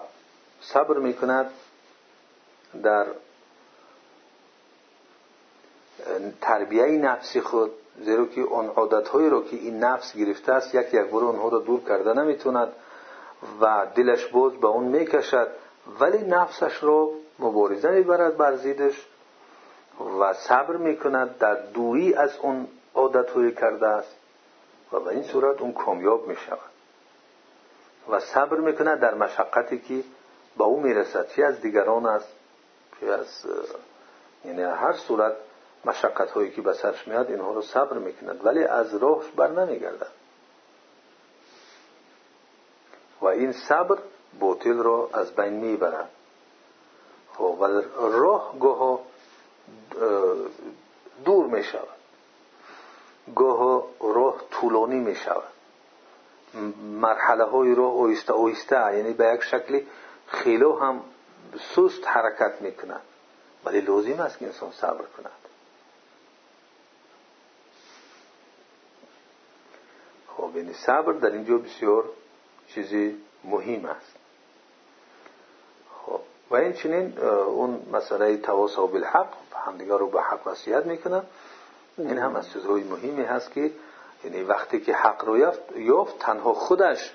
صبر 0.61 0.99
می‌کند 0.99 1.51
در 2.83 3.07
تربیه 6.41 6.87
نفسی 6.87 7.41
خود 7.41 7.71
زیرا 8.01 8.27
که 8.27 8.41
اون 8.41 8.67
عادتهایی 8.67 9.31
رو 9.31 9.45
که 9.45 9.57
این 9.57 9.79
نفس 9.85 10.17
گرفته 10.17 10.53
است 10.53 10.75
یک 10.75 10.95
یک 10.95 11.11
بار 11.11 11.25
اونها 11.25 11.49
رو 11.49 11.59
دور 11.59 11.81
کرده 11.81 12.13
نمی‌توند 12.13 12.73
و 13.61 13.87
دلش 13.95 14.27
باز 14.27 14.53
به 14.53 14.67
اون 14.67 14.85
می‌کشد 14.85 15.49
ولی 16.01 16.19
نفسش 16.19 16.75
رو 16.75 17.15
مبارزه 17.39 17.91
می‌برد 17.91 18.37
بر 18.37 18.57
زیدش 18.57 19.07
و 20.21 20.33
صبر 20.33 20.77
می‌کند 20.77 21.39
در 21.39 21.55
دوری 21.55 22.15
از 22.15 22.31
اون 22.43 22.69
عادتهایی 22.95 23.53
کرده 23.53 23.87
است. 23.87 24.20
و 24.93 25.01
به 25.01 25.11
این 25.11 25.23
صورت 25.23 25.61
اون 25.61 25.73
کامیاب 25.73 26.29
می‌شود. 26.29 26.71
و 28.09 28.21
صبر 28.21 28.57
می‌کند 28.57 29.01
در 29.01 29.15
مشقتی 29.15 29.79
که 29.79 30.05
با 30.57 30.65
او 30.65 30.81
می‌رسد. 30.81 31.29
چی 31.29 31.43
از 31.43 31.61
دیگران 31.61 32.07
است؟ 32.07 32.29
چی 33.01 33.09
از 33.09 33.47
یعنی 34.45 34.63
هر 34.63 34.93
صورت 34.93 35.37
مشقت 35.85 36.31
هایی 36.31 36.51
که 36.51 36.63
به 36.63 36.73
سرش 36.73 37.09
میاد 37.09 37.31
اینها 37.31 37.53
رو 37.53 37.63
صبر 37.63 37.99
می‌کند. 37.99 38.47
ولی 38.47 38.65
از 38.65 38.95
راهش 38.95 39.27
بر 39.37 39.49
نمیگردد. 39.49 40.11
و 43.21 43.27
این 43.27 43.53
صبر 43.53 43.99
باطل 44.41 44.77
را 44.77 45.11
از 45.13 45.35
بین 45.35 45.53
می‌برد. 45.53 46.11
خب، 47.35 47.57
و 47.61 47.67
راه 47.99 48.59
گاه 48.61 49.01
دور 51.25 51.47
می 51.47 51.65
شود 51.65 51.89
گاه 53.37 53.89
راه 54.01 54.41
طولانی 54.61 54.99
می 54.99 55.15
شود 55.15 55.53
مرحله 57.01 57.45
های 57.45 57.75
راه 57.75 57.93
اویسته 57.93 58.33
اویسته 58.33 58.97
یعنی 58.97 59.13
به 59.13 59.35
یک 59.35 59.43
شکلی 59.43 59.87
خیلی 60.27 60.65
هم 60.81 61.01
سست 61.75 62.07
حرکت 62.07 62.61
می 62.61 62.73
کند 62.73 63.01
ولی 63.65 63.81
لازم 63.81 64.21
است 64.21 64.39
که 64.39 64.47
انسان 64.47 64.73
صبر 64.73 65.05
کند. 65.17 65.31
خب 70.29 70.57
یعنی 70.57 70.73
صبر 70.73 71.13
در 71.13 71.31
اینجا 71.31 71.59
بسیار 71.59 72.05
چیزی 72.69 73.17
مهم 73.45 73.85
است. 73.85 74.17
خب 76.07 76.21
و 76.51 76.57
این 76.57 76.73
چنین 76.73 77.19
اون 77.19 77.87
مسئله 77.93 78.37
تواصل 78.37 78.87
بالحق 78.87 79.35
همدیگر 79.67 79.97
رو 79.97 80.07
به 80.07 80.23
حق 80.23 80.47
وصیت 80.47 80.87
می‌کنن 80.87 81.23
این 81.99 82.19
هم 82.19 82.37
از 82.37 82.51
چیزهای 82.53 82.83
مهمی 82.83 83.23
هست 83.23 83.53
که 83.53 83.71
یعنی 84.25 84.43
وقتی 84.43 84.81
که 84.81 84.93
حق 84.93 85.25
رو 85.25 85.39
یافت, 85.39 85.77
یافت 85.77 86.19
تنها 86.19 86.53
خودش 86.55 87.15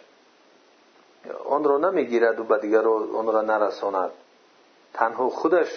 آن 1.50 1.64
را 1.64 1.78
نمی‌گیرد 1.78 2.40
و 2.40 2.44
به 2.44 2.58
دیگر 2.58 2.88
آن 2.88 3.28
را 3.28 3.42
نرساند. 3.42 4.12
تنها 4.94 5.30
خودش 5.30 5.68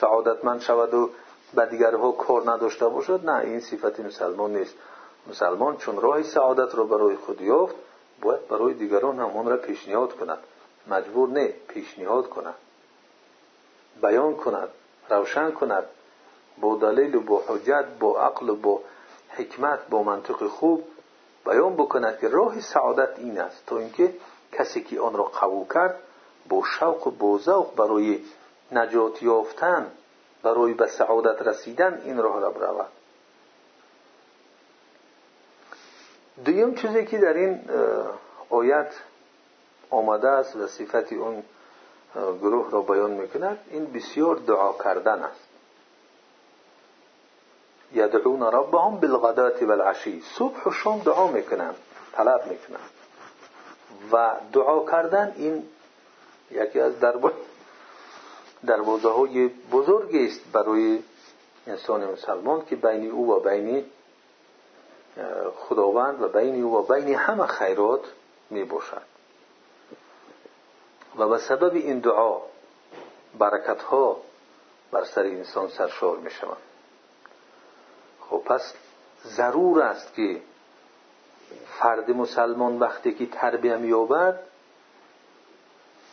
سعادتمند 0.00 0.60
شود 0.60 0.94
و 0.94 1.10
به 1.54 1.66
دیگرها 1.66 2.12
کار 2.12 2.50
نداشته 2.50 2.88
باشد. 2.88 3.20
نه 3.24 3.36
این 3.36 3.60
صفت 3.60 4.00
مسلمان 4.00 4.56
نیست. 4.56 4.74
مسلمان 5.26 5.76
چون 5.76 6.00
راه 6.00 6.22
سعادت 6.22 6.74
را 6.74 6.84
برای 6.84 7.16
خود 7.16 7.40
یافت 7.40 7.74
باید 8.22 8.48
برای 8.48 8.74
دیگران 8.74 9.18
هم 9.18 9.36
آن 9.36 9.46
را 9.46 9.56
پیشنهاد 9.56 10.16
کند. 10.16 10.38
مجبور 10.86 11.28
نه 11.28 11.54
پیشنهاد 11.68 12.28
کند. 12.28 12.54
بیان 14.02 14.34
کند 14.34 14.68
روشن 15.10 15.50
کند. 15.50 15.84
با 16.60 16.76
دلیل 16.76 17.14
و 17.14 17.20
با 17.20 17.42
حجت 17.48 17.84
با 18.00 18.20
عقل 18.20 18.48
و 18.48 18.54
با 18.54 18.80
حکمت 19.38 19.88
با 19.88 20.02
منطق 20.02 20.46
خوب 20.46 20.84
بیان 21.46 21.74
بکند 21.74 22.18
که 22.18 22.28
راه 22.28 22.60
سعادت 22.60 23.18
این 23.18 23.40
است 23.40 23.66
تا 23.66 23.78
اینکه 23.78 24.14
کسی 24.52 24.82
که 24.82 25.00
آن 25.00 25.14
را 25.14 25.24
قبول 25.24 25.66
کرد 25.74 25.96
با 26.48 26.62
شوق 26.78 27.06
و 27.06 27.10
با 27.10 27.38
ذوق 27.38 27.74
برای 27.74 28.20
نجات 28.72 29.22
یافتن 29.22 29.86
برای 30.42 30.74
به 30.74 30.86
سعادت 30.86 31.42
رسیدن 31.42 32.02
این 32.04 32.18
راه 32.18 32.40
را 32.40 32.50
برود 32.50 32.88
دویم 36.44 36.74
چیزی 36.74 37.06
که 37.06 37.18
در 37.18 37.32
این 37.32 37.60
آیت 38.50 38.92
آمده 39.90 40.28
است 40.28 40.56
و 40.56 40.66
صفت 40.66 41.12
اون 41.12 41.42
گروه 42.14 42.70
را 42.70 42.82
بیان 42.82 43.10
می‌کند 43.10 43.58
این 43.70 43.92
بسیار 43.92 44.36
دعا 44.36 44.72
کردن 44.72 45.22
است. 45.22 45.47
یدعون 47.92 48.42
ربهم 48.42 49.00
بالغدات 49.00 49.62
والعشی. 49.62 50.22
صبح 50.38 50.68
و 50.68 50.70
شام 50.70 50.98
دعا 50.98 51.26
می‌کنند 51.26 51.76
طلب 52.12 52.46
می‌کنند 52.46 52.90
و 54.12 54.34
دعا 54.52 54.86
کردن 54.90 55.34
این 55.36 55.68
یکی 56.50 56.80
از 56.80 56.92
دروازه 58.66 59.08
های 59.08 59.48
بزرگی 59.48 60.26
است 60.26 60.40
برای 60.52 61.02
انسان 61.66 62.12
مسلمان 62.12 62.64
که 62.64 62.76
بین 62.76 63.10
او 63.10 63.32
و 63.32 63.40
بین 63.40 63.84
خداوند 65.56 66.22
و 66.22 66.28
بین 66.28 66.64
او 66.64 66.74
و 66.74 66.82
بین 66.82 67.14
همه 67.14 67.46
خیرات 67.46 68.00
می 68.50 68.64
باشد 68.64 69.02
و 71.16 71.28
به 71.28 71.38
سبب 71.38 71.74
این 71.74 71.98
دعا 71.98 72.40
برکت 73.38 73.82
ها 73.82 74.16
بر 74.92 75.04
سر 75.04 75.22
انسان 75.22 75.68
سرشار 75.68 76.16
می 76.16 76.30
شوند 76.30 76.67
خب 78.30 78.42
پس 78.44 78.74
ضرور 79.24 79.82
است 79.82 80.14
که 80.14 80.40
فرد 81.78 82.10
مسلمان 82.10 82.78
وقتی 82.78 83.14
که 83.14 83.26
تربیه 83.26 83.76
مییابد 83.76 84.40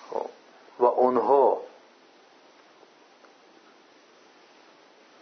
خب، 0.10 0.26
و 0.80 0.86
آنها 0.86 1.62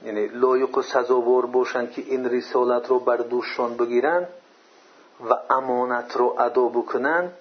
یعنی 0.06 0.28
لایق 0.28 0.78
و 0.78 0.82
سزاوار 0.82 1.46
باشند 1.46 1.92
که 1.92 2.02
این 2.02 2.30
رسالت 2.30 2.88
رو 2.88 3.00
بر 3.00 3.18
دوششان 3.18 3.78
بگیرند 3.78 4.28
و 5.30 5.34
امانت 5.50 6.18
رو 6.18 6.36
ادا 6.40 6.68
بکنند 6.68 7.38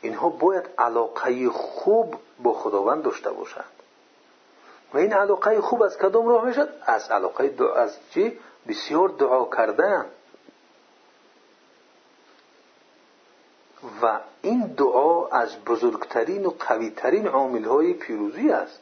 اینها 0.00 0.28
باید 0.28 0.64
علاقه 0.78 1.48
خوب 1.48 2.14
با 2.42 2.52
خداوند 2.52 3.02
داشته 3.02 3.30
باشند. 3.32 3.64
و 4.94 4.98
این 4.98 5.12
علاقه 5.12 5.60
خوب 5.60 5.82
از 5.82 5.98
کدام 5.98 6.28
راه 6.28 6.44
می‌شد 6.44 6.68
از 6.82 7.10
علاقه 7.10 7.48
دعا 7.48 7.74
از 7.74 7.96
چی؟ 8.10 8.38
بسیار 8.68 9.08
دعا 9.08 9.44
کردن. 9.56 10.06
و 14.02 14.20
این 14.42 14.66
دعا 14.66 15.28
از 15.28 15.64
بزرگترین 15.64 16.46
و 16.46 16.50
قویترین 16.50 17.28
عامل 17.28 17.64
های 17.64 17.92
پیروزی 17.92 18.50
است. 18.50 18.80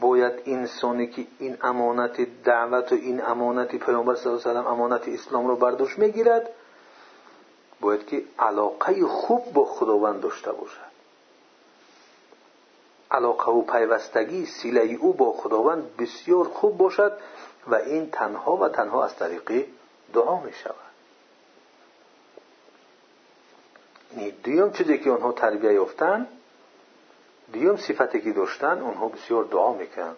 باید 0.00 0.32
انسانی 0.46 1.06
که 1.06 1.26
این 1.38 1.56
امانت 1.62 2.42
دعوت 2.44 2.92
و 2.92 2.94
این 2.94 3.24
امانت 3.24 3.76
پیامبر 3.76 4.14
صلی 4.14 4.32
الله 4.32 4.48
علیه 4.48 4.60
و 4.60 4.66
امانت 4.66 5.08
اسلام 5.08 5.46
رو 5.46 5.56
برداشت 5.56 5.98
می‌گیرد 5.98 6.50
باید 7.80 8.06
که 8.06 8.24
علاقه 8.38 9.06
خوب 9.06 9.52
با 9.52 9.64
خداوند 9.64 10.20
داشته 10.20 10.52
باشد. 10.52 10.89
علاقه 13.10 13.52
و 13.52 13.62
پیوستگی 13.62 14.46
سیله 14.46 14.80
او 14.80 15.12
با 15.12 15.32
خداوند 15.32 15.96
بسیار 15.96 16.44
خوب 16.44 16.78
باشد 16.78 17.12
و 17.66 17.74
این 17.74 18.10
تنها 18.10 18.56
و 18.56 18.68
تنها 18.68 19.04
از 19.04 19.16
طریق 19.16 19.66
دعا 20.14 20.40
می 20.40 20.52
شود 20.52 20.90
دویم 24.44 24.70
چیزی 24.70 24.98
که 24.98 25.10
آنها 25.10 25.32
تربیه 25.32 25.72
یافتن 25.72 26.26
دیوم 27.52 27.76
صفتی 27.76 28.20
که 28.20 28.32
داشتن 28.32 28.80
اونها 28.80 29.08
بسیار 29.08 29.44
دعا 29.44 29.72
می‌کنن 29.72 30.14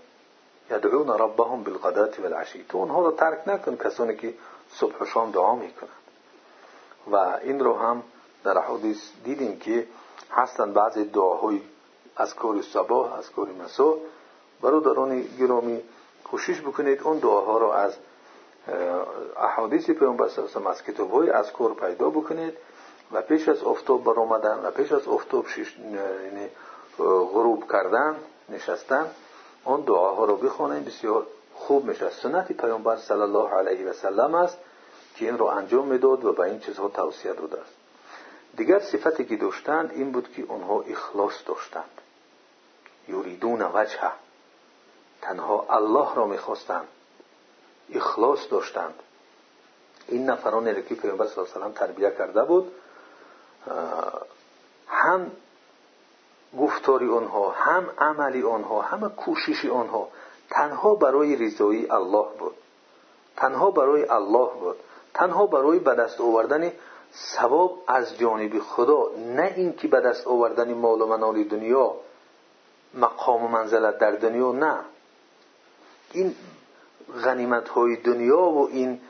یدعون 0.70 1.08
ربهم 1.08 1.62
بالغدات 1.62 2.20
والعشی. 2.20 2.64
تو 2.68 2.78
اونها 2.78 3.02
رو 3.02 3.12
ترک 3.12 3.48
نکن 3.48 3.76
کسانی 3.76 4.16
که 4.16 4.34
صبح 4.70 4.98
و 5.00 5.06
شام 5.06 5.30
دعا 5.30 5.54
می‌کنن. 5.54 5.88
و 7.10 7.16
این 7.16 7.60
رو 7.60 7.78
هم 7.78 8.02
در 8.44 8.58
حدیث 8.58 9.10
دیدیم 9.24 9.58
که 9.58 9.86
هستن 10.30 10.72
بعضی 10.72 11.04
دعاهای 11.04 11.60
از 12.16 12.34
کار 12.34 12.62
صباح 12.62 13.12
از 13.18 13.30
کار 13.30 13.48
مسا. 13.64 13.94
برادران 14.62 15.22
گرامی 15.40 15.82
کوشش 16.24 16.60
بکنید 16.60 17.02
اون 17.02 17.18
دعاها 17.18 17.58
رو 17.58 17.66
از 17.66 17.96
احادیث 19.36 19.90
پیامبر 19.90 20.28
صلی 20.28 20.44
الله 20.56 20.70
از 20.70 20.82
کتاب 20.82 21.10
های 21.10 21.30
از 21.30 21.52
کار 21.52 21.74
پیدا 21.74 22.10
بکنید 22.10 22.54
و 23.12 23.22
پیش 23.22 23.48
از 23.48 23.62
افتاب 23.62 24.04
برآمدن 24.04 24.60
و 24.64 24.70
پیش 24.70 24.92
از 24.92 25.08
افتاب 25.08 25.46
شش 25.46 25.78
یعنی 25.78 26.48
غروب 27.32 27.72
کردن 27.72 28.16
نشستن 28.48 29.10
اون 29.64 29.80
دعاها 29.80 30.24
رو 30.24 30.36
بخونید. 30.36 30.84
بسیار 30.84 31.26
خوب 31.54 31.84
میشه 31.84 32.10
سنت 32.10 32.52
پیامبر 32.52 32.96
صلی 32.96 33.20
الله 33.20 33.48
علیه 33.48 33.90
و 33.90 33.92
سلم 33.92 34.34
است 34.34 34.58
که 35.16 35.24
این 35.24 35.38
رو 35.38 35.44
انجام 35.44 35.86
می‌داد 35.86 36.24
و 36.24 36.32
به 36.32 36.42
این 36.42 36.60
چیزها 36.60 36.88
توصیه 36.88 37.32
داده 37.32 37.60
است. 37.60 37.74
دیگر 38.56 38.78
صفتی 38.78 39.24
که 39.24 39.36
داشتند 39.36 39.90
این 39.90 40.12
بود 40.12 40.32
که 40.32 40.42
اونها 40.48 40.80
اخلاص 40.80 41.34
داشتند. 41.46 42.00
یوریدون 43.08 43.62
وجهه. 43.62 44.12
تنها 45.22 45.66
الله 45.70 46.14
را 46.14 46.26
می‌خواستند. 46.26 46.88
اخلاص 47.94 48.38
داشتند. 48.50 48.94
این 50.08 50.30
نفرانی 50.30 50.82
که 50.82 50.94
پیامبر 50.94 51.26
صلی 51.26 51.72
تربیه 51.74 52.10
کرده 52.10 52.44
بود. 52.44 52.72
هم 54.88 55.30
گفتاری 56.58 57.10
آنها 57.10 57.50
هم 57.50 57.90
عملی 57.98 58.42
آنها 58.42 58.82
همه 58.82 59.08
کوشش 59.08 59.66
آنها 59.66 60.08
تنها 60.50 60.94
برای 60.94 61.36
رضایی 61.36 61.90
الله 61.90 62.26
بود. 62.38 62.54
تنها 63.36 63.70
برای 63.70 64.04
الله 64.04 64.50
بود. 64.60 64.76
تنها 65.14 65.46
برای 65.46 65.78
به 65.78 65.94
دست 65.94 66.20
آوردن 66.20 66.72
ثواب 67.14 67.78
از 67.86 68.18
جانب 68.18 68.58
خدا 68.58 69.10
نه 69.16 69.52
اینکه 69.56 69.88
به 69.88 70.00
دست 70.00 70.26
آوردن 70.26 70.74
مال 70.74 71.02
و 71.02 71.06
منال 71.06 71.44
دنیا. 71.44 71.94
مقام 72.94 73.44
و 73.44 73.48
منزلت 73.48 73.98
در 73.98 74.10
دنیا 74.10 74.52
نه. 74.52 74.78
این 76.12 76.34
غنیمت 77.24 77.68
های 77.68 77.96
دنیا 77.96 78.42
و 78.42 78.68
این 78.68 79.00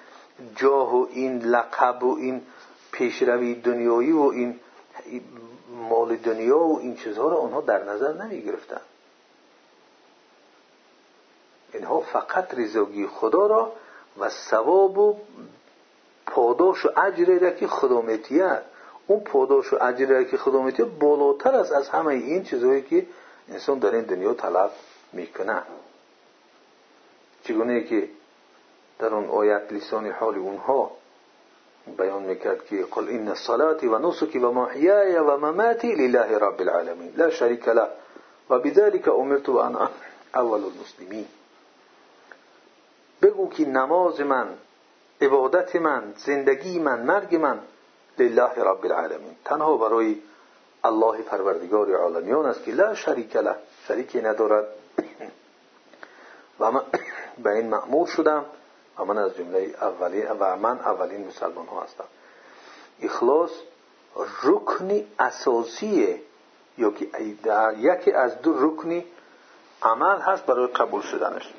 جاه 0.56 0.96
و 0.96 1.06
این 1.10 1.38
لقب 1.38 2.02
و 2.02 2.16
این 2.16 2.42
پیشروی 2.92 3.54
دنیایی 3.54 4.12
و 4.12 4.20
این 4.20 4.60
مال 5.88 6.16
دنیا 6.16 6.58
و 6.58 6.78
این 6.80 6.96
چیزها 6.96 7.28
رو 7.28 7.36
آنها 7.36 7.60
در 7.60 7.84
نظر 7.84 8.12
نمی 8.12 8.42
گرفتن 8.42 8.80
اینها 11.72 12.00
فقط 12.00 12.54
رضاگی 12.54 13.06
خدا 13.06 13.46
را 13.46 13.72
و 14.18 14.28
ثواب 14.28 14.98
و 14.98 15.18
پاداش 16.26 16.86
و 16.86 17.00
اجر 17.00 17.38
را 17.38 17.50
که 17.50 17.66
خدامتیت 17.66 18.62
اون 19.06 19.20
پاداش 19.20 19.72
و 19.72 19.78
اجر 19.80 20.06
را 20.06 20.24
که 20.24 20.36
خدامتیت 20.36 20.86
بالاتر 20.86 21.54
است 21.54 21.72
از 21.72 21.88
همه 21.88 22.14
این 22.14 22.44
چیزهایی 22.44 22.82
که 22.82 23.06
انسان 23.48 23.78
در 23.78 23.94
این 23.94 24.04
دنیا 24.04 24.34
طلب 24.34 24.70
می‌کنه. 25.12 25.62
چگونه 27.44 27.84
که 27.84 28.08
در 28.98 29.14
اون 29.14 29.28
آیت 29.28 29.72
لسان 29.72 30.10
حال 30.10 30.36
اونها 30.36 30.90
بیان 31.98 32.22
می‌کرد 32.22 32.66
که 32.66 32.86
قل 32.90 33.08
این 33.08 33.34
صلاتی 33.34 33.86
و 33.86 33.98
نسکی 33.98 34.38
و 34.38 34.50
محیای 34.50 35.16
و 35.16 35.36
مماتی 35.36 35.94
لله 35.94 36.38
رب 36.38 36.60
العالمین. 36.60 37.12
لا 37.16 37.30
شریک 37.30 37.68
له. 37.68 37.88
و 38.50 38.58
بذلك 38.58 39.08
امرت 39.08 39.48
و 39.48 39.56
انا 39.56 39.90
اول 40.34 40.64
المسلمین. 40.64 41.26
بگو 43.22 43.50
که 43.50 43.64
نماز 43.64 44.20
من 44.20 44.48
عبادت 45.20 45.76
من 45.76 46.14
زندگی 46.16 46.78
من 46.78 47.02
مرگ 47.02 47.36
من 47.36 47.60
لله 48.18 48.54
رب 48.56 48.84
العالمین. 48.84 49.36
تنها 49.44 49.76
برای 49.76 50.16
الله 50.84 51.22
پروردگار 51.22 51.94
عالمیان 51.94 52.46
است 52.46 52.64
که 52.64 52.72
لا 52.72 52.94
شریک 52.94 53.36
له 53.36 53.56
شریکی 53.88 54.20
ندارد 54.20 54.66
و 56.60 56.70
من 56.70 56.82
به 57.38 57.50
این 57.50 57.68
معمول 57.68 58.06
شدم 58.06 58.44
و 58.98 59.04
من 59.04 59.18
از 59.18 59.36
جمله 59.36 59.74
اولین 59.80 60.30
و 60.30 60.56
من 60.56 60.78
اولین 60.78 61.26
مسلمان 61.26 61.66
ها 61.66 61.80
هستم 61.80 62.04
اخلاص 63.02 63.50
رکنی 64.42 65.06
اساسیه 65.18 66.22
یا 66.78 66.90
که 66.90 67.08
یکی 67.78 68.12
از 68.12 68.42
دو 68.42 68.66
رکنی 68.66 69.04
عمل 69.82 70.20
هست 70.20 70.46
برای 70.46 70.66
قبول 70.66 71.02
شدنش 71.02 71.54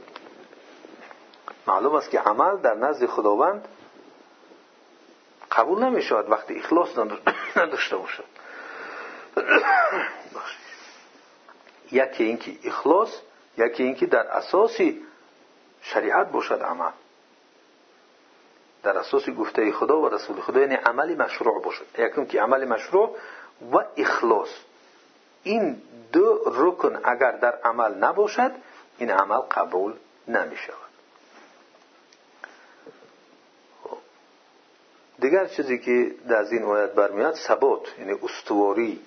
معلوم 1.67 1.95
است 1.95 2.09
که 2.09 2.19
عمل 2.19 2.57
در 2.57 2.73
نزد 2.73 3.05
خداوند 3.05 3.67
قبول 5.51 5.83
نمی 5.83 6.01
شود 6.01 6.31
وقتی 6.31 6.55
اخلاص 6.55 6.89
نداشته 7.55 7.97
باشد 7.97 8.32
یکی 11.91 12.23
اینکه 12.23 12.51
اخلاص 12.63 13.09
یکی 13.57 13.83
اینکه 13.83 14.05
در 14.05 14.27
اساسی 14.27 15.05
شریعت 15.81 16.31
باشد 16.31 16.61
عمل. 16.61 16.91
در 18.83 18.97
اساس 18.97 19.29
گفته 19.29 19.71
خدا 19.71 20.01
و 20.01 20.09
رسول 20.09 20.41
خدا 20.41 20.59
یعنی 20.59 20.75
عمل 20.75 21.15
مشروع 21.15 21.61
باشد. 21.61 21.85
یکم 21.97 22.25
که 22.25 22.41
عمل 22.41 22.65
مشروع 22.65 23.17
و 23.71 23.77
اخلاص. 23.97 24.49
این 25.43 25.81
دو 26.11 26.41
رکن 26.45 26.99
اگر 27.03 27.31
در 27.31 27.59
عمل 27.63 27.93
نباشد 27.93 28.51
این 28.97 29.11
عمل 29.11 29.37
قبول 29.37 29.93
نمی 30.27 30.57
شود 30.57 30.77
دیگر 35.19 35.47
چیزی 35.47 35.79
که 35.79 36.15
در 36.27 36.45
این 36.51 36.63
آیت 36.63 36.91
برمیاد 36.91 37.35
ثبات 37.35 37.99
یعنی 37.99 38.13
استواری. 38.23 39.01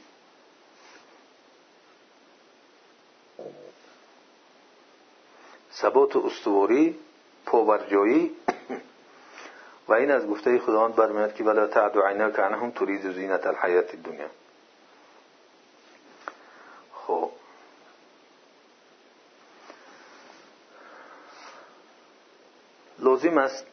ثبات 5.81 6.17
استواری 6.17 6.99
پاورجایی 7.47 8.37
و 9.89 9.93
این 9.93 10.11
از 10.11 10.27
گفته 10.27 10.59
خداوند 10.59 10.95
برمیاد 10.97 11.35
که 11.35 11.45
ولا 11.45 11.67
تعد 11.67 11.99
عیناک 11.99 12.39
عنهم 12.39 12.71
ترید 12.71 13.13
زینت 13.13 13.47
الحیات 13.47 13.97
دنیا 13.97 14.29
خب. 16.93 17.31
لازم 22.99 23.39
است 23.39 23.67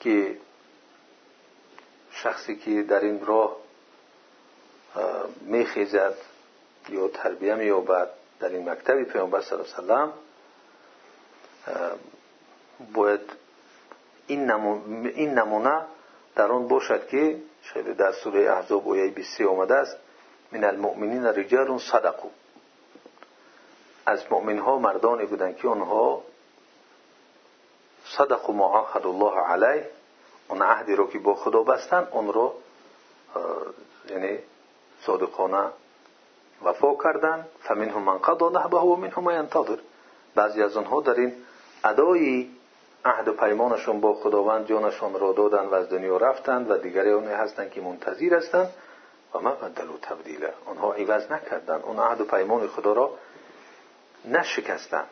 که 0.00 0.36
شخصی 2.10 2.56
که 2.56 2.82
در 2.82 3.00
این 3.00 3.26
راه 3.26 3.56
میخیزد 5.40 6.14
یا 6.88 7.08
تربیه 7.08 7.54
مییابد 7.54 8.10
در 8.40 8.48
این 8.48 8.70
مکتب 8.70 9.02
پیامبر 9.02 9.40
صلی 9.40 9.58
الله 9.58 9.94
علیه 9.94 10.04
و 10.04 10.29
باید 12.94 13.20
این, 14.26 14.50
این 15.14 15.34
نمونه 15.34 15.80
در 16.36 16.52
آن 16.52 16.68
باشد 16.68 17.08
که 17.08 17.36
شاید 17.62 17.96
در 17.96 18.12
سوره 18.12 18.50
احزاب 18.50 18.88
آیه 18.88 19.10
23 19.10 19.46
آمده 19.46 19.74
است 19.74 19.96
من 20.52 20.64
المؤمنین 20.64 21.24
رجال 21.24 21.78
صدقو 21.78 22.28
از 24.06 24.24
مؤمن 24.30 24.58
ها 24.58 24.78
مردانی 24.78 25.26
بودند 25.26 25.56
که 25.56 25.68
آنها 25.68 26.22
صدق 28.04 28.50
عهد 28.50 29.06
الله 29.06 29.40
علیه 29.40 29.90
اون 30.48 30.62
عهدی 30.62 30.96
رو 30.96 31.10
که 31.10 31.18
با 31.18 31.34
خدا 31.34 31.62
بستن 31.62 32.08
اون 32.10 32.32
رو 32.32 32.54
یعنی 34.10 34.38
صادقانه 35.02 35.70
وفا 36.62 36.94
کردن 36.94 37.46
فمنهم 37.60 38.02
من 38.02 38.18
قضا 38.18 38.48
نحبه 38.48 38.76
و 38.76 38.96
منهم 38.96 39.24
من 39.24 39.48
آنها 41.82 41.90
ادای 41.90 42.48
عهد 43.04 43.28
و 43.28 43.32
پیمانشون 43.32 44.00
با 44.00 44.14
خداوند 44.14 44.66
جانشان 44.66 45.20
را 45.20 45.32
دادن 45.32 45.66
و 45.66 45.74
از 45.74 45.88
دنیا 45.88 46.16
رفتند 46.16 46.70
و 46.70 46.76
دیگری 46.76 47.10
اونی 47.10 47.32
هستند 47.32 47.70
که 47.70 47.80
منتظر 47.80 48.34
هستند 48.34 48.70
و 49.34 49.38
ما 49.38 49.50
بدلو 49.50 49.98
تبدیله 50.02 50.54
آنها 50.66 50.92
عوض 50.92 51.32
نکردند 51.32 51.82
اون 51.82 51.98
عهد 51.98 52.20
و 52.20 52.24
پیمان 52.24 52.66
خدا 52.66 52.92
را 52.92 53.10
نشکستند 54.24 55.08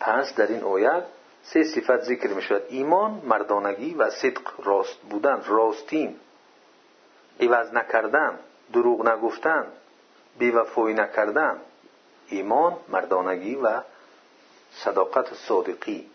پس 0.00 0.34
در 0.34 0.46
این 0.46 0.62
آیت 0.62 1.04
سه 1.42 1.64
صفت 1.64 2.00
ذکر 2.00 2.28
می 2.28 2.42
شود. 2.42 2.62
ایمان 2.68 3.22
مردانگی 3.24 3.94
و 3.94 4.10
صدق 4.10 4.52
راست 4.64 5.00
بودن 5.10 5.42
راستین. 5.46 6.16
عوض 7.40 7.72
نکردن 7.72 8.38
دروغ 8.72 9.08
نگفتن 9.08 9.66
بیوفایی 10.38 10.94
نکردن. 10.94 11.60
ایمان 12.28 12.76
مردانگی 12.88 13.54
و 13.54 13.80
صداقت 14.72 15.34
صادقی. 15.34 16.10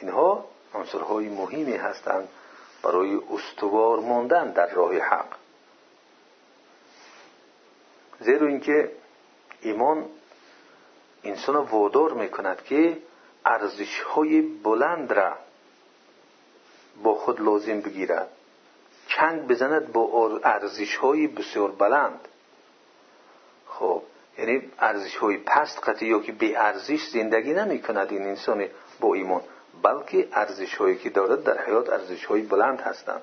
اینها 0.00 0.44
عنصرهای 0.74 1.28
مهمی 1.28 1.76
هستند 1.76 2.28
برای 2.82 3.20
استوار 3.30 4.00
ماندن 4.00 4.50
در 4.52 4.74
راه 4.74 4.94
حق. 4.98 5.36
زیرا 8.20 8.46
اینکه 8.46 8.92
ایمان 9.60 10.06
انسان 11.24 11.56
وادار 11.56 12.12
می‌کند 12.12 12.64
که 12.64 12.98
ارزش 13.44 14.00
های 14.00 14.40
بلند 14.40 15.12
را 15.12 15.36
با 17.02 17.14
خود 17.14 17.40
لازم 17.40 17.80
بگیرد. 17.80 18.28
چنگ 19.08 19.46
بزند 19.46 19.92
با 19.92 20.40
ارزش 20.44 20.96
های 20.96 21.26
بسیار 21.26 21.70
بلند. 21.70 22.28
خب 23.66 24.02
یعنی 24.38 24.70
ارزش 24.78 25.16
های 25.16 25.36
پست 25.36 25.88
قطعی 25.88 26.08
یا 26.08 26.20
که 26.20 26.32
بی 26.32 26.56
ارزش 26.56 27.08
زندگی 27.08 27.52
نمی 27.52 27.82
کند 27.82 28.12
این 28.12 28.22
انسان 28.22 28.66
با 29.00 29.14
ایمان 29.14 29.42
بلکه 29.82 30.28
ارزش 30.32 30.74
هایی 30.76 30.96
که 30.96 31.10
دارد 31.10 31.44
در 31.44 31.64
حیات 31.64 31.90
ارزش 31.90 32.24
های 32.24 32.42
بلند 32.42 32.80
هستند. 32.80 33.22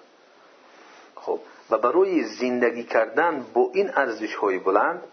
خب 1.16 1.39
و 1.70 1.78
برای 1.78 2.24
زندگی 2.24 2.84
کردن 2.84 3.45
با 3.53 3.72
این 3.74 3.89
ارزش 3.95 4.36
های 4.36 4.57
بلند 4.57 5.03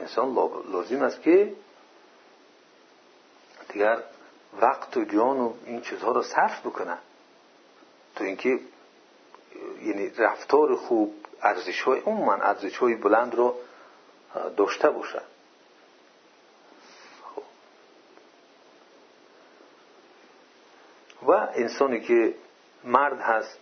انسان 0.00 0.34
لازم 0.72 1.02
است 1.02 1.22
که 1.22 1.52
دیگر 3.68 3.98
وقت 4.60 4.96
و 4.96 5.04
جان 5.04 5.40
و 5.40 5.52
این 5.66 5.80
چیزها 5.80 6.12
رو 6.12 6.22
صرف 6.22 6.66
بکنه. 6.66 6.98
تو 8.16 8.24
اینکه 8.24 8.60
یعنی 9.84 10.10
رفتار 10.18 10.76
خوب 10.76 11.14
ارزش 11.42 11.82
های 11.82 12.00
من 12.00 12.40
ارزش 12.42 12.76
های 12.76 12.94
بلند 12.94 13.34
رو 13.34 13.54
داشته 14.56 14.90
باشد 14.90 15.35
و 21.26 21.30
انسانی 21.54 22.00
که 22.00 22.34
مرد 22.84 23.20
هست 23.20 23.58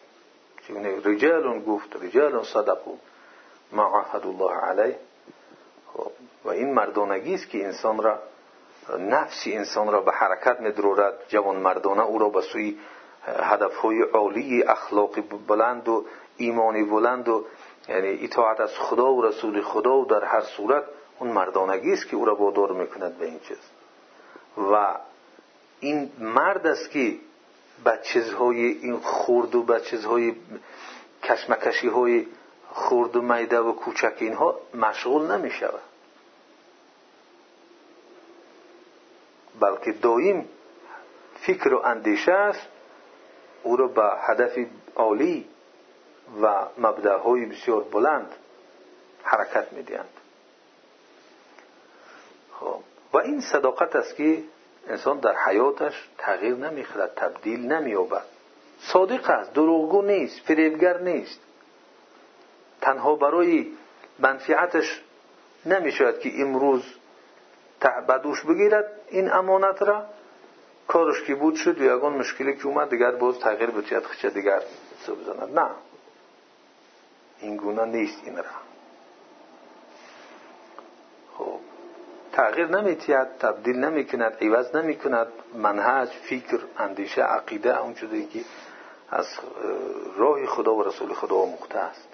چون 0.69 0.85
رجال 1.05 1.63
گفت 1.63 1.97
رجال 2.03 2.43
صدقو 2.43 2.97
ما 3.73 3.99
عهد 3.99 4.27
الله 4.27 4.55
علیه 4.55 4.99
خب. 5.93 6.11
و 6.45 6.49
این 6.51 6.75
مردانگی 6.75 7.35
است 7.35 7.49
که 7.49 7.65
انسان 7.65 8.03
را 8.03 8.19
نفسی 8.99 9.53
انسان 9.53 9.93
را 9.93 10.01
به 10.01 10.13
حرکت 10.13 10.61
میدرورد 10.61 11.15
جوان 11.29 11.57
مردانه 11.57 12.03
او 12.03 12.19
را 12.19 12.29
به 12.29 12.41
سوی 12.41 12.79
هدفهای 13.27 14.03
عالی 14.03 14.63
اخلاقی 14.63 15.21
بلند 15.21 15.89
و 15.89 16.05
ایمانی 16.37 16.85
بلند 16.85 17.29
و 17.29 17.45
یعنی 17.89 18.25
اطاعت 18.25 18.61
از 18.61 18.79
خدا 18.79 19.13
و 19.13 19.23
رسول 19.23 19.63
خدا 19.63 19.97
و 19.97 20.05
در 20.05 20.25
هر 20.25 20.41
صورت 20.41 20.85
اون 21.19 21.31
مردانگی 21.31 21.93
است 21.93 22.09
که 22.09 22.17
او 22.17 22.25
را 22.25 22.35
وادار 22.35 22.73
می‌کند 22.73 23.19
به 23.19 23.25
این 23.25 23.41
چیز 23.41 23.59
و 24.73 24.97
این 25.81 26.11
مرد 26.19 26.67
است 26.67 26.91
که 26.91 27.15
به 27.85 28.01
چیزهای 28.03 28.65
این 28.67 28.99
خورد 28.99 29.55
و 29.55 29.63
به 29.63 29.81
چیزهای 29.81 30.35
کشمکشی 31.23 31.89
های 31.89 32.27
خورد 32.69 33.17
و 33.17 33.23
میده 33.23 33.59
و 33.59 33.73
کوچک 33.73 34.15
اینها 34.19 34.61
مشغول 34.75 35.33
نمی 35.33 35.51
شود 35.51 35.83
بلکه 39.61 39.93
دایم 39.93 40.49
فکر 41.35 41.75
و 41.75 41.81
اندیشه 41.85 42.33
است 42.33 42.67
او 43.63 43.77
را 43.77 43.89
به 43.89 44.11
هدف 44.21 44.59
عالی 44.97 45.49
و 46.43 46.67
مبدعهای 46.79 47.47
بسیار 47.47 47.85
بلند 47.85 48.33
حرکت 49.23 49.73
می‌دهند. 49.73 50.09
خب 52.53 52.81
و 53.13 53.19
این 53.19 53.41
صداقت 53.41 53.97
است 53.97 54.17
که 54.17 54.43
انسان 54.89 55.19
در 55.19 55.37
حیاتش 55.37 56.09
تغییر 56.19 56.55
نمی‌خورد 56.55 57.15
تبدیل 57.15 57.73
نمییابد. 57.73 58.25
صادق 58.79 59.31
است 59.31 59.53
دروغگو 59.55 60.03
نیست 60.03 60.41
فریبگر 60.41 60.99
نیست. 60.99 61.41
تنها 62.81 63.15
برای 63.15 63.67
منفعتش 64.19 65.03
نمی‌شود 65.67 66.19
که 66.19 66.31
امروز 66.41 66.83
بدوش 68.09 68.45
بگیرد 68.45 69.01
این 69.09 69.33
امانت 69.33 69.83
را. 69.83 70.05
کارش 70.89 71.23
که 71.23 71.35
بود 71.35 71.55
شد؟ 71.55 71.81
و 71.81 71.85
یگان 71.85 72.13
مشکلی 72.13 72.57
که 72.57 72.67
اومد؟ 72.67 72.91
دیگر 72.91 73.11
باز 73.11 73.39
تغییر 73.39 73.71
بتید 73.71 74.07
خچه 74.07 74.31
دیگر 74.31 74.63
بزند. 75.09 75.59
نه. 75.59 75.71
این 77.41 77.57
گونه 77.57 77.85
نیست 77.85 78.23
این 78.25 78.37
را. 78.37 78.74
تغییر 82.35 82.67
نمیتید 82.67 83.39
تبدیل 83.39 83.77
نمی‌کند 83.77 84.37
عوض 84.41 84.77
نمی‌کند. 84.77 85.29
منهج 85.55 86.09
فکر 86.09 86.61
اندیشه 86.79 87.23
عقیده 87.23 87.81
اون 87.81 87.95
چیزی 87.95 88.27
که 88.27 88.41
از 89.11 89.27
راه 90.17 90.47
خدا 90.47 90.75
و 90.75 90.83
رسول 90.83 91.15
خدا 91.15 91.45
مخته 91.45 91.79
است. 91.79 92.09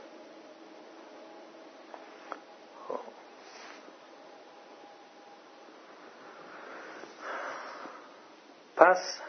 پس 8.77 9.21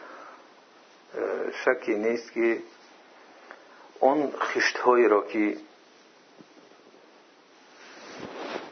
شکی 1.65 1.95
نیست 1.95 2.33
که 2.33 2.59
اون 3.99 4.31
خشتهایی 4.39 5.07
را 5.07 5.27
که 5.27 5.57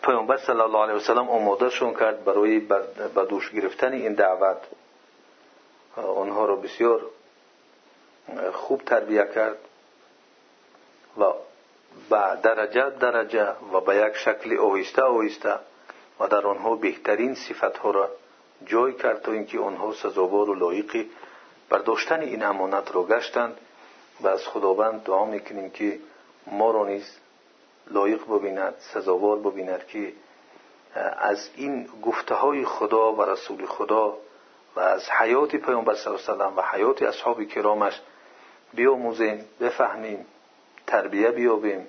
پیامبر 0.09 0.37
صلی 0.37 0.61
الله 0.61 0.79
علیه 0.79 0.95
وسلم 0.95 1.29
آمادهشون 1.29 1.93
کرد 1.93 2.23
برای 2.23 2.59
بدوش 3.15 3.51
گرفتن 3.51 3.93
این 3.93 4.13
دعوت. 4.13 4.57
آنها 5.95 6.45
را 6.45 6.55
بسیار 6.55 7.01
خوب 8.53 8.81
تربیه 8.81 9.29
کرد 9.35 9.57
و 11.17 11.23
به 12.09 12.37
درجه 12.43 12.89
درجه 12.89 13.47
و 13.73 13.81
به 13.81 13.95
یک 13.95 14.15
شکل 14.15 14.57
آهسته 14.57 15.01
آهسته 15.01 15.55
و 16.19 16.27
در 16.27 16.47
آنها 16.47 16.75
بهترین 16.75 17.35
صفت 17.35 17.77
ها 17.77 17.91
را 17.91 18.09
جای 18.65 18.93
کرد 18.93 19.21
تا 19.21 19.31
اینکه 19.31 19.59
آنها 19.59 19.93
سزاوار 19.93 20.49
و 20.49 20.55
لایقی 20.55 21.09
برداشتن 21.69 22.19
این 22.19 22.43
امانت 22.43 22.95
را 22.95 23.03
گشتند. 23.03 23.57
و 24.21 24.27
از 24.27 24.47
خداوند 24.47 25.03
دعا 25.03 25.25
می‌کنیم 25.25 25.69
که 25.69 25.99
ما 26.47 26.71
را 26.71 26.85
نیز 26.85 27.17
لایق 27.87 28.27
ببیند 28.27 28.75
سزاوار 28.79 29.39
ببیند 29.39 29.87
که 29.87 30.13
از 31.17 31.49
این 31.55 31.89
گفته 32.01 32.35
های 32.35 32.65
خدا 32.65 33.13
و 33.13 33.21
رسول 33.21 33.65
خدا 33.65 34.17
و 34.75 34.79
از 34.79 35.09
حیات 35.09 35.55
پیامبر 35.55 35.95
صلی 35.95 36.13
الله 36.13 36.43
علیه 36.43 36.55
و 36.55 36.61
و 36.61 36.63
حیات 36.71 37.01
اصحاب 37.01 37.43
کرامش 37.43 38.01
بیاموزیم 38.73 39.45
بفهمیم 39.59 40.25
تربیه 40.87 41.31
بیابیم 41.31 41.87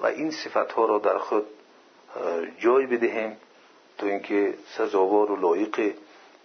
و 0.00 0.06
این 0.06 0.30
صفت 0.30 0.72
ها 0.72 0.84
را 0.84 0.98
در 0.98 1.18
خود 1.18 1.46
جای 2.58 2.86
بدهیم 2.86 3.36
تا 3.98 4.06
اینکه 4.06 4.54
سزاوار 4.76 5.30
و 5.30 5.36
لایق 5.36 5.94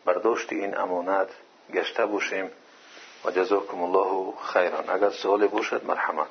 برداشت 0.05 0.53
این 0.53 0.77
امانت 0.77 1.29
گشته 1.73 2.05
باشیم. 2.05 2.51
و 3.25 3.31
جزاکم 3.31 3.83
الله 3.83 4.33
خیران 4.53 4.89
اگر 4.89 5.09
سوال 5.09 5.47
باشد 5.47 5.85
مرحمت 5.85 6.27